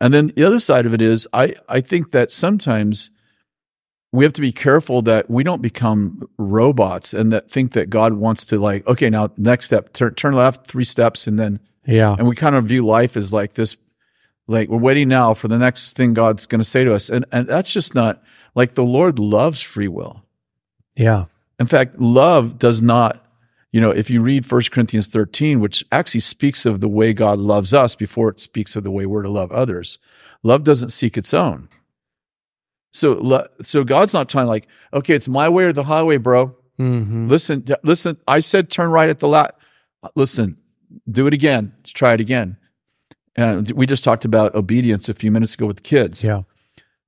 And 0.00 0.12
then 0.12 0.28
the 0.28 0.44
other 0.44 0.60
side 0.60 0.86
of 0.86 0.94
it 0.94 1.02
is, 1.02 1.28
I, 1.32 1.54
I 1.68 1.80
think 1.80 2.10
that 2.10 2.30
sometimes 2.30 3.10
we 4.12 4.24
have 4.24 4.32
to 4.34 4.42
be 4.42 4.52
careful 4.52 5.02
that 5.02 5.30
we 5.30 5.42
don't 5.42 5.62
become 5.62 6.28
robots 6.36 7.14
and 7.14 7.32
that 7.32 7.50
think 7.50 7.72
that 7.72 7.88
God 7.88 8.12
wants 8.12 8.44
to 8.46 8.60
like, 8.60 8.86
okay, 8.86 9.08
now 9.08 9.30
next 9.38 9.66
step, 9.66 9.94
turn, 9.94 10.14
turn 10.14 10.34
left 10.34 10.66
three 10.66 10.84
steps. 10.84 11.26
And 11.26 11.38
then, 11.38 11.60
yeah 11.86 12.14
and 12.16 12.28
we 12.28 12.36
kind 12.36 12.54
of 12.54 12.66
view 12.66 12.86
life 12.86 13.16
as 13.16 13.32
like 13.32 13.54
this, 13.54 13.76
like 14.46 14.68
we're 14.68 14.78
waiting 14.78 15.08
now 15.08 15.32
for 15.32 15.48
the 15.48 15.58
next 15.58 15.96
thing 15.96 16.12
God's 16.12 16.46
going 16.46 16.60
to 16.60 16.64
say 16.64 16.84
to 16.84 16.94
us. 16.94 17.08
And, 17.08 17.24
and 17.32 17.48
that's 17.48 17.72
just 17.72 17.94
not 17.94 18.22
like 18.54 18.74
the 18.74 18.84
Lord 18.84 19.18
loves 19.18 19.62
free 19.62 19.88
will. 19.88 20.22
yeah 20.94 21.24
In 21.58 21.66
fact, 21.66 21.98
love 21.98 22.58
does 22.58 22.82
not, 22.82 23.24
you 23.72 23.80
know, 23.80 23.90
if 23.90 24.10
you 24.10 24.20
read 24.20 24.50
1 24.50 24.62
Corinthians 24.70 25.06
13, 25.06 25.58
which 25.58 25.86
actually 25.90 26.20
speaks 26.20 26.66
of 26.66 26.80
the 26.82 26.88
way 26.88 27.14
God 27.14 27.38
loves 27.38 27.72
us 27.72 27.94
before 27.94 28.28
it 28.28 28.40
speaks 28.40 28.76
of 28.76 28.84
the 28.84 28.90
way 28.90 29.06
we're 29.06 29.22
to 29.22 29.30
love 29.30 29.50
others, 29.52 29.98
love 30.42 30.64
doesn't 30.64 30.90
seek 30.90 31.16
its 31.16 31.32
own. 31.32 31.70
So, 32.92 33.48
so 33.62 33.84
God's 33.84 34.14
not 34.14 34.28
trying 34.28 34.46
like, 34.46 34.68
okay, 34.92 35.14
it's 35.14 35.28
my 35.28 35.48
way 35.48 35.64
or 35.64 35.72
the 35.72 35.84
highway, 35.84 36.18
bro. 36.18 36.54
hmm 36.76 37.28
Listen, 37.28 37.66
listen, 37.82 38.18
I 38.28 38.40
said 38.40 38.70
turn 38.70 38.90
right 38.90 39.08
at 39.08 39.18
the 39.18 39.28
lot. 39.28 39.58
Listen, 40.14 40.58
do 41.10 41.26
it 41.26 41.34
again. 41.34 41.72
Let's 41.78 41.92
try 41.92 42.12
it 42.14 42.20
again. 42.20 42.58
And 43.34 43.70
we 43.72 43.86
just 43.86 44.04
talked 44.04 44.24
about 44.24 44.54
obedience 44.54 45.08
a 45.08 45.14
few 45.14 45.30
minutes 45.30 45.54
ago 45.54 45.66
with 45.66 45.76
the 45.76 45.82
kids 45.82 46.22
yeah 46.22 46.42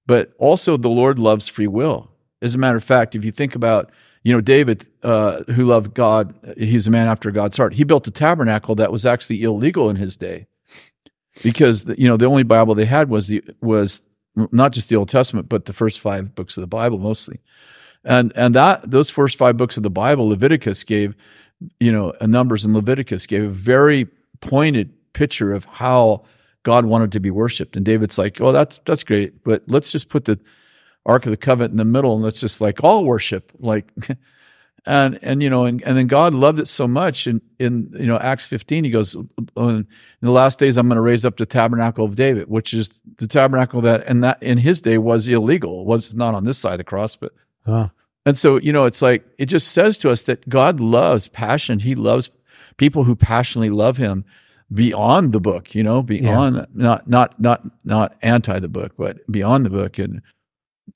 but 0.07 0.33
also 0.39 0.77
the 0.77 0.89
Lord 0.89 1.19
loves 1.19 1.49
free 1.49 1.67
will. 1.67 2.11
As 2.43 2.55
a 2.55 2.59
matter 2.59 2.77
of 2.77 2.85
fact, 2.85 3.15
if 3.15 3.25
you 3.25 3.33
think 3.33 3.55
about, 3.55 3.91
you 4.23 4.35
know, 4.35 4.41
David, 4.41 4.89
uh, 5.03 5.43
who 5.45 5.65
loved 5.65 5.95
God, 5.95 6.35
he's 6.57 6.87
a 6.87 6.91
man 6.91 7.09
after 7.09 7.31
God's 7.31 7.57
heart. 7.57 7.75
He 7.75 7.85
built 7.85 8.07
a 8.07 8.11
tabernacle 8.11 8.75
that 8.75 8.93
was 8.93 9.07
actually 9.07 9.43
illegal 9.43 9.89
in 9.89 9.97
his 9.97 10.17
day, 10.17 10.47
because 11.43 11.85
the, 11.85 11.99
you 11.99 12.07
know 12.07 12.17
the 12.17 12.27
only 12.27 12.43
Bible 12.43 12.75
they 12.75 12.85
had 12.85 13.09
was 13.09 13.29
the 13.29 13.43
was 13.61 14.03
not 14.37 14.73
just 14.73 14.89
the 14.89 14.97
Old 14.97 15.09
Testament, 15.09 15.49
but 15.49 15.65
the 15.67 15.73
first 15.73 16.01
five 16.01 16.35
books 16.35 16.57
of 16.57 16.61
the 16.61 16.67
Bible 16.67 16.99
mostly, 16.99 17.41
and 18.05 18.33
and 18.37 18.55
that 18.55 18.91
those 18.91 19.11
first 19.11 19.39
five 19.39 19.57
books 19.57 19.77
of 19.77 19.83
the 19.83 19.91
Bible, 19.91 20.29
Leviticus 20.29 20.85
gave, 20.85 21.15
you 21.81 21.93
know, 21.93 22.13
uh, 22.21 22.27
Numbers 22.27 22.65
and 22.65 22.75
Leviticus 22.75 23.27
gave 23.27 23.45
a 23.45 23.49
very 23.49 24.07
pointed 24.41 24.93
picture 25.13 25.53
of 25.53 25.65
how 25.65 26.25
God 26.65 26.87
wanted 26.87 27.13
to 27.13 27.21
be 27.21 27.31
worshipped. 27.31 27.77
And 27.77 27.85
David's 27.85 28.19
like, 28.19 28.41
oh, 28.41 28.53
that's 28.53 28.81
that's 28.85 29.05
great, 29.05 29.45
but 29.45 29.63
let's 29.69 29.93
just 29.93 30.09
put 30.09 30.25
the 30.25 30.39
Ark 31.07 31.27
of 31.27 31.31
the 31.31 31.37
Covenant 31.37 31.73
in 31.73 31.77
the 31.77 31.85
middle 31.85 32.15
and 32.15 32.23
let's 32.23 32.41
just 32.41 32.61
like 32.61 32.83
all 32.83 33.05
worship. 33.05 33.53
Like 33.59 33.91
and 34.87 35.19
and 35.23 35.43
you 35.43 35.51
know, 35.51 35.65
and, 35.65 35.83
and 35.83 35.97
then 35.97 36.07
God 36.07 36.35
loved 36.35 36.59
it 36.59 36.69
so 36.69 36.87
much 36.87 37.27
in 37.27 37.41
in 37.59 37.91
you 37.99 38.07
know 38.07 38.19
Acts 38.19 38.47
15, 38.47 38.85
he 38.85 38.91
goes, 38.91 39.17
"Oh, 39.57 39.69
in 39.69 39.87
the 40.21 40.31
last 40.31 40.59
days 40.59 40.77
I'm 40.77 40.89
going 40.89 40.97
to 40.97 41.03
raise 41.03 41.25
up 41.25 41.37
the 41.37 41.47
tabernacle 41.47 42.05
of 42.05 42.15
David, 42.17 42.49
which 42.49 42.75
is 42.75 42.91
the 43.17 43.27
tabernacle 43.27 43.81
that 43.83 44.05
and 44.07 44.23
that 44.23 44.43
in 44.43 44.59
his 44.59 44.81
day 44.81 44.99
was 44.99 45.27
illegal. 45.29 45.85
Was 45.85 46.15
not 46.15 46.35
on 46.35 46.45
this 46.45 46.59
side 46.59 46.73
of 46.73 46.79
the 46.79 46.85
cross, 46.85 47.17
but 47.17 47.33
and 48.27 48.39
so, 48.39 48.59
you 48.59 48.73
know, 48.73 48.87
it's 48.87 49.03
like, 49.03 49.23
it 49.37 49.47
just 49.47 49.69
says 49.73 49.99
to 49.99 50.11
us 50.11 50.23
that 50.23 50.49
God 50.49 50.81
loves 50.81 51.29
passion. 51.29 51.79
He 51.79 51.95
loves 51.95 52.31
people 52.79 53.05
who 53.05 53.15
passionately 53.15 53.69
love 53.71 53.99
him. 53.99 54.25
beyond 54.73 55.33
the 55.33 55.41
book, 55.41 55.75
you 55.75 55.83
know, 55.83 56.03
beyond 56.03 56.67
not 56.75 57.07
not 57.07 57.39
not 57.41 57.63
not 57.85 58.17
anti 58.23 58.59
the 58.59 58.69
book, 58.69 58.93
but 58.97 59.19
beyond 59.31 59.67
the 59.67 59.71
book 59.71 59.99
and 59.99 60.23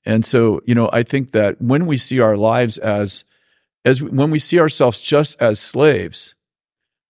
and 0.05 0.25
so, 0.25 0.61
you 0.65 0.75
know, 0.75 0.89
I 0.93 1.03
think 1.03 1.31
that 1.31 1.61
when 1.61 1.85
we 1.85 1.97
see 1.97 2.19
our 2.19 2.37
lives 2.37 2.77
as 2.77 3.25
as 3.85 4.01
when 4.01 4.31
we 4.31 4.39
see 4.39 4.59
ourselves 4.59 4.99
just 4.99 5.41
as 5.41 5.59
slaves, 5.59 6.35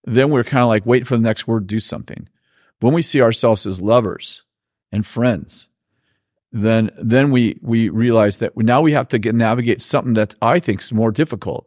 then 0.06 0.30
we're 0.30 0.44
kind 0.44 0.62
of 0.64 0.68
like 0.70 0.86
wait 0.86 1.06
for 1.08 1.16
the 1.18 1.24
next 1.24 1.48
word 1.48 1.62
to 1.68 1.76
do 1.76 1.80
something. 1.80 2.28
When 2.80 2.94
we 2.94 3.02
see 3.02 3.22
ourselves 3.22 3.66
as 3.66 3.82
lovers 3.82 4.44
and 4.92 5.06
friends, 5.06 5.68
then 6.52 6.90
then 7.02 7.32
we 7.32 7.60
we 7.62 7.90
realize 7.90 8.38
that 8.38 8.56
now 8.58 8.82
we 8.82 8.94
have 8.94 9.08
to 9.10 9.20
get, 9.20 9.36
navigate 9.36 9.82
something 9.82 10.14
that 10.16 10.36
I 10.42 10.60
think 10.60 10.82
is 10.82 10.92
more 10.92 11.12
difficult. 11.12 11.66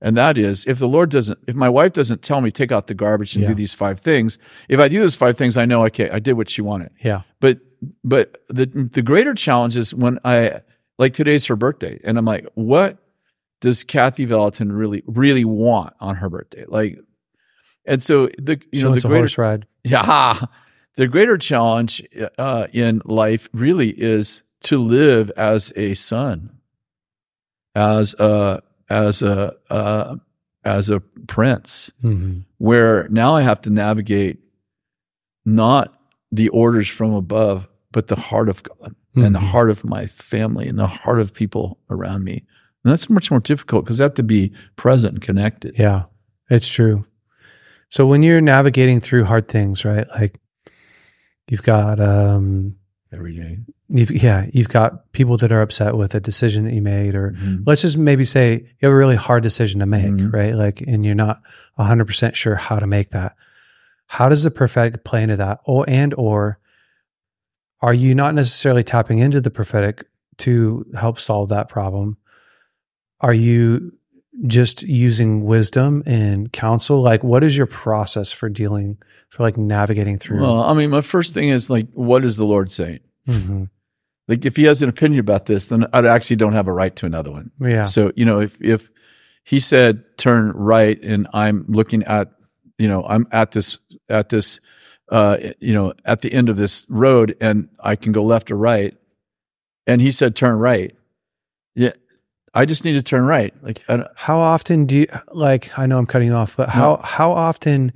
And 0.00 0.16
that 0.18 0.36
is 0.36 0.64
if 0.66 0.78
the 0.78 0.88
Lord 0.88 1.10
doesn't 1.10 1.38
if 1.46 1.54
my 1.54 1.68
wife 1.68 1.92
doesn't 1.94 2.22
tell 2.22 2.40
me 2.40 2.50
take 2.50 2.70
out 2.72 2.86
the 2.88 2.94
garbage 2.94 3.34
and 3.34 3.42
Yeah. 3.42 3.48
do 3.48 3.54
these 3.54 3.72
five 3.74 4.00
things, 4.00 4.38
if 4.68 4.78
I 4.78 4.88
do 4.88 5.00
those 5.00 5.14
five 5.16 5.36
things, 5.38 5.56
I 5.56 5.64
know 5.64 5.84
okay, 5.86 6.10
I 6.10 6.18
did 6.18 6.34
what 6.34 6.50
she 6.50 6.60
wanted. 6.62 6.90
Yeah. 7.02 7.22
But 7.40 7.60
but 8.04 8.42
the 8.48 8.66
the 8.66 9.02
greater 9.02 9.34
challenge 9.34 9.76
is 9.76 9.94
when 9.94 10.18
I 10.24 10.60
like 10.98 11.12
today's 11.14 11.46
her 11.46 11.56
birthday, 11.56 11.98
and 12.04 12.18
I'm 12.18 12.24
like, 12.24 12.46
what 12.54 12.98
does 13.60 13.84
Kathy 13.84 14.26
Vallotton 14.26 14.72
really 14.76 15.02
really 15.06 15.44
want 15.44 15.94
on 16.00 16.16
her 16.16 16.28
birthday? 16.28 16.64
Like, 16.66 16.98
and 17.86 18.02
so 18.02 18.26
the 18.38 18.60
you 18.72 18.78
She 18.80 18.82
know 18.82 18.94
the 18.94 19.08
greater 19.08 19.40
ride. 19.42 19.66
yeah 19.84 20.40
the 20.96 21.08
greater 21.08 21.36
challenge 21.38 22.02
uh, 22.38 22.66
in 22.72 23.02
life 23.04 23.48
really 23.52 23.88
is 23.90 24.42
to 24.62 24.78
live 24.78 25.30
as 25.36 25.72
a 25.76 25.94
son, 25.94 26.58
as 27.74 28.14
a 28.14 28.62
as 28.88 29.22
a 29.22 29.54
uh, 29.70 30.16
as 30.64 30.90
a 30.90 31.00
prince 31.00 31.90
hmm 32.00 32.40
where 32.58 33.08
now 33.10 33.34
I 33.34 33.42
have 33.42 33.60
to 33.62 33.70
navigate 33.70 34.38
not 35.44 36.00
the 36.32 36.48
orders 36.48 36.88
from 36.88 37.12
above, 37.12 37.68
but 37.92 38.08
the 38.08 38.16
heart 38.16 38.48
of 38.48 38.62
God 38.62 38.94
and 39.14 39.34
the 39.34 39.38
Mhm. 39.40 39.50
heart 39.50 39.70
of 39.70 39.84
my 39.84 40.06
family 40.06 40.66
and 40.66 40.78
the 40.78 40.86
heart 40.86 41.20
of 41.20 41.34
people 41.34 41.78
around 41.90 42.24
me. 42.24 42.44
And 42.84 42.92
that's 42.92 43.08
much 43.08 43.30
more 43.30 43.40
difficult 43.40 43.84
because 43.84 44.00
I 44.00 44.04
have 44.04 44.14
to 44.14 44.22
be 44.22 44.52
present 44.76 45.14
and 45.14 45.22
connected. 45.22 45.78
Yeah, 45.78 46.04
it's 46.50 46.68
true. 46.68 47.04
So 47.88 48.06
when 48.06 48.22
you're 48.22 48.40
navigating 48.40 49.00
through 49.00 49.24
hard 49.24 49.48
things, 49.48 49.84
right? 49.84 50.06
Like 50.10 50.38
you've 51.48 51.62
got, 51.62 51.98
um, 52.00 52.76
Every 53.12 53.34
day. 53.34 53.58
you've, 53.88 54.10
yeah, 54.10 54.46
you've 54.52 54.68
got 54.68 55.12
people 55.12 55.36
that 55.38 55.52
are 55.52 55.62
upset 55.62 55.96
with 55.96 56.14
a 56.14 56.20
decision 56.20 56.64
that 56.64 56.74
you 56.74 56.82
made, 56.82 57.14
or 57.14 57.30
Mhm. 57.32 57.62
let's 57.66 57.82
just 57.82 57.96
maybe 57.96 58.24
say 58.24 58.52
you 58.54 58.66
have 58.88 58.92
a 58.92 58.96
really 58.96 59.16
hard 59.16 59.42
decision 59.42 59.80
to 59.80 59.86
make, 59.86 60.04
Mhm. 60.12 60.32
right? 60.32 60.54
Like, 60.54 60.80
and 60.82 61.06
you're 61.06 61.14
not 61.14 61.40
100% 61.78 62.34
sure 62.36 62.56
how 62.56 62.78
to 62.78 62.86
make 62.86 63.10
that. 63.10 63.34
How 64.06 64.28
does 64.28 64.42
the 64.42 64.50
prophetic 64.50 65.04
play 65.04 65.22
into 65.22 65.36
that? 65.36 65.60
Or, 65.64 65.84
and, 65.88 66.12
or 66.18 66.58
are 67.80 67.94
you 67.94 68.14
not 68.14 68.34
necessarily 68.34 68.82
tapping 68.82 69.20
into 69.20 69.40
the 69.40 69.50
prophetic 69.50 70.04
to 70.38 70.84
help 70.98 71.20
solve 71.20 71.48
that 71.50 71.68
problem? 71.68 72.16
Are 73.24 73.32
you 73.32 73.96
just 74.46 74.82
using 74.82 75.44
wisdom 75.44 76.02
and 76.04 76.52
counsel? 76.52 77.00
Like, 77.00 77.24
what 77.24 77.42
is 77.42 77.56
your 77.56 77.66
process 77.66 78.30
for 78.32 78.50
dealing, 78.50 78.98
for 79.30 79.44
like 79.44 79.56
navigating 79.56 80.18
through? 80.18 80.42
Well, 80.42 80.62
I 80.62 80.74
mean, 80.74 80.90
my 80.90 81.00
first 81.00 81.32
thing 81.32 81.48
is 81.48 81.70
like, 81.70 81.88
what 81.94 82.22
is 82.22 82.36
the 82.36 82.44
Lord 82.44 82.70
saying? 82.70 83.00
Mhm. 83.26 83.70
Like, 84.28 84.44
if 84.44 84.56
He 84.56 84.64
has 84.64 84.82
an 84.82 84.90
opinion 84.90 85.20
about 85.20 85.46
this, 85.46 85.68
then 85.68 85.86
I 85.94 86.06
actually 86.06 86.36
don't 86.36 86.52
have 86.52 86.68
a 86.68 86.72
right 86.72 86.94
to 86.96 87.06
another 87.06 87.30
one. 87.30 87.50
Yeah. 87.60 87.84
So, 87.84 88.12
you 88.14 88.26
know, 88.26 88.40
if, 88.40 88.60
if 88.60 88.90
he 89.42 89.58
said 89.58 90.04
turn 90.18 90.50
right 90.50 91.00
and 91.02 91.26
I'm 91.32 91.64
looking 91.66 92.02
at, 92.02 92.30
you 92.76 92.88
know, 92.88 93.04
I'm 93.04 93.26
at 93.32 93.52
this, 93.52 93.78
at 94.10 94.28
this, 94.28 94.60
uh, 95.08 95.38
you 95.60 95.72
know, 95.72 95.94
at 96.04 96.20
the 96.20 96.30
end 96.30 96.50
of 96.50 96.58
this 96.58 96.84
road 96.90 97.36
and 97.40 97.70
I 97.80 97.96
can 97.96 98.12
go 98.12 98.22
left 98.22 98.50
or 98.50 98.56
right. 98.56 98.94
And 99.86 100.02
he 100.02 100.10
said 100.12 100.36
turn 100.36 100.58
right. 100.58 100.94
I 102.54 102.64
just 102.66 102.84
need 102.84 102.92
to 102.92 103.02
turn 103.02 103.24
right. 103.24 103.52
Like, 103.62 103.84
I 103.88 103.96
don't, 103.96 104.08
How 104.14 104.38
often 104.38 104.86
do 104.86 104.96
you 104.98 105.06
like 105.32 105.76
I 105.78 105.86
know 105.86 105.98
I'm 105.98 106.06
cutting 106.06 106.32
off, 106.32 106.56
but 106.56 106.68
how 106.68 106.96
how 106.96 107.32
often 107.32 107.92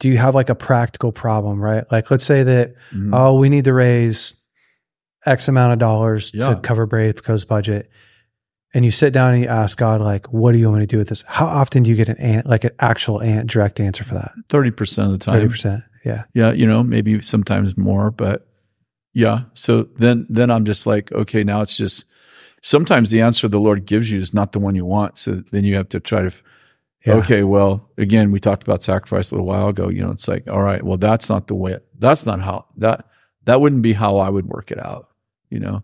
do 0.00 0.08
you 0.08 0.18
have 0.18 0.34
like 0.34 0.48
a 0.50 0.54
practical 0.56 1.12
problem, 1.12 1.60
right? 1.60 1.84
Like 1.92 2.10
let's 2.10 2.24
say 2.24 2.42
that 2.42 2.74
Mhm. 2.92 3.10
oh, 3.12 3.34
we 3.38 3.48
need 3.48 3.64
to 3.64 3.72
raise 3.72 4.34
X 5.24 5.46
amount 5.48 5.72
of 5.72 5.78
dollars 5.78 6.32
Yeah. 6.34 6.48
to 6.54 6.56
cover 6.56 6.86
BraveCo's 6.86 7.44
budget. 7.44 7.88
And 8.74 8.84
you 8.86 8.90
sit 8.90 9.12
down 9.12 9.34
and 9.34 9.42
you 9.42 9.48
ask 9.48 9.76
God, 9.76 10.00
like, 10.00 10.32
what 10.32 10.52
do 10.52 10.58
you 10.58 10.66
want 10.68 10.78
me 10.80 10.86
to 10.86 10.90
do 10.90 10.96
with 10.98 11.08
this? 11.10 11.22
How 11.28 11.44
often 11.46 11.82
do 11.82 11.90
you 11.90 11.94
get 11.96 12.08
an 12.08 12.16
ant, 12.16 12.46
like 12.46 12.64
an 12.64 12.70
actual 12.80 13.20
ant 13.20 13.50
direct 13.50 13.78
answer 13.78 14.02
for 14.02 14.14
that? 14.14 14.32
30% 14.48 15.04
of 15.06 15.12
the 15.12 15.18
time. 15.18 15.34
Thirty 15.34 15.48
percent. 15.48 15.84
Yeah. 16.04 16.24
Yeah, 16.34 16.52
you 16.52 16.66
know, 16.66 16.82
maybe 16.82 17.20
sometimes 17.22 17.76
more, 17.76 18.10
but 18.10 18.48
yeah. 19.12 19.42
So 19.54 19.84
then 19.98 20.26
then 20.28 20.50
I'm 20.50 20.64
just 20.64 20.86
like, 20.86 21.12
okay, 21.12 21.44
now 21.44 21.60
it's 21.60 21.76
just 21.76 22.06
sometimes 22.62 23.10
the 23.10 23.20
answer 23.20 23.48
the 23.48 23.60
Lord 23.60 23.84
gives 23.84 24.10
you 24.10 24.18
is 24.18 24.32
not 24.32 24.52
the 24.52 24.58
one 24.58 24.74
you 24.74 24.86
want. 24.86 25.18
So 25.18 25.42
then 25.50 25.64
you 25.64 25.74
have 25.76 25.90
to 25.90 26.00
try 26.00 26.22
to 26.22 26.32
Yeah. 27.04 27.14
okay, 27.16 27.42
well, 27.42 27.90
again, 27.98 28.30
we 28.30 28.40
talked 28.40 28.62
about 28.62 28.82
sacrifice 28.82 29.30
a 29.30 29.34
little 29.34 29.46
while 29.46 29.68
ago. 29.68 29.88
You 29.88 30.02
know, 30.02 30.10
it's 30.10 30.28
like, 30.28 30.48
all 30.48 30.62
right, 30.62 30.82
well, 30.82 30.96
that's 30.96 31.28
not 31.28 31.48
the 31.48 31.54
way 31.54 31.78
that's 31.98 32.24
not 32.24 32.40
how 32.40 32.66
that 32.78 33.06
that 33.44 33.60
wouldn't 33.60 33.82
be 33.82 33.92
how 33.92 34.18
I 34.18 34.28
would 34.28 34.46
work 34.46 34.70
it 34.70 34.78
out, 34.78 35.08
you 35.50 35.60
know. 35.60 35.82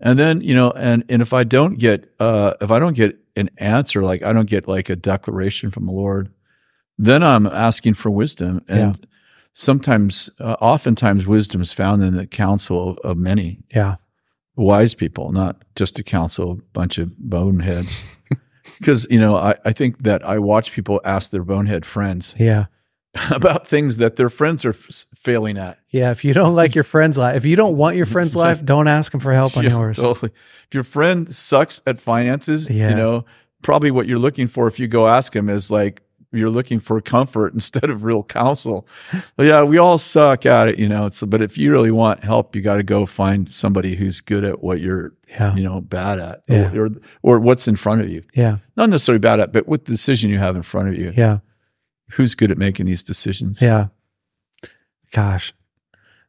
And 0.00 0.18
then, 0.18 0.40
you 0.40 0.54
know, 0.54 0.70
and 0.72 1.04
and 1.08 1.22
if 1.22 1.32
I 1.32 1.44
don't 1.44 1.78
get 1.78 2.12
uh 2.18 2.54
if 2.60 2.70
I 2.70 2.78
don't 2.78 2.96
get 2.96 3.16
an 3.36 3.48
answer, 3.58 4.02
like 4.02 4.22
I 4.22 4.32
don't 4.32 4.48
get 4.48 4.68
like 4.68 4.90
a 4.90 4.96
declaration 4.96 5.70
from 5.70 5.86
the 5.86 5.92
Lord, 5.92 6.30
then 6.98 7.22
I'm 7.22 7.46
asking 7.46 7.94
for 7.94 8.10
wisdom. 8.10 8.62
And 8.68 9.06
sometimes, 9.52 10.30
uh, 10.40 10.56
oftentimes, 10.60 11.26
wisdom 11.26 11.60
is 11.60 11.72
found 11.72 12.02
in 12.02 12.16
the 12.16 12.26
counsel 12.26 12.90
of, 12.90 12.98
of 12.98 13.16
many 13.16 13.60
Yeah. 13.74 13.96
Wise 14.56 14.94
people, 14.94 15.32
not 15.32 15.62
just 15.76 15.96
to 15.96 16.02
counsel 16.02 16.52
a 16.52 16.56
bunch 16.72 16.98
of 16.98 17.16
boneheads. 17.18 18.02
Because, 18.78 19.06
you 19.10 19.20
know, 19.20 19.36
I, 19.36 19.54
I 19.64 19.72
think 19.72 20.02
that 20.02 20.26
I 20.26 20.38
watch 20.38 20.72
people 20.72 21.00
ask 21.04 21.30
their 21.30 21.44
bonehead 21.44 21.84
friends 21.86 22.34
Yeah. 22.38 22.66
about 23.30 23.66
things 23.68 23.98
that 23.98 24.16
their 24.16 24.30
friends 24.30 24.64
are 24.64 24.70
f- 24.70 25.04
failing 25.14 25.58
at. 25.58 25.78
Yeah. 25.90 26.10
If 26.10 26.24
you 26.24 26.32
don't 26.34 26.54
like 26.54 26.74
your 26.74 26.82
friend's 26.82 27.16
life, 27.18 27.36
if 27.36 27.44
you 27.44 27.56
don't 27.56 27.76
want 27.76 27.96
your 27.96 28.06
friend's 28.06 28.34
life, 28.44 28.64
don't 28.64 28.88
ask 28.88 29.12
them 29.12 29.20
for 29.20 29.32
help 29.32 29.56
on 29.56 29.64
Yeah, 29.64 29.70
yours. 29.70 29.98
totally. 29.98 30.32
If 30.66 30.74
your 30.74 30.82
friend 30.82 31.32
sucks 31.32 31.82
at 31.86 32.00
finances, 32.00 32.68
Yeah. 32.68 32.88
you 32.90 32.96
know, 32.96 33.26
probably 33.62 33.90
what 33.90 34.08
you're 34.08 34.18
looking 34.18 34.48
for 34.48 34.66
if 34.66 34.80
you 34.80 34.88
go 34.88 35.06
ask 35.08 35.36
him 35.36 35.48
is 35.50 35.70
like, 35.70 36.02
you're 36.34 36.50
looking 36.50 36.80
for 36.80 37.00
comfort 37.00 37.52
instead 37.54 37.84
of 37.90 38.04
real 38.04 38.22
counsel. 38.22 38.86
But 39.36 39.46
yeah, 39.46 39.62
we 39.64 39.78
all 39.78 39.98
suck 39.98 40.44
at 40.46 40.68
it, 40.68 40.78
you 40.78 40.88
know. 40.88 41.06
It's, 41.06 41.22
but 41.22 41.40
if 41.42 41.56
you 41.58 41.70
really 41.70 41.90
want 41.90 42.22
help, 42.24 42.54
you 42.56 42.62
got 42.62 42.76
to 42.76 42.82
go 42.82 43.06
find 43.06 43.52
somebody 43.52 43.94
who's 43.96 44.20
good 44.20 44.44
at 44.44 44.62
what 44.62 44.80
you're, 44.80 45.12
Yeah. 45.28 45.54
you 45.54 45.62
know, 45.62 45.80
bad 45.80 46.18
at, 46.18 46.42
Yeah. 46.48 46.72
or, 46.74 46.86
or 46.86 46.90
or 47.22 47.40
what's 47.40 47.66
in 47.68 47.76
front 47.76 48.00
of 48.02 48.08
you. 48.08 48.22
Yeah. 48.34 48.58
Not 48.76 48.90
necessarily 48.90 49.18
bad 49.20 49.40
at, 49.40 49.52
but 49.52 49.66
what 49.68 49.84
decision 49.84 50.30
you 50.30 50.38
have 50.38 50.56
in 50.56 50.62
front 50.62 50.88
of 50.88 50.96
you. 50.96 51.12
Yeah. 51.16 51.38
Who's 52.12 52.34
good 52.34 52.50
at 52.50 52.58
making 52.58 52.86
these 52.86 53.02
decisions? 53.02 53.62
Yeah. 53.62 53.86
Gosh. 55.12 55.52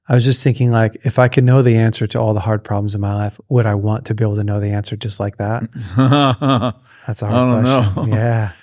I 0.08 0.14
was 0.14 0.24
just 0.24 0.44
thinking 0.44 0.72
like 0.72 0.98
if 1.04 1.18
I 1.18 1.28
could 1.28 1.44
know 1.44 1.64
the 1.64 1.76
answer 1.78 2.06
to 2.06 2.20
all 2.20 2.36
the 2.36 2.40
hard 2.40 2.64
problems 2.64 2.94
in 2.94 3.02
my 3.02 3.16
life, 3.16 3.40
would 3.50 3.66
I 3.66 3.74
want 3.74 4.06
to 4.06 4.14
be 4.14 4.24
able 4.24 4.36
to 4.36 4.44
know 4.44 4.60
the 4.60 4.70
answer 4.70 4.96
just 4.96 5.20
like 5.20 5.38
that? 5.38 5.64
That's 7.08 7.22
a 7.22 7.28
hard 7.28 7.34
I 7.34 7.62
don't 7.62 7.64
question. 7.96 8.10
know. 8.12 8.16
Yeah. 8.16 8.52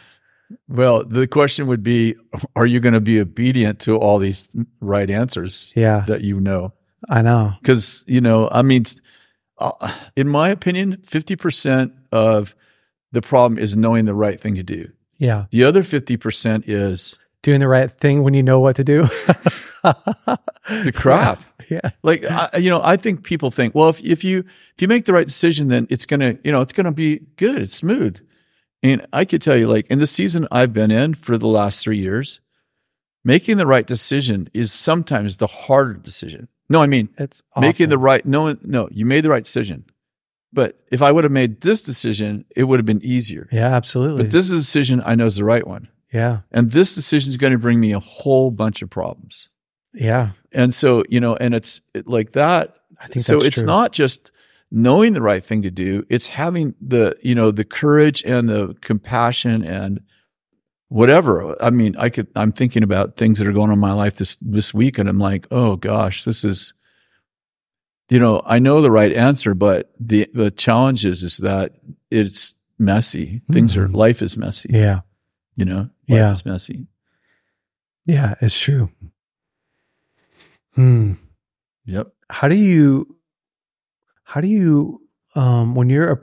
well, 0.73 1.05
the 1.05 1.27
question 1.27 1.66
would 1.66 1.83
be: 1.83 2.14
Are 2.57 2.66
you 2.66 2.81
going 2.81 2.95
to 2.95 3.01
be 3.01 3.20
obedient 3.20 3.79
to 3.81 3.97
all 3.97 4.18
these 4.18 4.49
right 4.81 5.11
answers 5.11 5.73
Yeah. 5.77 6.05
that 6.09 6.23
you 6.23 6.41
know? 6.41 6.73
I 7.11 7.20
know. 7.20 7.55
because 7.61 8.05
you 8.07 8.20
know 8.20 8.49
i 8.53 8.62
mean 8.62 8.85
uh, 9.59 9.73
in 10.14 10.29
my 10.29 10.49
opinion 10.51 10.99
50% 10.99 11.91
of 12.12 12.55
the 13.11 13.20
problem 13.20 13.59
is 13.59 13.75
knowing 13.75 14.05
the 14.05 14.14
right 14.14 14.41
thing 14.41 14.55
to 14.55 14.62
do 14.62 14.89
Yeah. 15.18 15.47
the 15.51 15.64
other 15.64 15.83
50% 15.83 16.62
is 16.68 17.18
Doing 17.43 17.59
the 17.59 17.66
right 17.66 17.91
thing 17.91 18.23
when 18.23 18.35
you 18.35 18.43
know 18.45 18.61
what 18.61 18.77
to 18.77 18.85
do. 18.85 19.03
the 19.83 20.93
crap 20.95 21.41
Yeah. 21.70 21.91
like 22.03 22.25
I, 22.25 22.59
you 22.59 22.70
know 22.70 22.81
i 22.85 22.97
think 22.97 23.25
people 23.25 23.51
think 23.51 23.75
well 23.75 23.89
if, 23.89 24.01
if 24.05 24.23
you 24.25 24.41
if 24.75 24.83
you 24.83 24.89
make 24.89 25.05
the 25.05 25.12
right 25.12 25.27
decision 25.27 25.68
then 25.68 25.87
it's 25.91 26.07
gonna 26.07 26.39
you 26.45 26.53
know 26.53 26.61
it's 26.61 26.73
gonna 26.73 26.93
be 26.93 27.20
good 27.37 27.62
it's 27.62 27.75
smooth 27.77 28.20
and 28.83 29.07
i 29.12 29.24
could 29.24 29.41
tell 29.43 29.57
you 29.57 29.66
like 29.68 29.87
in 29.89 29.99
the 29.99 30.07
season 30.07 30.47
i've 30.51 30.72
been 30.72 30.91
in 30.91 31.14
for 31.14 31.39
the 31.39 31.47
last 31.47 31.83
three 31.83 31.99
years 31.99 32.41
making 33.24 33.57
the 33.57 33.66
right 33.66 33.87
decision 33.87 34.49
is 34.53 34.72
sometimes 34.72 35.37
the 35.37 35.47
harder 35.47 35.95
decision 35.95 36.49
no 36.68 36.83
i 36.83 36.87
mean 36.87 37.09
It's 37.18 37.43
making 37.59 37.89
the 37.89 37.99
right 37.99 38.24
no 38.26 38.57
no 38.62 38.89
you 38.91 39.05
made 39.07 39.22
the 39.24 39.30
right 39.30 39.45
decision 39.45 39.85
but 40.53 40.78
if 40.91 41.03
i 41.03 41.11
would 41.12 41.24
have 41.24 41.33
made 41.33 41.61
this 41.61 41.83
decision 41.83 42.45
it 42.57 42.64
would 42.64 42.78
have 42.78 42.87
been 42.87 43.05
easier 43.05 43.49
Yeah, 43.53 43.74
absolutely. 43.74 44.24
but 44.24 44.33
this 44.33 44.47
is 44.51 44.53
a 44.53 44.62
decision 44.62 45.03
i 45.05 45.14
know 45.14 45.26
is 45.26 45.37
the 45.37 45.45
right 45.45 45.66
one 45.66 45.89
yeah. 46.12 46.41
and 46.51 46.70
this 46.72 46.95
decision 46.95 47.30
is 47.30 47.39
going 47.39 47.55
to 47.55 47.59
bring 47.59 47.80
me 47.80 47.93
a 47.93 47.99
whole 48.01 48.51
bunch 48.51 48.83
of 48.83 48.91
problems 48.91 49.49
Yeah. 49.95 50.30
and 50.53 50.74
so 50.74 51.05
you 51.09 51.20
know 51.20 51.37
and 51.37 51.55
it's 51.55 51.80
it, 51.95 52.07
like 52.09 52.33
that 52.33 52.76
I 53.01 53.07
think 53.07 53.24
so 53.24 53.39
it's 53.39 53.57
true. 53.57 53.64
not 53.64 53.93
just 53.93 54.30
knowing 54.75 55.12
the 55.12 55.20
right 55.23 55.45
thing 55.45 55.61
to 55.62 55.70
do 55.70 56.03
it's 56.09 56.29
having 56.29 56.75
the 56.81 57.14
you 57.23 57.35
know 57.35 57.51
the 57.51 57.64
courage 57.64 58.23
and 58.25 58.49
the 58.49 58.75
compassion 58.81 59.62
and 59.64 60.01
whatever. 60.89 61.55
I 61.62 61.70
mean, 61.70 61.95
I 61.99 62.11
could, 62.11 62.27
I'm 62.37 62.53
thinking 62.53 62.83
about 62.83 63.16
things 63.16 63.39
that 63.39 63.47
are 63.49 63.53
going 63.53 63.68
on 63.70 63.75
in 63.75 63.79
my 63.79 63.95
life 63.95 64.16
this, 64.16 64.37
this 64.43 64.75
week 64.75 64.99
and 64.99 65.09
I'm 65.09 65.18
like, 65.18 65.47
oh 65.51 65.77
gosh, 65.77 66.25
this 66.25 66.45
is, 66.45 66.75
you 68.11 68.18
know, 68.18 68.43
I 68.45 68.59
know 68.59 68.83
the 68.83 68.91
right 68.91 69.11
answer, 69.14 69.55
but 69.55 69.91
the, 69.99 70.29
the 70.35 70.51
challenge 70.51 71.07
is, 71.07 71.23
is 71.23 71.39
that 71.39 71.73
it's 72.11 72.55
messy. 72.79 73.41
Things 73.51 73.75
are, 73.75 73.89
Mhm. 73.89 73.95
life 73.97 74.20
is 74.20 74.37
messy, 74.37 74.68
Yeah. 74.70 75.01
you 75.57 75.64
know, 75.64 75.79
life 75.79 75.91
Yeah. 76.09 76.33
is 76.33 76.45
messy. 76.45 76.87
Yeah. 78.05 78.35
It's 78.43 78.61
true. 78.61 78.91
Hmm. 80.75 81.12
Yep. 81.87 82.09
how 82.31 82.49
do 82.49 82.57
you 82.57 83.16
how 84.33 84.41
do 84.41 84.49
you 84.49 85.01
um 85.35 85.74
when 85.74 85.91
you're 85.91 86.12
a, 86.12 86.18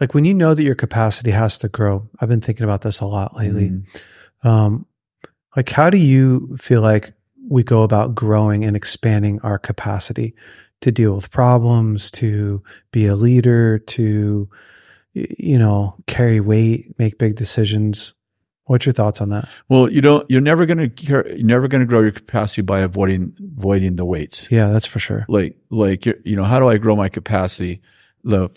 like 0.00 0.14
when 0.14 0.24
you 0.24 0.32
know 0.34 0.54
that 0.54 0.62
your 0.62 0.74
capacity 0.74 1.30
has 1.30 1.58
to 1.58 1.68
grow 1.68 2.08
i've 2.20 2.28
been 2.28 2.40
thinking 2.40 2.64
about 2.64 2.80
this 2.82 3.00
a 3.00 3.06
lot 3.06 3.36
lately 3.36 3.68
Mm. 3.68 3.84
um 4.50 4.86
like 5.56 5.68
how 5.70 5.90
do 5.90 5.98
you 5.98 6.56
feel 6.58 6.80
like 6.80 7.12
we 7.48 7.62
go 7.62 7.82
about 7.82 8.14
growing 8.14 8.64
and 8.64 8.76
expanding 8.76 9.40
our 9.42 9.58
capacity 9.58 10.34
to 10.80 10.90
deal 10.90 11.14
with 11.14 11.30
problems 11.30 12.10
to 12.12 12.62
be 12.92 13.06
a 13.06 13.16
leader 13.16 13.78
to 13.78 14.48
you 15.12 15.58
know 15.58 15.94
carry 16.06 16.40
weight 16.40 16.94
make 16.98 17.18
big 17.18 17.34
decisions 17.36 18.14
what's 18.70 18.86
your 18.86 18.92
thoughts 18.92 19.20
on 19.20 19.28
that? 19.30 19.48
Well, 19.68 19.90
you 19.90 20.00
don't, 20.00 20.24
you're 20.30 20.40
never 20.40 20.64
going 20.64 20.90
to, 20.90 21.04
you're 21.04 21.24
never 21.42 21.66
to 21.82 21.86
grow 21.86 22.00
your 22.00 22.12
capacity 22.12 22.62
by 22.62 22.80
avoiding, 22.80 23.34
avoiding 23.58 23.96
the 23.96 24.04
weights. 24.04 24.46
yeah 24.50 24.68
that's 24.72 24.86
for 24.86 25.00
sure. 25.00 25.26
Like 25.28 25.56
like 25.70 26.06
you 26.06 26.14
you 26.24 26.36
know 26.36 26.44
how 26.44 26.58
do 26.60 26.68
i 26.68 26.78
grow 26.78 26.94
my 26.96 27.08
capacity 27.08 27.80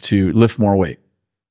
to 0.09 0.31
lift 0.33 0.59
more 0.59 0.75
weight? 0.77 0.99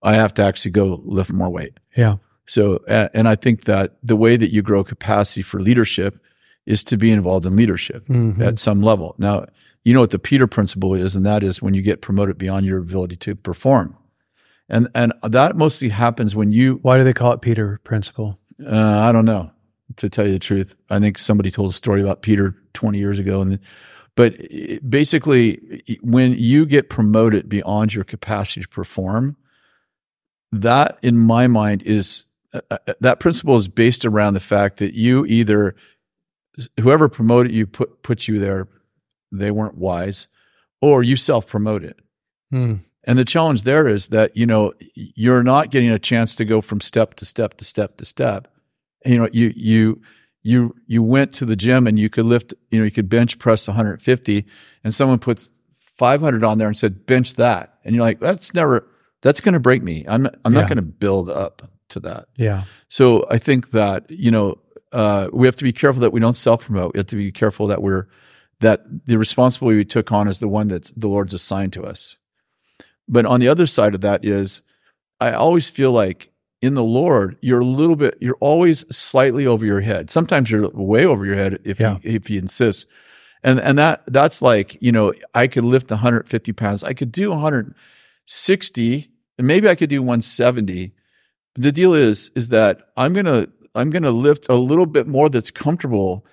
I 0.03 0.15
have 0.15 0.33
to 0.35 0.45
actually 0.45 0.71
go 0.73 1.01
lift 1.05 1.33
more 1.33 1.51
weight. 1.51 1.75
Yeah. 1.97 2.17
So 2.47 2.63
and 2.89 3.27
i 3.29 3.37
think 3.37 3.65
that 3.65 3.97
the 4.03 4.17
way 4.17 4.37
that 4.37 4.53
you 4.53 4.63
grow 4.63 4.83
capacity 4.85 5.43
for 5.43 5.61
leadership 5.61 6.19
is 6.67 6.85
to 6.85 6.97
be 6.97 7.11
involved 7.11 7.47
in 7.47 7.57
leadership 7.57 8.07
Mhm. 8.07 8.41
at 8.41 8.59
some 8.59 8.81
level. 8.83 9.15
Now 9.19 9.47
you 9.85 9.93
know 9.95 10.01
what 10.01 10.11
the 10.11 10.19
peter 10.31 10.47
principle 10.47 10.95
is 10.95 11.17
and 11.17 11.25
that 11.27 11.43
is 11.43 11.63
when 11.63 11.75
you 11.75 11.83
get 11.83 12.01
promoted 12.01 12.39
beyond 12.39 12.67
your 12.67 12.79
ability 12.79 13.17
to 13.17 13.35
perform. 13.35 13.97
And 14.69 14.89
and 14.95 15.13
that 15.23 15.57
mostly 15.57 15.89
happens 15.91 16.35
when 16.37 16.53
you 16.53 16.79
why 16.83 16.97
do 16.99 17.05
they 17.05 17.13
call 17.13 17.33
it 17.33 17.41
peter 17.41 17.81
principle 17.85 18.39
uh, 18.67 19.01
I 19.01 19.13
don't 19.13 19.25
know, 19.25 19.51
to 19.97 20.09
tell 20.09 20.27
you 20.27 20.33
the 20.33 20.39
truth. 20.39 20.75
I 20.91 20.99
think 20.99 21.19
somebody 21.19 21.51
told 21.51 21.71
a 21.71 21.75
story 21.75 22.01
about 22.01 22.23
Peter 22.23 22.55
20 22.75 22.99
years 22.99 23.19
ago. 23.19 23.41
And, 23.43 23.59
but 24.17 24.35
it- 24.39 24.89
basically, 24.89 25.83
when 26.03 26.33
you 26.39 26.67
get 26.67 26.89
promoted 26.91 27.49
beyond 27.49 27.95
your 27.95 28.05
capacity 28.05 28.63
to 28.63 28.69
perform, 28.69 29.37
that 30.53 30.99
in 31.03 31.19
my 31.19 31.47
mind 31.47 31.83
is 31.83 32.27
uh, 32.71 32.77
that 33.01 33.19
principle 33.21 33.57
is 33.57 33.69
based 33.69 34.05
around 34.05 34.35
the 34.35 34.41
fact 34.41 34.77
that 34.77 34.93
you 34.95 35.25
either, 35.27 35.75
whoever 36.81 37.09
promoted 37.09 37.51
you, 37.53 37.67
put, 37.67 38.03
put 38.03 38.29
you 38.29 38.39
there, 38.39 38.69
they 39.31 39.51
weren't 39.51 39.77
wise, 39.79 40.29
or 40.83 41.03
you 41.03 41.17
self 41.17 41.47
promoted. 41.47 41.95
Hmm. 42.51 42.75
And 43.05 43.19
the 43.19 43.25
challenge 43.25 43.63
there 43.63 43.89
is 43.89 44.09
that, 44.09 44.37
you 44.37 44.47
know, 44.47 44.73
you're 44.95 45.43
not 45.43 45.71
getting 45.71 45.91
a 45.91 45.99
chance 45.99 46.37
to 46.37 46.45
go 46.45 46.61
from 46.61 46.81
step 46.81 47.15
to 47.15 47.25
step 47.25 47.55
to 47.59 47.65
step 47.65 47.97
to 47.99 48.05
step. 48.05 48.49
And, 49.05 49.13
you 49.15 49.19
know, 49.21 49.29
you, 49.33 49.53
you, 49.57 50.01
you, 50.43 50.75
you 50.87 51.03
went 51.03 51.33
to 51.35 51.45
the 51.45 51.57
gym 51.57 51.87
and 51.87 51.99
you 51.99 52.09
could 52.09 52.27
lift, 52.27 52.55
you 52.71 52.79
know, 52.79 52.85
you 52.85 52.91
could 52.93 53.09
bench 53.09 53.39
press 53.39 53.67
150 53.67 54.47
and 54.85 54.95
someone 54.95 55.19
puts 55.19 55.51
500 55.81 56.45
on 56.45 56.59
there 56.59 56.69
and 56.69 56.77
said, 56.77 57.05
bench 57.07 57.35
that. 57.35 57.79
And 57.85 57.95
you're 57.95 58.05
like, 58.05 58.21
that's 58.21 58.55
never, 58.55 58.87
that's 59.21 59.41
going 59.41 59.55
to 59.55 59.61
break 59.61 59.83
me. 59.83 60.05
I'm, 60.07 60.27
I'm 60.45 60.53
Yeah. 60.55 60.61
not 60.61 60.69
going 60.69 60.77
to 60.77 60.83
build 60.83 61.29
up 61.29 61.63
to 61.91 62.01
that. 62.01 62.29
yeah 62.37 62.65
So 62.89 63.27
I 63.31 63.39
think 63.39 63.71
that, 63.73 64.09
you 64.11 64.31
know, 64.31 64.59
uh, 64.93 65.29
we 65.33 65.47
have 65.47 65.57
to 65.57 65.65
be 65.65 65.73
careful 65.73 66.01
that 66.03 66.13
we 66.13 66.21
don't 66.21 66.37
self 66.37 66.65
promote. 66.65 66.95
We 66.95 66.99
have 66.99 67.07
to 67.09 67.17
be 67.17 67.33
careful 67.33 67.67
that 67.69 67.83
we're, 67.83 68.07
that 68.61 69.07
the 69.07 69.19
responsibility 69.19 69.79
we 69.79 69.85
took 69.85 70.13
on 70.13 70.29
is 70.29 70.39
the 70.39 70.49
one 70.49 70.69
that 70.69 70.93
the 70.97 71.09
Lord's 71.09 71.35
assigned 71.35 71.73
to 71.73 71.85
us. 71.85 72.17
But 73.09 73.27
on 73.27 73.41
the 73.41 73.49
other 73.49 73.67
side 73.67 73.95
of 73.95 74.01
that 74.03 74.25
is, 74.25 74.63
I 75.21 75.33
always 75.33 75.69
feel 75.71 75.93
like 75.93 76.31
in 76.61 76.75
the 76.75 76.85
Lord, 76.85 77.37
you're 77.43 77.61
a 77.61 77.65
little 77.65 77.97
bit, 77.97 78.17
you're 78.21 78.37
always 78.41 78.85
slightly 78.97 79.47
over 79.47 79.67
your 79.67 79.81
head. 79.81 80.11
Sometimes 80.11 80.51
you're 80.51 80.69
way 80.71 81.05
over 81.05 81.27
your 81.27 81.35
head 81.35 81.59
if 81.65 81.81
Yeah. 81.81 81.99
you, 82.03 82.17
if 82.17 82.31
you 82.31 82.39
insist. 82.39 82.87
And, 83.43 83.59
and 83.61 83.77
that, 83.79 84.05
that's 84.07 84.41
like, 84.41 84.81
you 84.81 84.93
know, 84.93 85.13
I 85.35 85.49
could 85.49 85.65
lift 85.65 85.91
150 85.91 86.53
pounds. 86.53 86.85
I 86.85 86.93
could 86.95 87.11
do 87.11 87.31
160 87.31 89.11
and 89.39 89.47
maybe 89.47 89.69
I 89.69 89.75
could 89.75 89.91
do 89.91 90.01
170. 90.03 90.93
But 91.55 91.63
The 91.63 91.73
deal 91.73 91.95
is, 91.95 92.31
is 92.37 92.51
that 92.51 92.91
I'm 92.97 93.13
going 93.13 93.27
to, 93.27 93.51
I'm 93.75 93.91
going 93.91 94.03
to 94.05 94.11
lift 94.13 94.49
a 94.49 94.55
little 94.55 94.87
bit 94.87 95.09
more 95.09 95.29
that's 95.29 95.51
comfortable. 95.51 96.25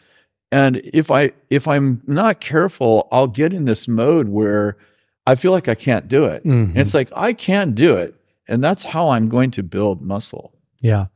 And 0.51 0.77
if 0.83 1.09
I, 1.09 1.31
if 1.49 1.67
I'm 1.67 2.01
not 2.05 2.39
careful, 2.39 3.07
I'll 3.11 3.27
get 3.27 3.53
in 3.53 3.65
this 3.65 3.87
mode 3.87 4.29
where 4.29 4.77
I 5.27 5.35
feel 5.35 5.51
like 5.51 5.67
I 5.67 5.75
can't 5.75 6.07
do 6.07 6.25
it. 6.25 6.43
Mhm. 6.43 6.69
And 6.69 6.77
it's 6.77 6.93
like, 6.93 7.11
I 7.15 7.33
can 7.33 7.73
do 7.73 7.95
it. 7.97 8.15
And 8.47 8.63
that's 8.63 8.83
how 8.83 9.09
I'm 9.09 9.29
going 9.29 9.51
to 9.51 9.63
build 9.63 10.01
muscle. 10.01 10.53
yeah 10.81 11.07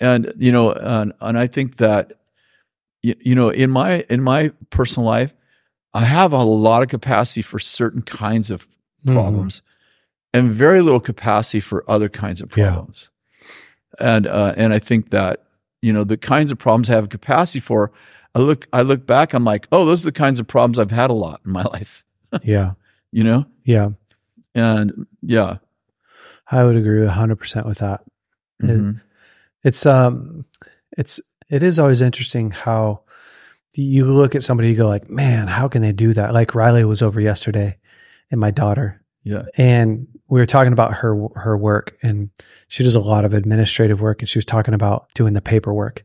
And, 0.00 0.32
you 0.36 0.50
know, 0.52 0.72
and, 0.72 1.12
and 1.20 1.38
I 1.38 1.46
think 1.46 1.76
that, 1.76 2.12
you, 3.02 3.14
you 3.20 3.34
know, 3.34 3.48
in 3.50 3.70
my, 3.70 4.04
in 4.10 4.20
my 4.22 4.50
personal 4.70 5.06
life, 5.08 5.32
I 5.94 6.04
have 6.04 6.32
a 6.32 6.42
lot 6.42 6.82
of 6.82 6.88
capacity 6.88 7.42
for 7.42 7.58
certain 7.58 8.02
kinds 8.02 8.50
of 8.50 8.66
Mhm. 9.06 9.12
problems 9.14 9.62
and 10.34 10.50
very 10.50 10.80
little 10.80 11.00
capacity 11.00 11.60
for 11.60 11.84
other 11.88 12.08
kinds 12.08 12.40
of 12.42 12.56
Yeah. 12.56 12.70
problems. 12.72 13.10
And, 14.00 14.26
uh, 14.26 14.54
and 14.56 14.72
I 14.72 14.78
think 14.78 15.10
that, 15.10 15.44
you 15.82 15.92
know, 15.92 16.04
the 16.04 16.16
kinds 16.16 16.50
of 16.52 16.58
problems 16.58 16.88
I 16.90 16.94
have 16.94 17.08
capacity 17.08 17.60
for, 17.60 17.90
I 18.34 18.38
look, 18.40 18.66
I 18.72 18.82
look 18.82 19.06
back, 19.06 19.34
I'm 19.34 19.44
like, 19.44 19.66
oh, 19.72 19.84
those 19.84 20.04
are 20.04 20.10
the 20.10 20.18
kinds 20.24 20.40
of 20.40 20.46
problems 20.46 20.78
I've 20.78 20.90
had 20.90 21.10
a 21.10 21.14
lot 21.14 21.40
in 21.44 21.52
my 21.52 21.62
life, 21.76 22.04
yeah 22.42 22.72
you 23.12 23.22
know? 23.24 23.44
yeah 23.64 23.90
And 24.54 25.06
yeah. 25.22 25.58
I 26.50 26.64
would 26.64 26.76
agree 26.76 27.06
100% 27.06 27.66
with 27.66 27.78
that. 27.78 28.00
It- 28.60 28.66
Mhm. 28.66 29.00
It's 29.64 29.86
um 29.86 30.44
it's 30.98 31.20
it 31.48 31.62
is 31.62 31.78
always 31.78 32.00
interesting 32.00 32.50
how 32.50 33.02
you 33.74 34.04
look 34.06 34.34
at 34.34 34.42
somebody 34.42 34.68
you 34.70 34.76
go 34.76 34.88
like, 34.88 35.08
"Man, 35.08 35.46
how 35.48 35.68
can 35.68 35.82
they 35.82 35.92
do 35.92 36.12
that?" 36.14 36.34
Like 36.34 36.54
Riley 36.54 36.84
was 36.84 37.00
over 37.02 37.20
yesterday 37.20 37.78
and 38.30 38.40
my 38.40 38.50
daughter 38.50 39.00
Yeah. 39.22 39.44
and 39.56 40.08
we 40.28 40.40
were 40.40 40.46
talking 40.46 40.72
about 40.72 40.94
her 40.94 41.14
her 41.36 41.56
work 41.56 41.96
and 42.02 42.30
she 42.68 42.82
does 42.84 42.94
a 42.96 43.00
lot 43.00 43.24
of 43.24 43.34
administrative 43.34 44.00
work 44.00 44.20
and 44.20 44.28
she 44.28 44.38
was 44.38 44.44
talking 44.46 44.74
about 44.74 45.06
doing 45.14 45.32
the 45.34 45.40
paperwork. 45.42 46.04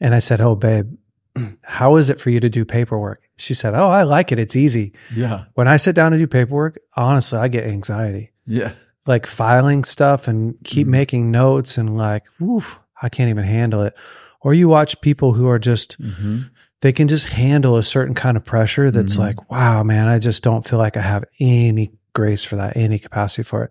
And 0.00 0.12
I 0.14 0.18
said, 0.18 0.40
"Oh, 0.40 0.56
babe, 0.56 0.88
how 1.62 1.96
is 1.96 2.10
it 2.10 2.20
for 2.20 2.30
you 2.30 2.40
to 2.40 2.48
do 2.48 2.64
paperwork?" 2.64 3.22
She 3.42 3.54
said, 3.54 3.74
"Oh, 3.74 3.88
I 3.90 4.04
like 4.04 4.32
it. 4.32 4.38
It's 4.38 4.56
easy." 4.56 4.92
Yeah. 5.14 5.44
When 5.54 5.66
I 5.68 5.76
sit 5.76 5.94
down 5.94 6.12
to 6.12 6.18
do 6.18 6.26
paperwork, 6.26 6.78
honestly, 6.96 7.38
I 7.38 7.48
get 7.48 7.64
anxiety. 7.64 8.30
Yeah. 8.46 8.72
like 9.04 9.26
filing 9.26 9.82
stuff 9.82 10.28
and 10.28 10.54
keep 10.62 10.86
Mhm. 10.86 10.90
making 10.90 11.30
notes 11.32 11.76
and 11.76 11.96
like, 11.96 12.22
oof, 12.40 12.78
I 13.02 13.08
can't 13.08 13.30
even 13.30 13.42
handle 13.42 13.82
it. 13.82 13.94
Or 14.42 14.54
you 14.54 14.68
watch 14.68 15.00
people 15.00 15.32
who 15.32 15.48
are 15.48 15.58
just, 15.58 15.96
hmm 16.00 16.42
they 16.82 16.92
can 16.92 17.06
just 17.08 17.26
handle 17.28 17.76
a 17.76 17.82
certain 17.82 18.14
kind 18.14 18.36
of 18.36 18.44
pressure 18.44 18.90
that's 18.92 19.14
Mhm. 19.16 19.18
like, 19.20 19.50
wow, 19.50 19.82
man, 19.84 20.06
I 20.08 20.18
just 20.20 20.42
don't 20.44 20.66
feel 20.66 20.78
like 20.80 20.96
I 20.96 21.00
have 21.00 21.24
any 21.40 21.92
grace 22.14 22.42
for 22.44 22.54
that, 22.56 22.76
any 22.76 22.98
capacity 23.00 23.42
for 23.44 23.64
it. 23.64 23.70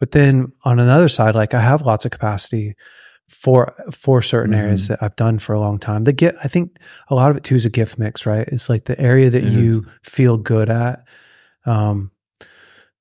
But 0.00 0.10
then 0.12 0.52
on 0.64 0.78
another 0.80 1.08
side, 1.08 1.34
like 1.36 1.54
I 1.54 1.60
have 1.60 1.82
lots 1.82 2.04
of 2.04 2.10
capacity 2.12 2.74
for 3.28 3.72
for 3.92 4.20
certain 4.22 4.52
Mhm. 4.54 4.58
areas 4.58 4.88
that 4.88 5.02
I've 5.02 5.14
done 5.16 5.38
for 5.38 5.52
a 5.54 5.60
long 5.60 5.78
time. 5.78 6.04
The 6.04 6.12
get 6.12 6.34
I 6.42 6.48
think 6.48 6.78
a 7.08 7.14
lot 7.14 7.30
of 7.30 7.36
it 7.36 7.44
too 7.44 7.54
is 7.54 7.64
a 7.66 7.70
gift 7.70 7.98
mix, 7.98 8.26
right? 8.26 8.48
It's 8.48 8.68
like 8.68 8.86
the 8.86 8.98
area 9.00 9.30
that 9.30 9.44
It 9.44 9.52
you 9.52 9.86
feel 10.02 10.36
good 10.38 10.70
at. 10.70 11.04
Um 11.66 12.10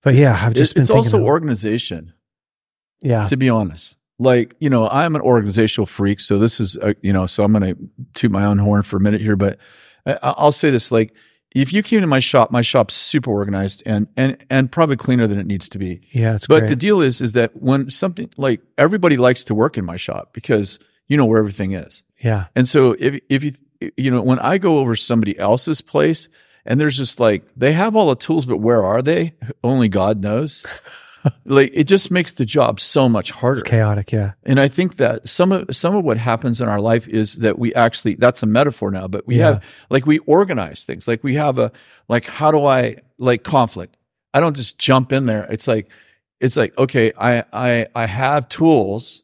but 0.03 0.13
yeah, 0.15 0.37
I've 0.41 0.53
just 0.53 0.73
It- 0.73 0.75
been 0.75 0.81
it's 0.83 0.89
also 0.91 1.17
of- 1.17 1.23
organization. 1.23 2.13
yeah. 3.01 3.27
to 3.27 3.37
be 3.37 3.49
honest. 3.49 3.95
Like, 4.19 4.55
you 4.59 4.69
know, 4.69 4.89
I'm 4.89 5.15
an 5.15 5.21
organizational 5.21 5.85
freak. 5.85 6.19
So 6.19 6.39
this 6.39 6.59
is, 6.59 6.75
uh, 6.77 6.93
you 7.03 7.13
know, 7.13 7.27
so 7.27 7.43
I'm 7.43 7.53
going 7.53 7.75
to 7.75 7.77
toot 8.15 8.31
my 8.31 8.45
own 8.45 8.57
horn 8.57 8.81
for 8.81 8.97
a 8.97 8.99
minute 8.99 9.21
here, 9.21 9.35
but 9.35 9.59
I, 10.07 10.17
I'll 10.23 10.51
say 10.51 10.71
this, 10.71 10.91
like, 10.91 11.13
if 11.61 11.73
you 11.73 11.81
came 11.83 12.01
to 12.01 12.07
my 12.07 12.19
shop, 12.19 12.51
my 12.51 12.61
shop's 12.61 12.93
super 12.93 13.31
organized 13.31 13.83
and, 13.85 14.07
and, 14.15 14.37
and 14.49 14.71
probably 14.71 14.95
cleaner 14.95 15.27
than 15.27 15.39
it 15.39 15.45
needs 15.47 15.67
to 15.69 15.77
be. 15.79 16.01
Yeah, 16.11 16.35
it's 16.35 16.47
But 16.47 16.59
great. 16.59 16.69
the 16.69 16.75
deal 16.75 17.01
is, 17.01 17.21
is 17.21 17.31
that 17.33 17.55
when 17.61 17.89
something 17.89 18.29
like 18.37 18.61
everybody 18.77 19.17
likes 19.17 19.43
to 19.45 19.55
work 19.55 19.77
in 19.77 19.85
my 19.85 19.97
shop 19.97 20.33
because 20.33 20.79
you 21.07 21.17
know 21.17 21.25
where 21.25 21.39
everything 21.39 21.73
is. 21.73 22.03
yeah. 22.17 22.45
And 22.55 22.67
so 22.67 22.95
if, 22.99 23.19
if 23.29 23.43
you, 23.43 23.53
you 23.95 24.11
know, 24.11 24.21
when 24.21 24.39
I 24.39 24.57
go 24.57 24.77
over 24.79 24.95
somebody 24.95 25.37
else's 25.39 25.81
place 25.81 26.27
and 26.65 26.79
there's 26.79 26.97
just 26.97 27.19
like, 27.19 27.43
they 27.55 27.71
have 27.73 27.95
all 27.95 28.09
the 28.09 28.15
tools, 28.15 28.45
but 28.45 28.57
where 28.57 28.83
are 28.83 29.01
they? 29.01 29.33
Only 29.63 29.87
God 29.89 30.21
knows. 30.21 30.65
like 31.45 31.71
it 31.73 31.85
just 31.85 32.11
makes 32.11 32.33
the 32.33 32.45
job 32.45 32.79
so 32.79 33.07
much 33.09 33.31
harder. 33.31 33.59
It's 33.59 33.63
chaotic. 33.63 34.11
Yeah. 34.11 34.33
And 34.43 34.59
I 34.59 34.67
think 34.67 34.97
that 34.97 35.27
some 35.27 35.51
of 35.51 35.75
some 35.75 35.95
of 35.95 36.03
what 36.03 36.17
happens 36.17 36.61
in 36.61 36.67
our 36.67 36.79
life 36.81 37.07
is 37.07 37.35
that 37.35 37.57
we 37.59 37.73
actually 37.75 38.15
that's 38.15 38.43
a 38.43 38.45
metaphor 38.45 38.91
now, 38.91 39.07
but 39.07 39.25
we 39.27 39.37
Yeah. 39.37 39.45
have 39.55 39.63
like 39.89 40.05
we 40.05 40.19
organize 40.19 40.85
things. 40.85 41.07
Like 41.07 41.23
we 41.23 41.35
have 41.35 41.59
a 41.59 41.71
like 42.07 42.25
how 42.25 42.51
do 42.51 42.65
I 42.65 42.97
like 43.17 43.43
conflict? 43.43 43.97
I 44.33 44.39
don't 44.39 44.55
just 44.55 44.77
jump 44.77 45.11
in 45.11 45.25
there. 45.25 45.43
It's 45.51 45.67
like 45.67 45.89
it's 46.39 46.55
like 46.57 46.77
okay, 46.77 47.11
I 47.19 47.43
I 47.51 47.87
I 47.95 48.05
have 48.05 48.47
tools 48.49 49.23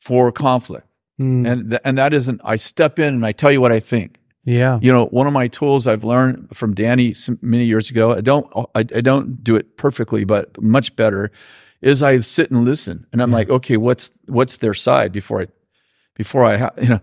for 0.00 0.32
conflict. 0.32 0.86
Mm. 1.20 1.46
And, 1.46 1.70
th- 1.70 1.82
and 1.84 1.98
that 1.98 2.12
isn't, 2.12 2.40
I 2.42 2.56
step 2.56 2.98
in 2.98 3.14
and 3.14 3.24
I 3.26 3.32
tell 3.32 3.52
you 3.52 3.60
what 3.60 3.70
I 3.70 3.78
think. 3.80 4.16
Yeah. 4.44 4.78
You 4.82 4.92
know, 4.92 5.06
one 5.06 5.26
of 5.26 5.32
my 5.32 5.48
tools 5.48 5.86
I've 5.86 6.04
learned 6.04 6.48
from 6.56 6.74
Danny 6.74 7.14
many 7.40 7.64
years 7.64 7.90
ago, 7.90 8.12
I 8.14 8.20
don't, 8.20 8.46
I, 8.74 8.80
I 8.80 9.00
don't 9.00 9.42
do 9.44 9.54
it 9.56 9.76
perfectly, 9.76 10.24
but 10.24 10.60
much 10.60 10.96
better 10.96 11.30
is 11.80 12.02
I 12.02 12.18
sit 12.20 12.50
and 12.50 12.64
listen 12.64 13.06
and 13.12 13.22
I'm 13.22 13.30
Yeah. 13.30 13.36
like, 13.36 13.50
okay, 13.50 13.76
what's, 13.76 14.10
what's 14.26 14.56
their 14.58 14.74
side 14.74 15.12
before 15.12 15.42
I, 15.42 15.46
before 16.16 16.44
I, 16.44 16.56
ha- 16.56 16.70
you 16.82 16.88
know, 16.88 17.00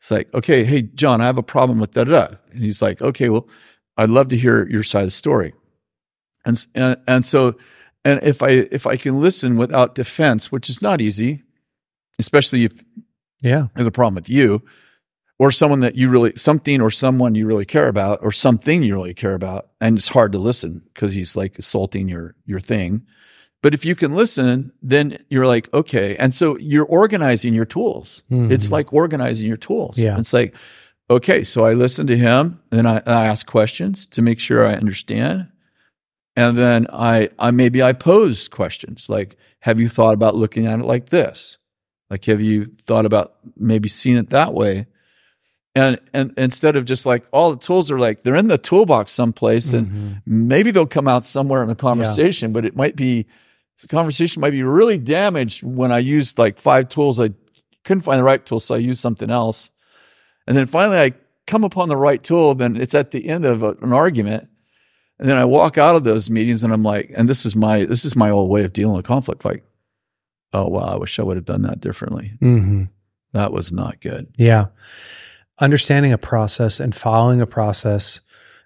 it's 0.00 0.10
like, 0.10 0.32
okay, 0.34 0.64
hey, 0.64 0.82
John, 0.82 1.20
I 1.20 1.26
have 1.26 1.38
a 1.38 1.42
problem 1.42 1.80
with 1.80 1.92
da 1.92 2.04
da. 2.04 2.28
And 2.52 2.62
he's 2.62 2.82
like, 2.82 3.00
okay, 3.00 3.28
well, 3.30 3.48
I'd 3.96 4.10
love 4.10 4.28
to 4.28 4.36
hear 4.36 4.68
your 4.68 4.82
side 4.82 5.02
of 5.02 5.06
the 5.08 5.10
story. 5.12 5.54
And, 6.44 6.66
and, 6.74 6.96
and 7.06 7.24
so, 7.24 7.56
and 8.04 8.22
if 8.22 8.42
I, 8.42 8.48
if 8.48 8.86
I 8.86 8.96
can 8.96 9.18
listen 9.20 9.56
without 9.56 9.94
defense, 9.94 10.52
which 10.52 10.68
is 10.68 10.82
not 10.82 11.00
easy, 11.00 11.42
especially 12.18 12.64
if 12.64 12.72
Yeah. 13.40 13.68
there's 13.74 13.86
a 13.86 13.90
problem 13.90 14.14
with 14.16 14.28
you 14.28 14.62
or 15.38 15.50
someone 15.50 15.80
that 15.80 15.96
you 15.96 16.08
really 16.08 16.32
something 16.36 16.80
or 16.80 16.90
someone 16.90 17.34
you 17.34 17.46
really 17.46 17.64
care 17.64 17.88
about 17.88 18.20
or 18.22 18.30
something 18.32 18.82
you 18.82 18.94
really 18.94 19.14
care 19.14 19.34
about. 19.34 19.68
And 19.80 19.96
it's 19.98 20.08
hard 20.08 20.32
to 20.32 20.38
listen 20.38 20.82
because 20.92 21.12
he's 21.12 21.34
like 21.36 21.58
assaulting 21.58 22.08
your 22.08 22.34
your 22.46 22.60
thing. 22.60 23.02
But 23.62 23.74
if 23.74 23.84
you 23.84 23.94
can 23.96 24.12
listen 24.12 24.72
then 24.82 25.18
you're 25.30 25.46
like 25.46 25.72
okay. 25.74 26.16
And 26.16 26.32
so 26.34 26.56
you're 26.58 26.84
organizing 26.86 27.54
your 27.54 27.64
tools. 27.64 28.22
It's 28.30 28.66
Mhm. 28.68 28.70
like 28.70 28.92
organizing 28.92 29.46
your 29.48 29.56
tools. 29.56 29.98
Yeah. 29.98 30.18
it's 30.18 30.32
like 30.32 30.54
okay 31.10 31.44
so 31.44 31.66
i 31.66 31.74
listen 31.74 32.06
to 32.06 32.16
him 32.16 32.58
and 32.72 32.88
I, 32.88 33.02
I 33.04 33.26
ask 33.26 33.46
questions 33.46 34.06
to 34.06 34.22
make 34.22 34.38
sure 34.40 34.66
i 34.66 34.74
understand. 34.74 35.48
And 36.36 36.56
then 36.56 36.86
i 36.92 37.28
i 37.38 37.50
maybe 37.50 37.82
i 37.82 37.92
pose 37.92 38.48
questions 38.48 39.08
like 39.08 39.36
have 39.60 39.80
you 39.80 39.88
thought 39.88 40.14
about 40.14 40.34
looking 40.36 40.66
at 40.66 40.78
it 40.80 40.84
like 40.84 41.08
this? 41.08 41.56
Like, 42.10 42.26
have 42.26 42.42
you 42.42 42.66
thought 42.86 43.06
about 43.06 43.36
maybe 43.56 43.88
seeing 43.88 44.18
it 44.18 44.28
that 44.28 44.52
way? 44.52 44.86
And 45.76 45.98
and 46.12 46.32
instead 46.36 46.76
of 46.76 46.84
just 46.84 47.04
like 47.04 47.24
all 47.32 47.50
the 47.50 47.56
tools 47.58 47.90
are 47.90 47.98
like 47.98 48.22
they're 48.22 48.36
in 48.36 48.46
the 48.48 48.58
toolbox 48.58 49.10
someplace, 49.10 49.72
and 49.72 49.88
Mhm. 49.88 50.22
maybe 50.26 50.70
they'll 50.70 50.86
come 50.86 51.08
out 51.08 51.24
somewhere 51.24 51.62
in 51.62 51.68
the 51.68 51.74
conversation, 51.74 52.52
but 52.52 52.64
it 52.64 52.76
might 52.76 52.94
be 52.94 53.26
the 53.80 53.88
conversation 53.88 54.40
might 54.40 54.50
be 54.52 54.62
really 54.62 54.98
damaged 54.98 55.64
when 55.64 55.90
I 55.90 55.98
used 55.98 56.38
like 56.38 56.58
five 56.58 56.88
tools. 56.88 57.18
I 57.18 57.30
couldn't 57.84 58.02
find 58.02 58.20
the 58.20 58.24
right 58.24 58.44
tool, 58.46 58.60
so 58.60 58.76
I 58.76 58.78
used 58.78 59.00
something 59.00 59.30
else. 59.30 59.70
And 60.46 60.56
then 60.56 60.66
finally, 60.66 60.98
I 60.98 61.12
come 61.48 61.64
upon 61.64 61.88
the 61.88 61.96
right 61.96 62.22
tool. 62.22 62.54
Then 62.54 62.76
it's 62.76 62.94
at 62.94 63.10
the 63.10 63.28
end 63.28 63.44
of 63.44 63.64
a, 63.64 63.70
an 63.82 63.92
argument, 63.92 64.46
and 65.18 65.28
then 65.28 65.36
I 65.36 65.44
walk 65.44 65.76
out 65.76 65.96
of 65.96 66.04
those 66.04 66.30
meetings, 66.30 66.62
and 66.62 66.72
I'm 66.72 66.84
like, 66.84 67.10
and 67.16 67.28
this 67.28 67.44
is 67.44 67.56
my 67.56 67.84
this 67.84 68.04
is 68.04 68.14
my 68.14 68.30
old 68.30 68.48
way 68.48 68.62
of 68.62 68.72
dealing 68.72 68.94
with 68.96 69.06
conflict. 69.06 69.44
Like, 69.44 69.64
oh 70.52 70.68
wow, 70.68 70.84
I 70.84 70.96
wish 70.98 71.18
I 71.18 71.24
would 71.24 71.36
have 71.36 71.44
done 71.44 71.62
that 71.62 71.80
differently. 71.80 72.34
Mhm. 72.40 72.90
That 73.32 73.52
was 73.52 73.72
not 73.72 74.00
good. 74.00 74.28
Yeah. 74.38 74.66
Understanding 75.58 76.12
a 76.12 76.18
process 76.18 76.80
and 76.80 76.94
following 76.94 77.40
a 77.40 77.46
process 77.46 78.20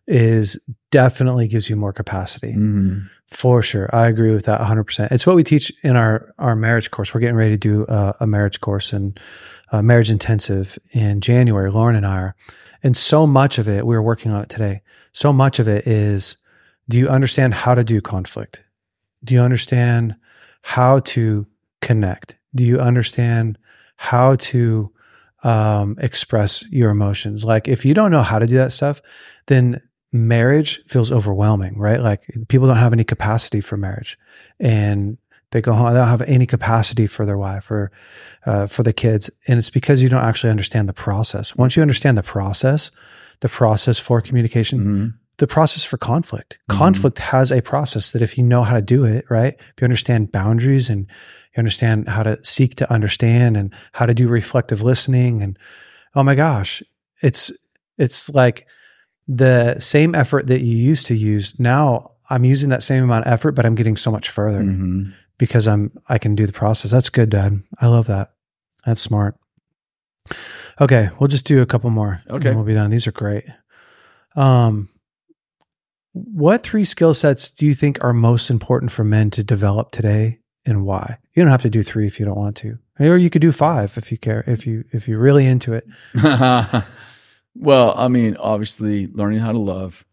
is 0.06 0.58
definitely 0.90 1.46
gives 1.48 1.68
you 1.68 1.76
more 1.76 1.92
capacity. 1.92 2.52
Mm-hmm. 2.52 3.06
For 3.28 3.62
sure. 3.62 3.90
I 3.92 4.06
agree 4.06 4.32
with 4.32 4.46
that 4.46 4.60
100%. 4.60 5.12
It's 5.12 5.26
what 5.26 5.36
we 5.36 5.44
teach 5.44 5.70
in 5.82 5.96
our, 5.96 6.32
our 6.38 6.56
marriage 6.56 6.90
course. 6.90 7.12
We're 7.12 7.20
getting 7.20 7.36
ready 7.36 7.52
to 7.52 7.58
do 7.58 7.84
a, 7.86 8.14
a 8.20 8.26
marriage 8.26 8.62
course 8.62 8.94
and 8.94 9.20
uh, 9.70 9.82
marriage 9.82 10.10
intensive 10.10 10.78
in 10.92 11.20
January. 11.20 11.70
Lauren 11.70 11.94
and 11.94 12.06
I 12.06 12.16
are. 12.16 12.36
And 12.82 12.96
so 12.96 13.26
much 13.26 13.58
of 13.58 13.68
it, 13.68 13.86
we 13.86 13.94
were 13.94 14.02
working 14.02 14.32
on 14.32 14.40
it 14.40 14.48
today. 14.48 14.80
So 15.12 15.30
much 15.30 15.58
of 15.58 15.68
it 15.68 15.86
is 15.86 16.38
do 16.88 16.98
you 16.98 17.08
understand 17.08 17.52
how 17.52 17.74
to 17.74 17.84
do 17.84 18.00
conflict? 18.00 18.64
Do 19.22 19.34
you 19.34 19.40
understand 19.40 20.16
how 20.62 21.00
to 21.00 21.46
connect? 21.82 22.38
Do 22.54 22.64
you 22.64 22.80
understand 22.80 23.58
how 23.96 24.36
to 24.36 24.90
um, 25.42 25.96
express 25.98 26.64
your 26.70 26.90
emotions? 26.90 27.44
Like, 27.44 27.68
if 27.68 27.84
you 27.84 27.94
don't 27.94 28.10
know 28.10 28.22
how 28.22 28.38
to 28.38 28.46
do 28.46 28.56
that 28.56 28.72
stuff, 28.72 29.00
then 29.46 29.80
marriage 30.12 30.82
feels 30.86 31.12
overwhelming, 31.12 31.78
right? 31.78 32.00
Like 32.00 32.24
people 32.48 32.66
don't 32.66 32.76
have 32.76 32.92
any 32.92 33.04
capacity 33.04 33.60
for 33.60 33.76
marriage 33.76 34.18
and 34.58 35.18
they 35.50 35.60
go 35.60 35.72
home, 35.72 35.92
they 35.92 35.98
don't 35.98 36.08
have 36.08 36.22
any 36.22 36.46
capacity 36.46 37.06
for 37.06 37.24
their 37.24 37.38
wife 37.38 37.70
or 37.70 37.90
uh, 38.46 38.66
for 38.66 38.82
the 38.82 38.92
kids. 38.92 39.30
And 39.46 39.58
it's 39.58 39.70
because 39.70 40.02
you 40.02 40.08
don't 40.08 40.24
actually 40.24 40.50
understand 40.50 40.88
the 40.88 40.94
process. 40.94 41.56
Once 41.56 41.76
you 41.76 41.82
understand 41.82 42.18
the 42.18 42.22
process, 42.22 42.90
the 43.40 43.48
process 43.48 43.98
for 43.98 44.20
communication, 44.20 44.78
Mm-hmm. 44.78 45.08
The 45.38 45.46
process 45.46 45.84
for 45.84 45.96
conflict. 45.96 46.58
Mhm. 46.68 46.76
Conflict 46.76 47.18
has 47.18 47.50
a 47.50 47.62
process 47.62 48.10
that 48.10 48.22
if 48.22 48.36
you 48.36 48.44
know 48.44 48.62
how 48.64 48.74
to 48.74 48.82
do 48.82 49.04
it, 49.04 49.24
right? 49.30 49.54
If 49.58 49.74
you 49.80 49.84
understand 49.84 50.30
boundaries 50.32 50.90
and 50.90 51.00
you 51.54 51.58
understand 51.58 52.08
how 52.08 52.22
to 52.24 52.38
seek 52.44 52.74
to 52.76 52.92
understand 52.92 53.56
and 53.56 53.72
how 53.92 54.06
to 54.06 54.14
do 54.14 54.28
reflective 54.28 54.82
listening 54.82 55.42
and 55.42 55.58
oh 56.14 56.22
my 56.22 56.34
gosh, 56.34 56.82
it's 57.22 57.50
it's 57.98 58.28
like 58.30 58.66
the 59.26 59.78
same 59.80 60.14
effort 60.14 60.46
that 60.48 60.60
you 60.62 60.76
used 60.76 61.06
to 61.06 61.14
use. 61.14 61.58
Now 61.58 62.12
I'm 62.30 62.44
using 62.44 62.70
that 62.70 62.82
same 62.82 63.04
amount 63.04 63.26
of 63.26 63.32
effort, 63.32 63.52
but 63.52 63.64
I'm 63.66 63.74
getting 63.74 63.96
so 63.96 64.10
much 64.10 64.28
further 64.30 64.60
Mm-hmm. 64.62 65.10
because 65.38 65.66
I'm 65.68 65.92
I 66.08 66.18
can 66.18 66.34
do 66.34 66.46
the 66.46 66.52
process. 66.52 66.90
That's 66.90 67.10
good, 67.10 67.30
Dad. 67.30 67.62
I 67.80 67.86
love 67.86 68.06
that. 68.08 68.32
That's 68.84 69.00
smart. 69.00 69.36
Okay, 70.80 71.10
we'll 71.18 71.28
just 71.28 71.46
do 71.46 71.62
a 71.62 71.66
couple 71.66 71.90
more. 71.90 72.22
and 72.26 72.36
Okay. 72.36 72.54
we'll 72.54 72.64
be 72.64 72.74
done. 72.74 72.90
These 72.90 73.06
are 73.06 73.12
great. 73.12 73.44
Um, 74.36 74.88
what 76.24 76.62
three 76.62 76.84
skill 76.84 77.14
sets 77.14 77.50
do 77.50 77.66
you 77.66 77.74
think 77.74 78.02
are 78.02 78.12
most 78.12 78.50
important 78.50 78.90
for 78.92 79.04
men 79.04 79.30
to 79.30 79.42
develop 79.42 79.90
today, 79.92 80.40
and 80.66 80.84
why? 80.84 81.18
You 81.34 81.42
don't 81.42 81.50
have 81.50 81.62
to 81.62 81.70
do 81.70 81.82
three 81.82 82.06
if 82.06 82.18
you 82.18 82.26
don't 82.26 82.36
want 82.36 82.56
to, 82.58 82.78
or 83.00 83.16
you 83.16 83.30
could 83.30 83.42
do 83.42 83.52
five 83.52 83.96
if 83.96 84.10
you 84.10 84.18
care. 84.18 84.44
If 84.46 84.66
you 84.66 84.84
if 84.92 85.06
you're 85.08 85.20
really 85.20 85.46
into 85.46 85.72
it. 85.72 85.84
well, 87.54 87.94
I 87.96 88.08
mean, 88.08 88.36
obviously, 88.36 89.06
learning 89.08 89.40
how 89.40 89.52
to 89.52 89.58
love, 89.58 90.04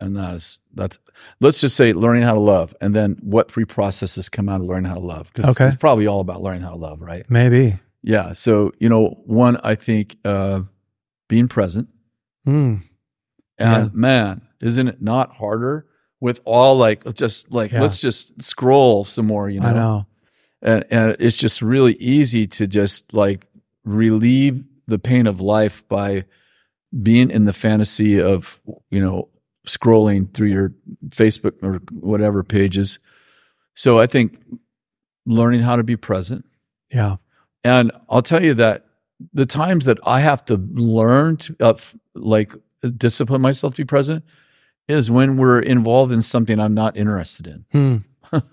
and 0.00 0.16
that 0.16 0.34
is 0.34 0.58
that's. 0.74 0.98
Let's 1.40 1.60
just 1.60 1.76
say 1.76 1.92
learning 1.92 2.22
how 2.22 2.32
to 2.34 2.40
love, 2.40 2.74
and 2.80 2.94
then 2.96 3.18
what 3.20 3.50
three 3.50 3.66
processes 3.66 4.28
come 4.30 4.48
out 4.48 4.60
of 4.62 4.66
learning 4.66 4.88
how 4.88 4.94
to 4.94 5.00
love? 5.00 5.30
Because 5.34 5.50
Okay. 5.50 5.66
it's 5.66 5.76
probably 5.76 6.06
all 6.06 6.20
about 6.20 6.40
learning 6.42 6.62
how 6.62 6.70
to 6.70 6.76
love, 6.76 7.02
right? 7.02 7.26
Maybe. 7.28 7.78
Yeah. 8.02 8.32
So 8.32 8.72
you 8.80 8.88
know, 8.88 9.20
one, 9.26 9.58
I 9.62 9.74
think 9.74 10.16
uh, 10.24 10.62
being 11.28 11.48
present, 11.48 11.88
Mm, 12.48 12.80
and 13.58 13.84
Yeah. 13.84 13.88
man, 13.92 14.40
isn't 14.62 14.88
it 14.88 15.00
not 15.02 15.32
harder 15.36 15.86
with 16.20 16.40
all 16.44 16.76
like 16.76 17.12
just 17.14 17.50
like 17.50 17.72
Yeah. 17.72 17.82
let's 17.82 18.00
just 18.00 18.40
scroll 18.42 19.04
some 19.04 19.26
more, 19.26 19.48
you 19.48 19.60
know? 19.60 19.68
I 19.68 19.72
know. 19.72 20.06
and 20.62 20.84
and 20.90 21.16
it's 21.18 21.38
just 21.38 21.62
really 21.62 21.94
easy 21.94 22.46
to 22.46 22.66
just 22.66 23.14
like 23.14 23.46
relieve 23.84 24.64
the 24.86 24.98
pain 24.98 25.26
of 25.26 25.40
life 25.40 25.86
by 25.88 26.24
being 27.02 27.30
in 27.30 27.44
the 27.44 27.52
fantasy 27.52 28.20
of 28.20 28.60
you 28.90 29.00
know 29.00 29.28
scrolling 29.66 30.32
through 30.34 30.48
your 30.48 30.72
Facebook 31.08 31.52
or 31.62 31.80
whatever 31.92 32.42
pages. 32.42 32.98
So 33.74 33.98
I 33.98 34.06
think 34.06 34.38
learning 35.26 35.60
how 35.60 35.76
to 35.76 35.82
be 35.84 35.96
present, 35.96 36.44
Yeah. 36.92 37.16
and 37.62 37.92
I'll 38.08 38.22
tell 38.22 38.42
you 38.42 38.54
that 38.54 38.86
the 39.32 39.46
times 39.46 39.84
that 39.84 39.98
I 40.04 40.20
have 40.20 40.44
to 40.46 40.56
learn 40.56 41.36
to 41.38 41.56
uh, 41.60 41.74
like 42.14 42.52
discipline 42.96 43.42
myself 43.42 43.74
to 43.74 43.82
be 43.82 43.86
present 43.86 44.24
is 44.90 45.10
when 45.10 45.36
we're 45.36 45.60
involved 45.60 46.12
in 46.12 46.22
something 46.22 46.58
I'm 46.58 46.74
not 46.74 46.96
interested 46.96 47.46
in. 47.46 47.64
Hmm. 47.72 48.38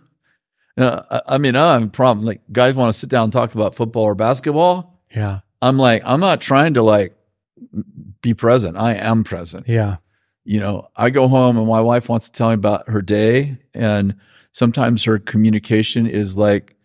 Uh, 0.80 1.02
I, 1.10 1.34
I 1.34 1.38
mean, 1.40 1.56
I 1.56 1.72
don't 1.72 1.82
have 1.82 1.90
a 1.90 1.92
problem. 1.92 2.24
Like 2.24 2.42
guys 2.52 2.76
want 2.76 2.94
to 2.94 3.00
sit 3.00 3.10
down 3.10 3.24
and 3.24 3.34
talk 3.34 3.56
about 3.56 3.74
football 3.74 4.04
or 4.04 4.14
basketball. 4.14 5.02
Yeah. 5.16 5.40
I'm 5.60 5.80
like, 5.80 6.04
I'm 6.06 6.20
not 6.20 6.40
trying 6.40 6.76
to 6.76 6.84
like 6.84 7.18
be 8.22 8.36
present. 8.36 8.78
I 8.78 8.94
am 8.94 9.24
present. 9.24 9.68
Yeah. 9.68 9.98
You 10.44 10.60
know, 10.60 10.88
I 10.96 11.10
go 11.10 11.28
home 11.28 11.58
and 11.58 11.68
my 11.68 11.82
wife 11.82 12.10
wants 12.10 12.28
to 12.28 12.32
tell 12.32 12.50
me 12.50 12.54
about 12.54 12.88
her 12.90 13.02
day, 13.02 13.58
and 13.74 14.16
sometimes 14.52 15.04
her 15.04 15.20
communication 15.20 16.08
is 16.08 16.38
like, 16.38 16.77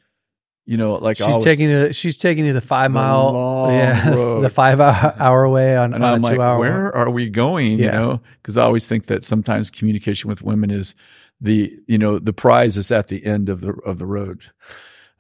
you 0.65 0.77
know, 0.77 0.95
like 0.95 1.17
she's 1.17 1.27
always- 1.27 1.45
taking 1.45 1.69
you. 1.71 1.93
She's 1.93 2.17
taking 2.17 2.45
you 2.47 2.53
the 2.53 2.61
five 2.61 2.93
The 2.93 2.95
mile, 3.01 3.67
yeah, 3.71 4.11
road. 4.15 4.43
the 4.43 4.49
five 4.49 4.81
hour, 4.81 5.49
way 5.49 5.77
on, 5.77 5.93
and 5.95 6.05
on 6.05 6.15
I'm 6.15 6.21
a 6.23 6.27
like, 6.27 6.37
two 6.37 6.43
hour. 6.43 6.59
where 6.59 6.95
are 6.97 7.11
we 7.11 7.29
going? 7.29 7.79
You 7.79 7.91
know, 7.91 8.21
because 8.41 8.57
I 8.57 8.63
always 8.63 8.87
think 8.87 9.07
that 9.07 9.25
sometimes 9.25 9.71
communication 9.71 10.29
with 10.31 10.43
women 10.43 10.71
is 10.71 10.95
the 11.41 11.77
you 11.89 11.99
know 11.99 12.19
the 12.21 12.33
prize 12.33 12.77
is 12.77 12.91
at 12.93 13.09
the 13.09 13.25
end 13.27 13.49
of 13.49 13.61
the 13.61 13.73
of 13.85 13.99
the 13.99 14.07
road. 14.07 14.43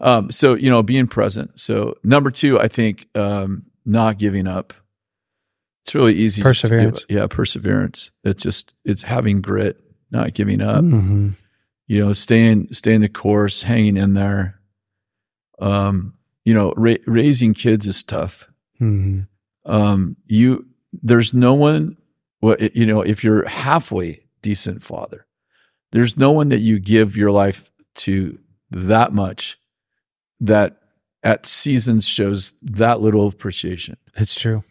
Um, 0.00 0.30
so 0.30 0.54
you 0.54 0.70
know, 0.70 0.82
being 0.82 1.06
present. 1.08 1.60
So 1.60 1.96
number 2.04 2.30
two, 2.30 2.58
I 2.60 2.68
think 2.68 3.08
um, 3.16 3.64
not 3.84 4.18
giving 4.18 4.46
up. 4.46 4.72
It's 5.84 5.94
really 5.96 6.14
easy. 6.14 6.40
Perseverance. 6.42 7.04
yeah, 7.08 7.26
perseverance. 7.26 8.12
It's 8.22 8.44
just 8.44 8.74
it's 8.84 9.02
having 9.02 9.40
grit, 9.40 9.80
not 10.12 10.32
giving 10.34 10.60
up. 10.60 10.84
Mhm. 10.84 11.32
You 11.88 12.04
know, 12.04 12.12
staying 12.12 12.68
staying 12.72 13.00
the 13.00 13.08
course, 13.08 13.64
hanging 13.64 13.96
in 13.96 14.14
there. 14.14 14.60
Um, 15.62 16.14
you 16.44 16.52
know, 16.54 16.74
ra- 16.76 16.96
raising 17.06 17.54
kids 17.54 17.86
is 17.86 18.02
tough 18.02 18.48
Mhm. 18.80 19.28
um, 19.64 20.16
you 20.26 20.66
there's 21.02 21.32
no 21.32 21.54
one 21.54 21.96
well 22.40 22.56
you 22.74 22.84
know 22.84 23.00
if 23.00 23.22
you're 23.22 23.46
halfway 23.48 24.26
decent 24.42 24.82
father 24.82 25.24
there's 25.92 26.16
no 26.16 26.32
one 26.32 26.48
that 26.48 26.58
you 26.60 26.78
give 26.80 27.16
your 27.16 27.30
life 27.30 27.70
to 27.94 28.38
that 28.70 29.12
much 29.12 29.58
that 30.40 30.78
at 31.22 31.46
seasons 31.46 32.08
shows 32.08 32.54
that 32.62 33.00
little 33.00 33.28
appreciation. 33.28 33.96
It's 34.16 34.38
true. 34.40 34.64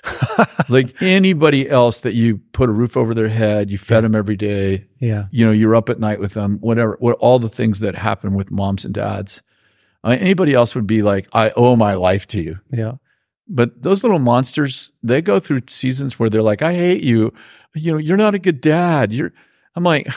like 0.68 1.02
anybody 1.02 1.68
else 1.68 2.00
that 2.00 2.14
you 2.14 2.38
put 2.52 2.68
a 2.68 2.72
roof 2.72 2.96
over 2.96 3.14
their 3.14 3.28
head, 3.28 3.70
you 3.70 3.78
fed 3.78 4.04
them 4.04 4.14
every 4.14 4.36
day, 4.36 4.86
Yeah. 5.00 5.26
you 5.32 5.44
know, 5.44 5.52
you're 5.52 5.74
up 5.74 5.88
at 5.88 5.98
night 5.98 6.20
with 6.20 6.34
them, 6.34 6.58
whatever, 6.60 6.96
what 7.00 7.16
all 7.18 7.38
the 7.38 7.48
things 7.48 7.80
that 7.80 7.94
happen 7.96 8.34
with 8.34 8.50
moms 8.52 8.84
and 8.84 8.94
dads. 8.94 9.42
Uh, 10.08 10.16
anybody 10.20 10.54
else 10.54 10.74
would 10.74 10.86
be 10.86 11.02
like, 11.02 11.28
I 11.32 11.50
owe 11.56 11.76
my 11.76 11.94
life 11.94 12.26
to 12.28 12.40
you. 12.40 12.58
Yeah. 12.72 12.92
But 13.48 13.82
those 13.82 14.02
little 14.02 14.18
monsters, 14.18 14.90
they 15.02 15.20
go 15.22 15.40
through 15.40 15.62
seasons 15.68 16.18
where 16.18 16.30
they're 16.30 16.42
like, 16.42 16.62
I 16.62 16.74
hate 16.74 17.02
you. 17.02 17.32
You 17.74 17.92
know, 17.92 17.98
you're 17.98 18.16
not 18.16 18.34
a 18.34 18.38
good 18.38 18.60
dad. 18.60 19.12
You're, 19.12 19.32
I'm 19.74 19.84
like, 19.84 20.08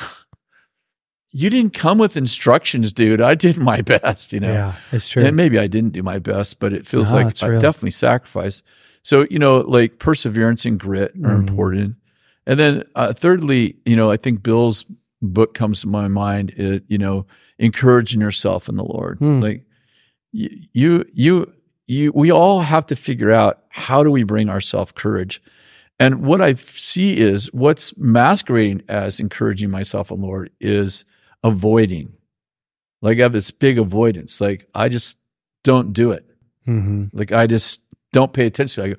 you 1.32 1.50
didn't 1.50 1.74
come 1.74 1.98
with 1.98 2.18
instructions, 2.18 2.92
dude. 2.92 3.22
I 3.22 3.36
did 3.36 3.58
my 3.58 3.82
best, 3.94 4.34
you 4.34 4.40
know. 4.40 4.52
Yeah. 4.52 4.76
It's 4.92 5.08
true. 5.10 5.24
And 5.24 5.36
maybe 5.36 5.58
I 5.60 5.68
didn't 5.68 5.94
do 5.94 6.04
my 6.04 6.20
best, 6.20 6.60
but 6.60 6.74
it 6.74 6.86
feels 6.86 7.12
No, 7.12 7.22
like 7.22 7.42
I 7.44 7.48
real. 7.48 7.62
definitely 7.62 7.92
sacrificed. 7.92 8.64
So, 9.04 9.26
you 9.30 9.40
know, 9.40 9.60
like 9.62 9.98
perseverance 10.00 10.66
and 10.66 10.80
grit 10.80 11.12
are 11.24 11.32
Mhm. 11.36 11.48
important. 11.50 11.96
And 12.46 12.60
then, 12.60 12.84
uh, 12.96 13.14
thirdly, 13.14 13.78
you 13.86 13.96
know, 13.96 14.12
I 14.12 14.18
think 14.18 14.44
Bill's 14.44 14.84
book 15.22 15.54
comes 15.54 15.82
to 15.82 15.88
my 15.88 16.08
mind, 16.08 16.52
it, 16.58 16.84
you 16.88 16.98
know, 16.98 17.26
encouraging 17.60 18.20
yourself 18.22 18.68
in 18.68 18.76
the 18.76 18.84
Lord. 18.84 19.20
Hmm. 19.20 19.40
Like 19.40 19.64
you, 20.32 21.06
you, 21.14 21.54
you, 21.88 22.12
we 22.14 22.32
all 22.32 22.62
have 22.62 22.86
to 22.88 22.96
figure 22.96 23.32
out 23.32 23.64
how 23.70 24.04
do 24.04 24.12
we 24.12 24.24
bring 24.24 24.50
ourselves 24.50 24.92
courage. 24.94 25.42
And 26.00 26.24
what 26.26 26.42
I 26.42 26.56
see 26.56 27.18
is 27.18 27.52
what's 27.54 27.96
masquerading 27.98 28.84
as 28.90 29.20
encouraging 29.20 29.70
myself 29.70 30.08
the 30.08 30.16
Lord 30.16 30.52
is 30.60 31.06
avoiding. 31.44 32.14
Like 33.02 33.20
I 33.20 33.24
have 33.24 33.34
this 33.34 33.52
big 33.52 33.78
avoidance. 33.78 34.42
Like 34.42 34.68
I 34.74 34.90
just 34.90 35.18
don't 35.64 35.94
do 35.94 36.12
it. 36.12 36.26
hmm 36.66 37.06
Like 37.14 37.32
I 37.32 37.48
just 37.48 37.82
don't 38.14 38.34
pay 38.34 38.46
attention. 38.46 38.84
I 38.84 38.88
go, 38.90 38.96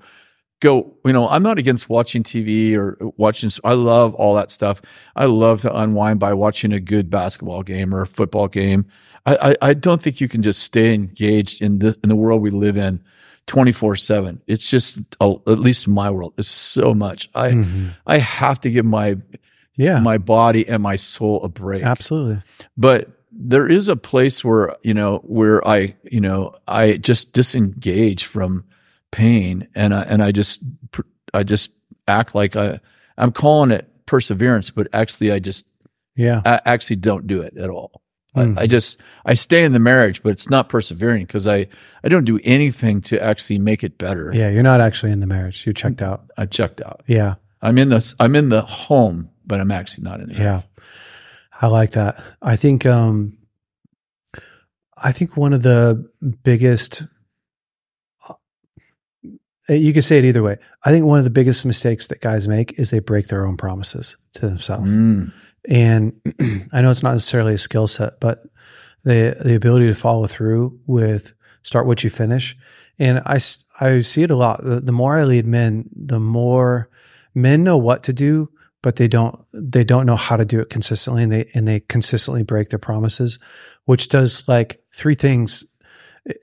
go, 0.61 0.95
you 1.05 1.13
know, 1.13 1.29
I'm 1.29 1.43
not 1.43 1.59
against 1.59 1.89
watching 1.89 2.23
TV 2.23 2.75
or 2.77 2.97
watching. 3.17 3.51
I 3.65 3.75
love 3.75 4.15
all 4.15 4.35
that 4.37 4.51
stuff. 4.51 4.81
I 5.17 5.25
love 5.25 5.63
to 5.63 5.77
unwind 5.77 6.21
by 6.21 6.35
watching 6.35 6.73
a 6.73 6.81
good 6.81 7.11
basketball 7.11 7.63
game 7.63 7.95
or 7.95 8.03
a 8.03 8.07
football 8.07 8.49
game. 8.49 8.87
I, 9.25 9.51
I, 9.51 9.57
I 9.71 9.75
don't 9.75 10.03
think 10.03 10.21
you 10.21 10.29
can 10.29 10.43
just 10.43 10.63
stay 10.63 10.95
engaged 10.95 11.63
in 11.63 11.79
the 11.79 11.97
in 12.03 12.09
the 12.09 12.17
world 12.17 12.43
we 12.43 12.51
live 12.51 12.77
in, 12.77 13.03
twenty 13.47 13.73
four 13.73 13.95
seven. 13.97 14.41
It's 14.47 14.69
just 14.69 14.99
at 15.21 15.47
least 15.61 15.87
my 15.89 16.11
world. 16.11 16.35
It's 16.39 16.49
so 16.49 16.93
much. 16.95 17.29
I 17.35 17.53
hmm 17.53 17.89
I 18.07 18.19
have 18.19 18.59
to 18.61 18.71
give 18.71 18.85
my 18.85 19.17
Yeah. 19.77 20.01
my 20.01 20.19
body 20.19 20.69
and 20.69 20.83
my 20.83 20.97
soul 20.97 21.43
a 21.45 21.49
break 21.49 21.83
Absolutely. 21.85 22.43
but 22.77 23.09
there 23.31 23.67
is 23.67 23.89
a 23.89 23.97
place 23.97 24.45
where 24.45 24.77
you 24.83 24.93
know 24.93 25.19
where 25.25 25.67
i 25.67 25.97
you 26.05 26.21
know 26.21 26.55
i 26.69 26.99
just 26.99 27.33
disengage 27.33 28.25
from 28.25 28.63
pain 29.11 29.67
and 29.75 29.95
i 29.95 30.03
and 30.03 30.23
i 30.23 30.31
just 30.33 30.63
i 31.33 31.43
just 31.43 31.71
act 32.07 32.35
like 32.35 32.57
i 32.57 32.79
i'm 33.17 33.33
calling 33.33 33.71
it 33.71 33.89
perseverance 34.05 34.69
but 34.71 34.87
actually 34.93 35.33
i 35.33 35.39
just 35.39 35.65
Yeah. 36.15 36.43
I 36.45 36.61
actually 36.67 36.97
don't 36.97 37.27
do 37.27 37.41
it 37.41 37.57
at 37.57 37.71
all 37.71 38.02
Mhm. 38.37 38.59
I, 38.59 38.63
I 38.63 38.67
just 38.67 38.99
i 39.27 39.35
stay 39.35 39.63
in 39.63 39.73
the 39.75 39.79
marriage 39.79 40.23
but 40.23 40.31
it's 40.33 40.49
not 40.49 40.71
persevering 40.71 41.27
because 41.27 41.47
i 41.47 41.67
i 42.03 42.09
don't 42.09 42.25
do 42.25 42.41
anything 42.45 43.03
to 43.03 43.23
actually 43.23 43.59
make 43.59 43.85
it 43.85 43.99
better 43.99 44.31
Yeah. 44.35 44.49
You're 44.49 44.63
not 44.63 44.81
actually 44.81 45.13
in 45.13 45.21
the 45.21 45.27
marriage. 45.27 45.67
You're 45.67 45.75
checked 45.75 46.01
out. 46.01 46.25
i 46.39 46.47
checked 46.47 46.81
out 46.81 47.03
Yeah. 47.07 47.35
i'm 47.61 47.77
in 47.77 47.91
the 47.91 48.15
i'm 48.19 48.35
in 48.35 48.49
the 48.49 48.63
home 48.63 49.29
but 49.45 49.61
i'm 49.61 49.71
actually 49.71 50.05
not 50.05 50.21
in 50.21 50.29
the 50.31 50.35
Yeah. 50.35 50.63
I 51.61 51.67
like 51.69 51.91
that. 51.93 52.21
I 52.41 52.57
think 52.57 52.87
um 52.87 53.37
I 54.97 55.13
think 55.13 55.37
one 55.37 55.53
of 55.53 55.63
the 55.63 56.09
biggest 56.43 57.03
uh, 59.69 59.75
you 59.75 59.93
could 59.93 60.05
say 60.05 60.19
it 60.19 60.25
either 60.25 60.43
way. 60.43 60.57
I 60.85 60.91
think 60.91 61.07
one 61.07 61.19
of 61.19 61.25
the 61.25 61.31
biggest 61.31 61.65
mistakes 61.65 62.09
that 62.09 62.21
guys 62.21 62.49
make 62.49 62.79
is 62.79 62.91
they 62.91 62.99
break 62.99 63.29
their 63.29 63.47
own 63.47 63.57
promises 63.57 64.17
to 64.35 64.49
themselves. 64.49 64.91
Mm. 64.91 65.33
And 65.69 66.21
I 66.73 66.81
know 66.81 66.91
it's 66.91 67.03
not 67.03 67.13
necessarily 67.13 67.55
a 67.55 67.59
skill 67.59 67.87
set, 67.87 68.21
but 68.21 68.39
the 69.05 69.37
the 69.43 69.55
ability 69.55 69.87
to 69.87 69.95
follow 69.95 70.27
through 70.27 70.79
with 70.87 71.33
start 71.63 71.87
what 71.87 72.05
you 72.05 72.11
finish. 72.11 72.57
And 72.99 73.21
I, 73.21 73.39
I 73.81 74.01
see 74.01 74.23
it 74.23 74.31
a 74.31 74.37
lot. 74.37 74.63
The, 74.63 74.81
the 74.81 74.93
more 74.93 75.19
I 75.19 75.25
lead 75.25 75.47
men, 75.47 75.89
the 75.95 76.21
more 76.21 76.89
men 77.35 77.65
know 77.65 77.77
what 77.77 78.03
to 78.05 78.13
do, 78.13 78.51
but 78.83 78.97
they 78.97 79.09
don't 79.09 79.41
they 79.53 79.85
don't 79.85 80.07
know 80.07 80.17
how 80.17 80.37
to 80.37 80.45
do 80.45 80.61
it 80.61 80.71
consistently, 80.71 81.23
and 81.23 81.33
they 81.33 81.49
and 81.55 81.67
they 81.67 81.81
consistently 81.81 82.43
break 82.43 82.69
their 82.69 82.79
promises, 82.79 83.39
which 83.85 84.09
does 84.09 84.47
like 84.49 84.83
three 84.93 85.15
things 85.15 85.65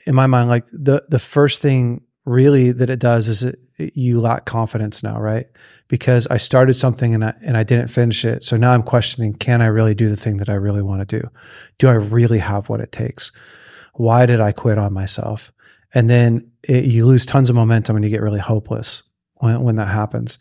in 0.05 0.15
my 0.15 0.27
mind. 0.27 0.49
Like 0.49 0.65
the 0.71 1.03
the 1.09 1.19
first 1.19 1.61
thing 1.61 2.01
really 2.25 2.71
that 2.71 2.89
it 2.89 2.99
does 2.99 3.27
is 3.27 3.43
it, 3.43 3.59
you 3.77 4.19
lack 4.19 4.45
confidence 4.45 5.03
now, 5.03 5.19
right? 5.19 5.47
Because 5.87 6.27
I 6.27 6.37
started 6.37 6.75
something 6.75 7.13
and 7.13 7.25
I 7.25 7.33
and 7.41 7.57
I 7.57 7.63
didn't 7.63 7.87
finish 7.87 8.25
it, 8.25 8.43
so 8.43 8.57
now 8.57 8.73
I'm 8.73 8.83
questioning: 8.83 9.33
Can 9.33 9.61
I 9.61 9.67
really 9.67 9.95
do 9.95 10.09
the 10.09 10.17
thing 10.17 10.37
that 10.37 10.49
I 10.49 10.55
really 10.55 10.81
want 10.81 11.07
to 11.07 11.19
do? 11.19 11.27
Do 11.77 11.87
I 11.87 11.93
really 11.93 12.39
have 12.39 12.69
what 12.69 12.81
it 12.81 12.91
takes? 12.91 13.31
Why 13.93 14.25
did 14.25 14.39
I 14.39 14.51
quit 14.51 14.77
on 14.77 14.93
myself? 14.93 15.51
And 15.93 16.09
then 16.09 16.51
it, 16.67 16.85
you 16.85 17.05
lose 17.05 17.25
tons 17.25 17.49
of 17.49 17.55
momentum 17.55 17.95
and 17.95 18.05
you 18.05 18.11
get 18.11 18.21
really 18.21 18.39
hopeless 18.39 19.03
when 19.35 19.61
when 19.61 19.75
that 19.77 19.87
happens 19.87 20.37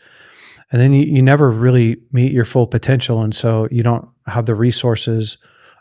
and 0.71 0.81
then 0.81 0.93
you, 0.93 1.05
you 1.05 1.23
never 1.23 1.51
really 1.51 1.97
meet 2.13 2.33
your 2.33 2.45
full 2.45 2.67
potential 2.67 3.23
and 3.23 3.35
so 3.35 3.69
you 3.71 3.83
don't 3.83 4.09
have 4.27 4.47
the 4.47 4.55
resources 4.55 5.39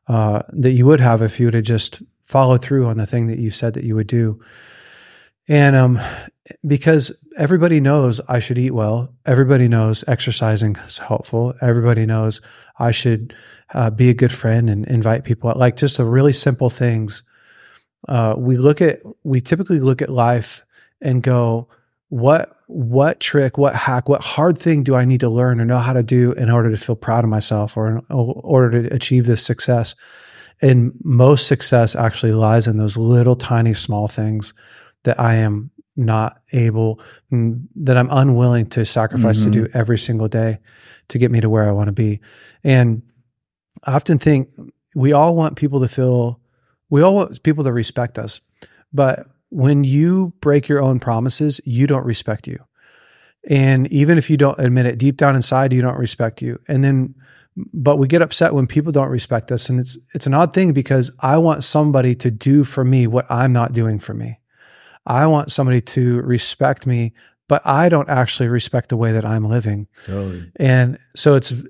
uh, 0.08 0.42
that 0.50 0.72
you 0.72 0.86
would 0.86 1.00
have 1.00 1.22
if 1.22 1.40
you 1.40 1.48
would 1.48 1.54
have 1.54 1.64
just 1.64 2.02
followed 2.24 2.62
through 2.62 2.88
on 2.88 2.98
the 2.98 3.06
thing 3.06 3.28
that 3.28 3.40
you 3.40 3.50
said 3.50 3.74
that 3.74 3.84
you 3.84 3.96
would 3.96 4.08
do 4.08 4.40
and 5.48 5.76
um, 5.76 6.00
because 6.66 7.12
everybody 7.38 7.80
knows 7.80 8.20
i 8.28 8.40
should 8.40 8.58
eat 8.58 8.72
well 8.72 9.14
everybody 9.26 9.68
knows 9.68 10.04
exercising 10.08 10.76
is 10.86 10.98
helpful 10.98 11.54
everybody 11.62 12.06
knows 12.06 12.42
i 12.80 12.92
should 12.92 13.34
uh, 13.74 13.90
be 13.90 14.10
a 14.10 14.14
good 14.14 14.32
friend 14.32 14.70
and 14.70 14.88
invite 14.88 15.24
people. 15.24 15.50
Out 15.50 15.58
like 15.58 15.76
just 15.76 15.98
the 15.98 16.06
really 16.06 16.34
simple 16.34 16.70
things 16.70 17.24
uh, 18.08 18.36
we 18.38 18.58
look 18.58 18.82
at 18.82 19.00
we 19.24 19.42
typically 19.42 19.80
look 19.80 20.02
at 20.02 20.10
life 20.10 20.64
and 21.02 21.22
go 21.22 21.68
what 22.10 22.56
what 22.68 23.20
trick 23.20 23.58
what 23.58 23.76
hack 23.76 24.08
what 24.08 24.22
hard 24.22 24.58
thing 24.58 24.84
do 24.84 24.96
i 24.96 25.04
need 25.04 25.20
to 25.20 25.30
learn 25.30 25.60
or 25.60 25.66
know 25.66 25.78
how 25.78 25.94
to 25.94 26.04
do 26.04 26.32
in 26.34 26.50
order 26.50 26.70
to 26.70 26.78
feel 26.78 26.96
proud 26.96 27.24
of 27.24 27.30
myself 27.30 27.76
or 27.76 27.98
in 27.98 28.02
order 28.10 28.84
to 28.84 28.96
achieve 28.96 29.26
this 29.26 29.46
success? 29.46 29.96
And 30.62 30.94
most 31.04 31.48
success 31.48 31.96
actually 31.96 32.32
lies 32.32 32.68
in 32.68 32.78
those 32.78 32.98
little 32.98 33.36
tiny 33.36 33.74
small 33.74 34.08
things 34.08 34.54
that 35.08 35.20
i 35.20 35.34
am 35.36 35.72
not 35.96 36.42
able 36.54 37.00
mm, 37.32 37.60
that 37.76 37.98
i'm 37.98 38.10
unwilling 38.12 38.66
to 38.68 38.86
sacrifice 38.86 39.40
Mhm. 39.40 39.44
to 39.46 39.50
do 39.50 39.68
every 39.74 39.98
single 39.98 40.28
day 40.28 40.60
to 41.10 41.18
get 41.18 41.32
me 41.32 41.40
to 41.42 41.50
where 41.50 41.68
i 41.68 41.72
want 41.72 41.88
to 41.88 41.98
be 42.06 42.20
and 42.64 43.02
i 43.84 43.94
often 43.96 44.18
think 44.20 44.50
we 44.96 45.12
all 45.14 45.36
want 45.36 45.56
people 45.56 45.80
to 45.82 45.88
feel 45.88 46.40
we 46.90 47.02
all 47.02 47.16
want 47.16 47.42
people 47.44 47.64
to 47.64 47.74
respect 47.74 48.18
us 48.20 48.42
but 48.94 49.26
when 49.50 49.84
you 49.84 50.34
break 50.42 50.68
your 50.68 50.82
own 50.82 51.00
promises, 51.00 51.62
you 51.64 51.88
don't 51.88 52.06
respect 52.06 52.48
you. 52.48 52.60
And 53.50 53.88
even 53.94 54.18
if 54.18 54.30
you 54.30 54.36
don't 54.36 54.60
admit 54.60 54.86
it 54.86 54.98
deep 55.00 55.16
down 55.16 55.36
inside, 55.38 55.72
you 55.72 55.82
don't 55.82 55.98
respect 55.98 56.42
you. 56.42 56.60
And 56.68 56.84
then, 56.84 57.16
but 57.74 57.96
we 57.98 58.08
get 58.08 58.22
upset 58.22 58.54
when 58.54 58.68
people 58.68 58.92
don't 58.92 59.08
respect 59.08 59.52
us. 59.52 59.70
And 59.70 59.80
it's, 59.80 59.98
it's 60.14 60.28
an 60.28 60.34
odd 60.34 60.54
thing 60.54 60.74
because 60.74 61.12
I 61.22 61.38
want 61.38 61.64
somebody 61.64 62.14
to 62.16 62.30
do 62.30 62.66
for 62.66 62.84
me 62.84 63.08
what 63.08 63.26
I'm 63.30 63.54
not 63.54 63.72
doing 63.72 64.00
for 64.00 64.14
me. 64.14 64.40
I 65.08 65.26
want 65.26 65.52
somebody 65.52 65.82
to 65.82 66.22
respect 66.22 66.86
me, 66.86 67.14
but 67.48 67.66
I 67.66 67.90
don't 67.90 68.10
actually 68.10 68.50
respect 68.50 68.90
the 68.90 68.98
way 68.98 69.14
that 69.14 69.26
I'm 69.26 69.46
living. 69.46 69.88
Totally. 70.06 70.52
And 70.58 71.00
so 71.16 71.36
it's, 71.36 71.64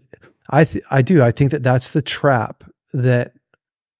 I, 0.50 0.66
th- 0.66 0.84
I 0.92 1.02
do. 1.04 1.22
I 1.22 1.32
think 1.32 1.52
that 1.52 1.64
that's 1.64 1.92
the 1.92 2.02
trap 2.02 2.64
that 2.94 3.34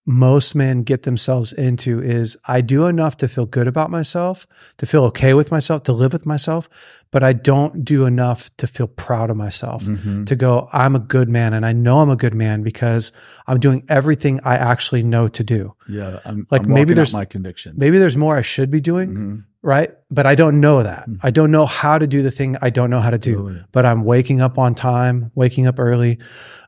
most 0.08 0.56
men 0.56 0.84
get 0.84 1.04
themselves 1.04 1.52
into 1.54 2.02
is 2.02 2.38
I 2.48 2.62
do 2.62 2.88
enough 2.88 3.18
to 3.18 3.28
feel 3.28 3.46
good 3.46 3.68
about 3.68 3.92
myself, 3.92 4.48
to 4.78 4.86
feel 4.86 5.04
okay 5.06 5.34
with 5.34 5.52
myself, 5.52 5.84
to 5.84 5.94
live 5.94 6.14
with 6.14 6.26
myself, 6.26 6.70
but 7.12 7.24
I 7.24 7.34
don't 7.34 7.84
do 7.86 8.06
enough 8.06 8.50
to 8.58 8.68
feel 8.68 8.88
proud 8.88 9.30
of 9.30 9.38
myself. 9.38 9.86
Mhm. 9.86 10.26
To 10.26 10.36
go, 10.36 10.68
I'm 10.74 10.96
a 10.96 11.00
good 11.00 11.30
man 11.30 11.54
and 11.54 11.66
I 11.66 11.74
know 11.74 12.00
I'm 12.00 12.10
a 12.10 12.16
good 12.16 12.34
man 12.34 12.64
because 12.64 13.12
I'm 13.48 13.60
doing 13.60 13.84
everything 13.90 14.40
I 14.44 14.56
actually 14.56 15.04
know 15.04 15.28
to 15.30 15.44
do. 15.44 15.74
Yeah, 15.88 16.20
I'm 16.26 16.46
Like 16.52 16.64
I'm 16.64 16.74
maybe 16.74 16.94
there's- 16.94 17.14
my 17.14 17.26
convictions. 17.26 17.78
Maybe 17.78 17.98
there's 17.98 18.18
more 18.18 18.36
I 18.38 18.42
should 18.42 18.70
be 18.70 18.82
doing, 18.82 19.10
Mhm. 19.14 19.44
right? 19.62 19.92
But 20.12 20.26
I 20.26 20.36
don't 20.36 20.60
know 20.60 20.84
that. 20.84 21.10
Mhm. 21.10 21.20
I 21.24 21.32
don't 21.32 21.52
know 21.52 21.66
how 21.66 21.98
to 21.98 22.08
do 22.08 22.22
the 22.22 22.32
thing 22.32 22.58
I 22.62 22.70
don't 22.70 22.90
know 22.90 23.00
how 23.00 23.10
to 23.12 23.18
do. 23.18 23.58
But 23.72 23.86
I'm 23.86 24.04
waking 24.04 24.42
up 24.42 24.58
on 24.58 24.76
time, 24.76 25.32
waking 25.34 25.66
up 25.68 25.80
early. 25.80 26.20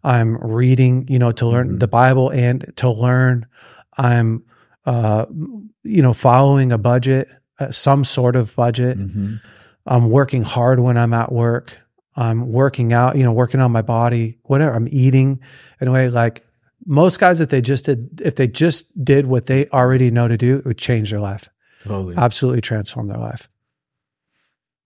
I'm 0.04 0.38
reading, 0.38 1.06
you 1.10 1.20
know, 1.20 1.32
to 1.34 1.46
learn 1.48 1.72
Mhm. 1.76 1.80
the 1.80 1.88
Bible 1.88 2.30
and 2.30 2.66
to 2.78 2.90
learn. 2.90 3.46
I'm, 3.98 4.44
uh, 4.86 5.26
you 5.84 6.02
know, 6.02 6.14
following 6.14 6.72
a 6.72 6.78
budget, 6.78 7.28
uh, 7.60 7.72
some 7.72 8.06
sort 8.06 8.36
of 8.38 8.56
budget. 8.56 8.98
I'm 9.90 10.10
working 10.10 10.44
hard 10.44 10.80
when 10.80 10.98
I'm 10.98 11.14
at 11.14 11.32
work. 11.32 11.78
I'm 12.16 12.52
working 12.52 12.94
out, 12.94 13.18
you 13.18 13.24
know, 13.24 13.34
working 13.34 13.60
on 13.60 13.72
my 13.72 13.82
body, 13.82 14.38
whatever. 14.44 14.76
I'm 14.76 14.88
eating 14.90 15.40
in 15.82 15.88
a 15.88 15.92
way 15.92 16.10
like 16.10 16.46
most 16.86 17.20
guys, 17.20 17.42
if 17.42 17.50
they 17.50 17.62
just 17.62 17.86
did, 17.86 18.22
if 18.24 18.36
they 18.36 18.48
just 18.48 19.04
did 19.04 19.26
what 19.26 19.48
they 19.48 19.68
already 19.70 20.12
know 20.12 20.28
to 20.28 20.38
do, 20.38 20.58
it 20.58 20.66
would 20.66 20.78
change 20.78 21.12
their 21.12 21.20
life. 21.20 21.50
Totally. 21.82 22.16
absolutely 22.18 22.62
transform 22.62 23.08
their 23.08 23.18
life. 23.18 23.50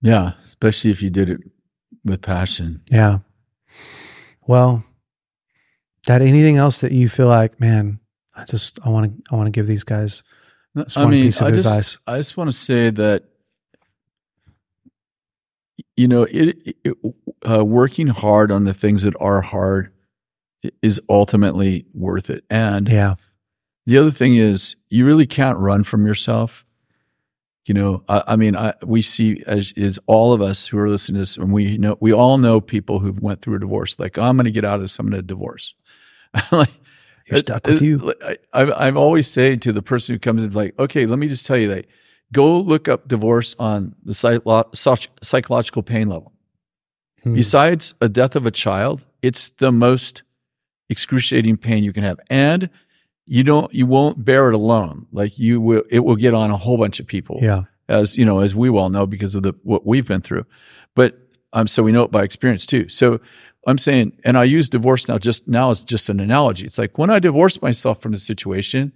Yeah, 0.01 0.33
especially 0.37 0.91
if 0.91 1.01
you 1.01 1.09
did 1.09 1.29
it 1.29 1.41
with 2.05 2.21
passion. 2.21 2.81
Yeah. 2.91 3.19
Well, 4.45 4.83
Dad, 6.05 6.21
anything 6.21 6.57
else 6.57 6.79
that 6.79 6.91
you 6.91 7.09
feel 7.09 7.27
like, 7.27 7.59
man, 7.59 7.99
I 8.35 8.45
just 8.45 8.79
I 8.85 8.89
want 8.89 9.25
to 9.25 9.33
I 9.33 9.35
want 9.35 9.47
to 9.47 9.51
give 9.51 9.65
these 9.65 9.83
guys 9.83 10.23
I 10.75 10.81
one 11.01 11.11
mean, 11.11 11.25
piece 11.25 11.41
of 11.41 11.47
I 11.47 11.51
just, 11.51 11.67
advice. 11.67 11.97
I 12.05 12.17
just 12.17 12.37
want 12.37 12.49
to 12.49 12.55
say 12.55 12.89
that 12.91 13.23
you 15.95 16.07
know, 16.07 16.23
it, 16.23 16.75
it 16.83 16.97
uh, 17.49 17.63
working 17.63 18.07
hard 18.07 18.51
on 18.51 18.63
the 18.63 18.73
things 18.73 19.03
that 19.03 19.13
are 19.19 19.41
hard 19.41 19.91
is 20.81 21.01
ultimately 21.09 21.85
worth 21.93 22.29
it. 22.29 22.43
And 22.49 22.87
Yeah. 22.87 23.15
the 23.85 23.97
other 23.97 24.11
thing 24.11 24.35
is, 24.35 24.75
you 24.89 25.05
really 25.05 25.27
can't 25.27 25.57
run 25.59 25.83
from 25.83 26.05
yourself. 26.05 26.65
You 27.65 27.73
know, 27.73 28.03
I, 28.09 28.23
I 28.27 28.35
mean, 28.35 28.55
I, 28.57 28.73
we 28.85 29.01
see 29.01 29.41
as 29.47 29.71
is 29.77 29.99
all 30.05 30.33
of 30.33 30.41
us 30.41 30.65
who 30.65 30.77
are 30.79 30.89
listening 30.89 31.15
to 31.15 31.19
this, 31.21 31.37
and 31.37 31.53
we 31.53 31.77
know 31.77 31.97
we 32.01 32.11
all 32.11 32.37
know 32.37 32.59
people 32.59 32.99
who've 32.99 33.19
went 33.21 33.41
through 33.41 33.55
a 33.55 33.59
divorce. 33.59 33.97
Like, 33.99 34.17
I'm 34.17 34.35
going 34.35 34.45
to 34.45 34.51
get 34.51 34.65
out 34.65 34.75
of 34.75 34.81
this. 34.81 34.97
I'm 34.99 35.07
going 35.07 35.21
to 35.21 35.25
divorce. 35.25 35.73
like, 36.51 36.69
You're 37.27 37.37
stuck 37.39 37.65
with 37.65 37.81
it- 37.81 37.85
you. 37.85 38.13
I, 38.21 38.37
I, 38.53 38.87
I'm 38.87 38.97
always 38.97 39.29
saying 39.29 39.59
to 39.61 39.71
the 39.71 39.81
person 39.81 40.13
who 40.15 40.19
comes 40.19 40.43
in, 40.43 40.51
like, 40.51 40.77
okay, 40.77 41.05
let 41.05 41.19
me 41.19 41.27
just 41.29 41.45
tell 41.45 41.57
you 41.57 41.69
that 41.69 41.85
go 42.31 42.59
look 42.59 42.87
up 42.87 43.07
divorce 43.07 43.55
on 43.59 43.95
the 44.03 44.13
psych- 44.13 45.09
psychological 45.21 45.83
pain 45.83 46.07
level. 46.07 46.31
Hmm. 47.23 47.35
Besides 47.35 47.93
a 48.01 48.09
death 48.09 48.35
of 48.35 48.45
a 48.45 48.51
child, 48.51 49.03
it's 49.21 49.49
the 49.49 49.71
most 49.71 50.23
excruciating 50.89 51.57
pain 51.57 51.83
you 51.83 51.93
can 51.93 52.03
have. 52.03 52.19
And 52.29 52.69
you 53.25 53.43
don't, 53.43 53.73
you 53.73 53.85
won't 53.85 54.23
bear 54.25 54.49
it 54.49 54.53
alone. 54.55 55.07
Like 55.11 55.39
you 55.39 55.61
will, 55.61 55.83
it 55.89 55.99
will 56.01 56.15
get 56.17 56.33
on 56.33 56.51
a 56.51 56.57
whole 56.57 56.77
bunch 56.77 56.99
of 56.99 57.07
people 57.07 57.39
Yeah. 57.41 57.63
as 57.87 58.17
you 58.17 58.25
know, 58.25 58.39
as 58.39 58.53
we 58.53 58.69
all 58.69 58.89
know 58.89 59.05
because 59.05 59.35
of 59.35 59.43
the 59.43 59.53
what 59.63 59.85
we've 59.85 60.07
been 60.07 60.21
through. 60.21 60.45
But 60.95 61.17
um, 61.53 61.67
so 61.67 61.83
we 61.83 61.91
know 61.91 62.03
it 62.03 62.11
by 62.11 62.23
experience 62.23 62.65
too. 62.65 62.89
So 62.89 63.21
I'm 63.65 63.77
saying, 63.77 64.19
and 64.25 64.37
I 64.37 64.43
use 64.43 64.69
divorce 64.69 65.07
now 65.07 65.17
just 65.17 65.47
now 65.47 65.69
as 65.71 65.83
just 65.85 66.09
an 66.09 66.19
analogy. 66.19 66.65
It's 66.65 66.77
like 66.77 66.97
when 66.97 67.09
I 67.09 67.19
divorce 67.19 67.61
myself 67.61 68.01
from 68.01 68.11
the 68.11 68.19
situation, 68.19 68.91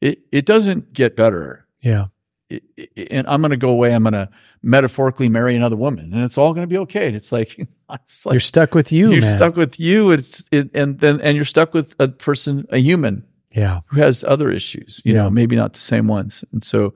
it 0.00 0.20
it 0.32 0.44
doesn't 0.44 0.92
get 0.92 1.14
better. 1.14 1.66
Yeah. 1.80 2.06
And 2.50 3.26
I'm 3.26 3.40
going 3.40 3.50
to 3.50 3.56
go 3.56 3.70
away. 3.70 3.94
I'm 3.94 4.02
going 4.04 4.14
to 4.14 4.28
metaphorically 4.62 5.28
marry 5.28 5.54
another 5.54 5.76
woman, 5.76 6.12
and 6.14 6.24
it's 6.24 6.38
all 6.38 6.54
going 6.54 6.66
to 6.66 6.70
be 6.72 6.78
okay. 6.78 7.08
It's 7.12 7.30
like, 7.32 7.58
it's 7.92 8.24
like 8.26 8.32
You're 8.32 8.40
stuck 8.40 8.74
with 8.74 8.90
you, 8.92 9.12
you're 9.12 9.20
man. 9.20 9.36
stuck 9.36 9.56
with 9.56 9.78
you. 9.78 10.10
It's 10.10 10.44
it, 10.50 10.70
and 10.74 10.98
then 10.98 11.20
and 11.20 11.36
you're 11.36 11.44
stuck 11.44 11.74
with 11.74 11.94
a 11.98 12.08
person, 12.08 12.66
a 12.70 12.78
human 12.78 13.24
Yeah. 13.52 13.80
who 13.86 14.00
has 14.00 14.24
other 14.24 14.50
issues, 14.50 15.02
you 15.04 15.14
Yeah. 15.14 15.24
know, 15.24 15.30
maybe 15.30 15.56
not 15.56 15.74
the 15.74 15.78
same 15.80 16.08
ones. 16.08 16.44
And 16.52 16.64
so 16.64 16.94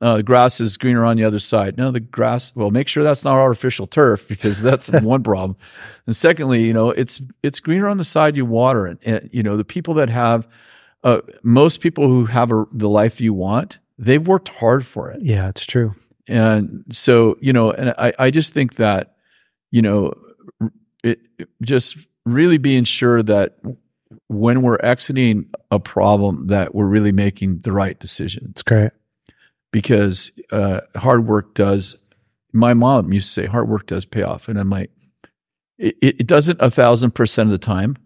uh, 0.00 0.18
the 0.18 0.22
grass 0.22 0.60
is 0.60 0.76
greener 0.76 1.04
on 1.04 1.16
the 1.16 1.24
other 1.24 1.38
side. 1.38 1.76
No, 1.76 1.90
the 1.90 2.00
grass, 2.00 2.52
well, 2.54 2.70
make 2.70 2.86
sure 2.86 3.02
that's 3.02 3.24
not 3.24 3.34
artificial 3.34 3.86
turf 3.86 4.28
because 4.28 4.62
that's 4.62 4.88
one 5.02 5.22
problem. 5.22 5.56
And 6.06 6.14
secondly, 6.14 6.64
you 6.66 6.72
know, 6.74 6.90
it's, 6.90 7.20
it's 7.42 7.60
greener 7.60 7.88
on 7.88 7.96
the 7.96 8.04
side 8.04 8.36
you 8.36 8.44
water. 8.46 8.86
And, 8.86 8.98
and 9.04 9.30
you 9.32 9.42
know, 9.42 9.56
the 9.56 9.64
people 9.64 9.94
that 9.94 10.10
have, 10.10 10.46
uh, 11.02 11.20
most 11.42 11.80
people 11.80 12.08
who 12.08 12.26
have 12.26 12.52
a, 12.52 12.66
the 12.72 12.88
life 12.88 13.20
you 13.20 13.32
want, 13.34 13.78
they've 13.98 14.26
worked 14.26 14.48
hard 14.48 14.84
for 14.86 15.10
it. 15.10 15.20
Yeah. 15.22 15.48
It's 15.48 15.64
true. 15.66 15.94
And 16.28 16.84
so, 16.90 17.36
you 17.40 17.52
know, 17.52 17.70
and 17.70 17.90
I, 17.98 18.12
I 18.18 18.30
just 18.30 18.52
think 18.52 18.74
that, 18.76 19.16
you 19.70 19.82
know, 19.82 20.12
it, 21.04 21.20
it- 21.38 21.48
just 21.62 21.96
really 22.24 22.58
being 22.58 22.84
sure 22.84 23.22
that 23.22 23.58
when 24.28 24.62
we're 24.62 24.78
exiting 24.82 25.48
a 25.70 25.78
problem, 25.78 26.48
that 26.48 26.74
we're 26.74 26.86
really 26.86 27.12
making 27.12 27.58
the 27.60 27.70
right 27.72 27.98
decision 28.00 28.48
It's 28.50 28.62
great. 28.62 28.90
because 29.72 30.32
uh, 30.50 30.80
hard 30.96 31.26
work 31.26 31.54
does. 31.54 31.96
My 32.52 32.74
mom 32.74 33.12
used 33.12 33.26
to 33.34 33.42
say 33.42 33.46
hard 33.46 33.68
work 33.68 33.86
does 33.86 34.04
pay 34.04 34.22
off, 34.22 34.48
and 34.48 34.58
I'm 34.58 34.70
like, 34.70 34.90
it, 35.78 35.96
it 36.02 36.20
it 36.22 36.26
doesn't 36.26 36.60
a 36.60 36.70
thousand 36.70 37.12
percent 37.12 37.48
of 37.48 37.52
the 37.52 37.58
time, 37.58 37.96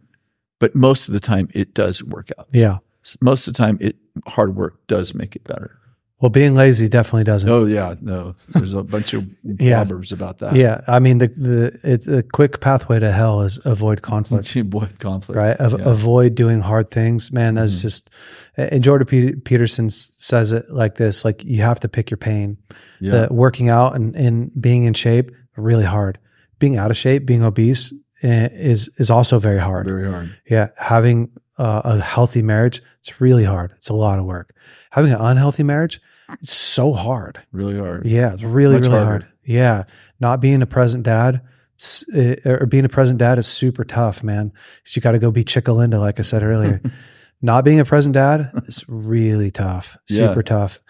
but 0.59 0.75
most 0.75 1.09
of 1.09 1.15
the 1.15 1.21
time 1.21 1.49
it 1.55 1.73
does 1.73 2.03
work 2.03 2.31
out. 2.39 2.49
Yeah. 2.53 2.79
Most 3.23 3.47
of 3.49 3.55
the 3.55 3.59
time, 3.59 3.79
it 3.81 3.97
hard 4.27 4.55
work 4.57 4.87
does 4.87 5.15
make 5.15 5.37
it 5.37 5.45
better. 5.45 5.79
Well, 6.21 6.29
being 6.31 6.55
lazy 6.55 6.87
definitely 6.89 7.25
doesn't. 7.25 7.49
Oh 7.49 7.65
yeah, 7.65 7.95
no, 8.01 8.35
there's 8.49 8.75
a 8.75 8.83
bunch 8.83 9.15
of 9.15 9.27
Yeah. 9.43 9.77
proverbs 9.85 10.13
about 10.13 10.39
that. 10.39 10.55
Yeah. 10.55 10.83
I 10.87 10.99
mean, 10.99 11.17
the, 11.19 11.29
the, 11.29 11.81
it's 11.83 12.07
a 12.07 12.23
quick 12.23 12.61
pathway 12.61 12.99
to 13.01 13.11
hell 13.11 13.41
is 13.41 13.59
avoid 13.65 14.03
conflict. 14.03 14.55
Boy, 14.71 14.89
conflict. 14.99 15.37
right? 15.39 15.59
Av- 15.59 15.73
Yeah. 15.73 15.79
Mm-hmm. 15.79 15.89
Avoid 15.89 16.35
doing 16.35 16.61
hard 16.61 16.91
things, 16.91 17.33
man. 17.33 17.55
That's 17.55 17.81
just. 17.81 18.11
And 18.57 18.85
Jordan 18.85 19.07
Pe- 19.07 19.35
Peterson 19.37 19.89
says 19.89 20.53
it 20.53 20.69
like 20.71 20.97
this: 20.97 21.25
like 21.25 21.43
you 21.45 21.63
have 21.63 21.81
to 21.81 21.89
pick 21.89 22.11
your 22.11 22.19
pain. 22.19 22.59
Yeah. 23.01 23.27
The 23.27 23.35
working 23.35 23.71
out 23.71 23.95
and, 23.97 24.15
and 24.15 24.51
being 24.61 24.85
in 24.85 24.93
shape 24.95 25.31
really 25.57 25.85
hard. 25.87 26.19
Being 26.59 26.77
out 26.77 26.91
of 26.91 26.97
shape, 26.99 27.25
being 27.25 27.43
obese 27.43 27.95
eh, 28.23 28.49
is 28.53 28.91
is 28.99 29.11
also 29.11 29.39
very 29.39 29.59
hard. 29.59 29.87
Very 29.87 30.11
hard. 30.11 30.37
Yeah, 30.51 30.69
having 30.77 31.31
uh, 31.57 31.81
a 31.85 31.99
healthy 32.01 32.43
marriage, 32.43 32.83
it's 33.01 33.21
really 33.21 33.45
hard. 33.45 33.73
It's 33.79 33.89
a 33.89 33.95
lot 33.95 34.19
of 34.19 34.27
work. 34.27 34.55
Having 34.91 35.13
an 35.13 35.21
unhealthy 35.21 35.63
marriage, 35.63 36.01
it's 36.41 36.53
so 36.53 36.93
hard. 36.93 37.41
Really 37.53 37.79
hard. 37.79 38.07
Yeah, 38.07 38.35
it's 38.35 38.43
really 38.43 38.77
Much 38.77 38.85
really 38.87 38.95
harder. 39.05 39.11
hard. 39.11 39.27
Yeah, 39.45 39.85
not 40.21 40.41
being 40.41 40.63
a 40.63 40.67
present 40.67 41.03
dad 41.05 41.41
eh, 42.15 42.37
or 42.45 42.67
being 42.67 42.85
a 42.85 42.89
present 42.89 43.19
dad 43.19 43.39
is 43.39 43.47
super 43.47 43.85
tough, 43.85 44.23
man. 44.23 44.51
'Cause 44.85 44.97
you 44.97 45.03
got 45.03 45.13
to 45.13 45.19
go 45.19 45.31
be 45.31 45.45
Chickalinda, 45.45 45.99
like 45.99 46.19
I 46.19 46.23
said 46.23 46.43
earlier. 46.43 46.81
not 47.43 47.65
being 47.65 47.81
a 47.81 47.85
present 47.85 48.15
dad 48.15 48.51
is 48.67 48.85
really 48.89 49.51
tough, 49.51 49.97
Yeah. 50.09 50.29
super 50.29 50.43
tough. 50.43 50.81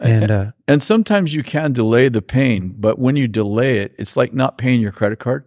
And 0.00 0.30
uh, 0.30 0.52
And 0.66 0.82
sometimes 0.82 1.34
you 1.34 1.42
can 1.42 1.72
delay 1.74 2.08
the 2.08 2.22
pain, 2.22 2.74
but 2.78 2.98
when 2.98 3.16
you 3.16 3.28
delay 3.28 3.78
it, 3.80 3.94
it's 3.98 4.16
like 4.16 4.32
not 4.32 4.56
paying 4.56 4.80
your 4.80 4.92
credit 4.92 5.18
card. 5.18 5.44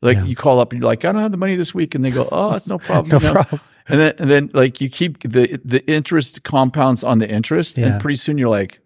Like 0.00 0.16
Yeah. 0.16 0.24
you 0.26 0.36
call 0.36 0.60
up 0.60 0.72
and 0.72 0.80
you're 0.80 0.88
like, 0.88 1.04
I 1.04 1.10
don't 1.10 1.20
have 1.22 1.32
the 1.32 1.36
money 1.36 1.56
this 1.56 1.74
week, 1.74 1.94
and 1.96 2.04
they 2.04 2.12
go, 2.12 2.28
Oh, 2.30 2.54
it's 2.54 2.68
no 2.68 2.78
problem. 2.88 3.08
no 3.10 3.18
know? 3.18 3.32
problem. 3.32 3.60
And 3.88 3.98
then 4.00 4.14
and 4.18 4.30
then 4.30 4.50
like 4.54 4.80
you 4.80 4.88
keep 4.88 5.20
the 5.20 5.60
the 5.64 5.84
interest 5.90 6.42
compounds 6.42 7.02
on 7.04 7.18
the 7.18 7.28
interest, 7.28 7.78
Yeah. 7.78 7.86
and 7.86 8.00
pretty 8.00 8.16
soon 8.16 8.38
you're 8.38 8.48
like, 8.48 8.80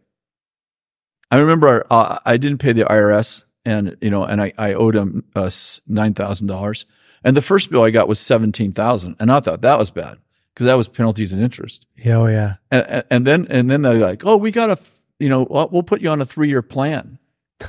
I 1.30 1.38
remember 1.38 1.84
uh, 1.90 2.18
I 2.24 2.36
didn't 2.36 2.58
pay 2.58 2.72
the 2.72 2.84
IRS, 2.84 3.44
and 3.64 3.96
you 4.00 4.10
know, 4.10 4.24
and 4.24 4.40
I 4.40 4.52
I 4.56 4.74
owed 4.74 4.94
them 4.94 5.24
uh, 5.34 5.50
nine 5.86 6.14
thousand 6.14 6.46
dollars, 6.46 6.86
and 7.24 7.36
the 7.36 7.42
first 7.42 7.70
bill 7.70 7.82
I 7.82 7.90
got 7.90 8.08
was 8.08 8.20
seventeen 8.20 8.72
thousand, 8.72 9.16
and 9.18 9.30
I 9.32 9.40
thought 9.40 9.60
that 9.62 9.78
was 9.78 9.90
bad 9.90 10.18
because 10.54 10.66
that 10.66 10.74
was 10.76 10.88
penalties 10.88 11.32
and 11.32 11.42
interest. 11.42 11.86
Yeah, 11.96 12.16
oh 12.18 12.26
yeah, 12.26 12.54
and, 12.70 13.04
and- 13.10 13.26
then 13.26 13.46
and 13.50 13.68
then 13.70 13.82
they're 13.82 13.94
like, 13.94 14.24
oh, 14.24 14.36
we 14.36 14.50
got 14.52 14.70
a, 14.70 14.78
you 15.18 15.28
know, 15.28 15.46
well, 15.50 15.68
we'll 15.72 15.82
put 15.82 16.00
you 16.00 16.08
on 16.10 16.20
a 16.20 16.26
three 16.26 16.48
year 16.48 16.62
plan. 16.62 17.18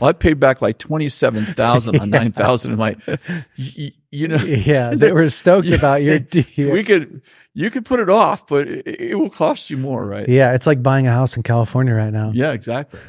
Well, 0.01 0.09
I 0.09 0.13
paid 0.13 0.39
back 0.39 0.61
like 0.61 0.77
twenty 0.77 1.09
seven 1.09 1.45
thousand 1.45 1.99
on 1.99 2.09
Yeah. 2.13 2.19
nine 2.19 2.31
thousand. 2.31 2.73
I'm 2.73 2.79
like, 2.79 2.97
y- 3.07 3.17
y- 3.57 3.91
you 4.11 4.27
know, 4.27 4.37
yeah. 4.43 4.91
They 4.95 5.11
were 5.11 5.29
stoked 5.29 5.67
Yeah. 5.67 5.75
about 5.77 6.03
your. 6.03 6.19
your 6.55 6.71
we 6.73 6.83
could, 6.83 7.21
you 7.53 7.69
could 7.69 7.85
put 7.85 7.99
it 7.99 8.09
off, 8.09 8.47
but 8.47 8.67
it, 8.67 8.87
it 8.87 9.15
will 9.15 9.29
cost 9.29 9.69
you 9.69 9.77
more, 9.77 10.05
right? 10.05 10.27
yeah, 10.27 10.53
it's 10.53 10.67
like 10.67 10.81
buying 10.83 11.07
a 11.07 11.11
house 11.11 11.37
in 11.37 11.43
California 11.43 11.93
right 11.93 12.11
now. 12.11 12.31
Yeah, 12.33 12.51
exactly. 12.51 12.99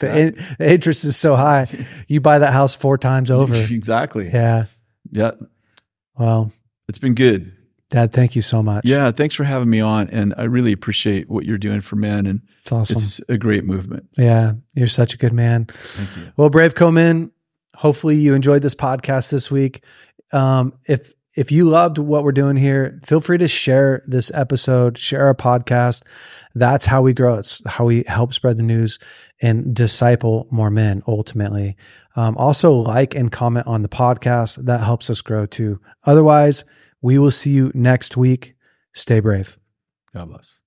The, 0.00 0.18
in, 0.18 0.34
the 0.58 0.72
interest 0.72 1.04
is 1.04 1.16
so 1.16 1.36
high. 1.36 1.66
You 2.08 2.20
buy 2.20 2.38
that 2.40 2.52
house 2.52 2.74
four 2.74 2.96
times 2.98 3.30
over. 3.30 3.54
exactly. 3.54 4.28
Yeah. 4.32 4.66
Yeah. 5.12 5.32
Well, 6.16 6.52
it's 6.88 6.98
been 6.98 7.14
good. 7.14 7.52
Dad, 7.94 8.12
thank 8.12 8.34
you 8.34 8.42
so 8.42 8.60
much. 8.60 8.84
Yeah, 8.84 9.12
thanks 9.12 9.36
for 9.36 9.44
having 9.44 9.70
me 9.70 9.78
on, 9.80 10.08
and 10.10 10.34
I 10.36 10.44
really 10.44 10.72
appreciate 10.72 11.30
what 11.30 11.44
you're 11.44 11.58
doing 11.58 11.80
for 11.80 11.94
men, 11.94 12.26
and 12.26 12.40
it's 12.62 12.72
awesome. 12.72 12.96
it's 12.96 13.20
a 13.28 13.38
great 13.38 13.64
movement. 13.64 14.08
yeah, 14.18 14.54
you're 14.74 14.88
such 14.88 15.14
a 15.14 15.16
good 15.16 15.32
man. 15.32 15.66
Thank 15.66 16.16
you. 16.16 16.32
Well, 16.36 16.50
BraveCo 16.50 16.92
men, 16.92 17.30
hopefully 17.76 18.16
you 18.16 18.34
enjoyed 18.34 18.62
this 18.62 18.74
podcast 18.74 19.30
this 19.30 19.48
week. 19.48 19.84
Um, 20.32 20.72
if 20.88 21.14
if 21.36 21.52
you 21.52 21.68
loved 21.68 21.98
what 21.98 22.24
we're 22.24 22.32
doing 22.32 22.56
here, 22.56 23.00
feel 23.04 23.20
free 23.20 23.38
to 23.38 23.46
share 23.46 24.02
this 24.06 24.28
episode, 24.34 24.98
share 24.98 25.26
our 25.26 25.34
podcast. 25.36 26.02
That's 26.56 26.86
how 26.86 27.00
we 27.00 27.12
grow. 27.14 27.36
It's 27.38 27.62
how 27.64 27.84
we 27.84 28.02
help 28.08 28.34
spread 28.34 28.56
the 28.56 28.64
news 28.64 28.98
and 29.40 29.72
disciple 29.72 30.48
more 30.50 30.70
men 30.70 31.04
ultimately. 31.06 31.76
Um, 32.16 32.36
also, 32.38 32.72
like 32.72 33.14
and 33.14 33.30
comment 33.30 33.68
on 33.68 33.82
the 33.82 33.88
podcast. 33.88 34.64
That 34.64 34.80
helps 34.80 35.10
us 35.10 35.20
grow 35.20 35.46
too. 35.46 35.78
Otherwise, 36.02 36.64
we 37.04 37.18
will 37.18 37.30
see 37.30 37.50
you 37.50 37.70
next 37.74 38.16
week. 38.16 38.54
Stay 38.94 39.20
brave. 39.20 39.58
God 40.14 40.30
bless. 40.30 40.62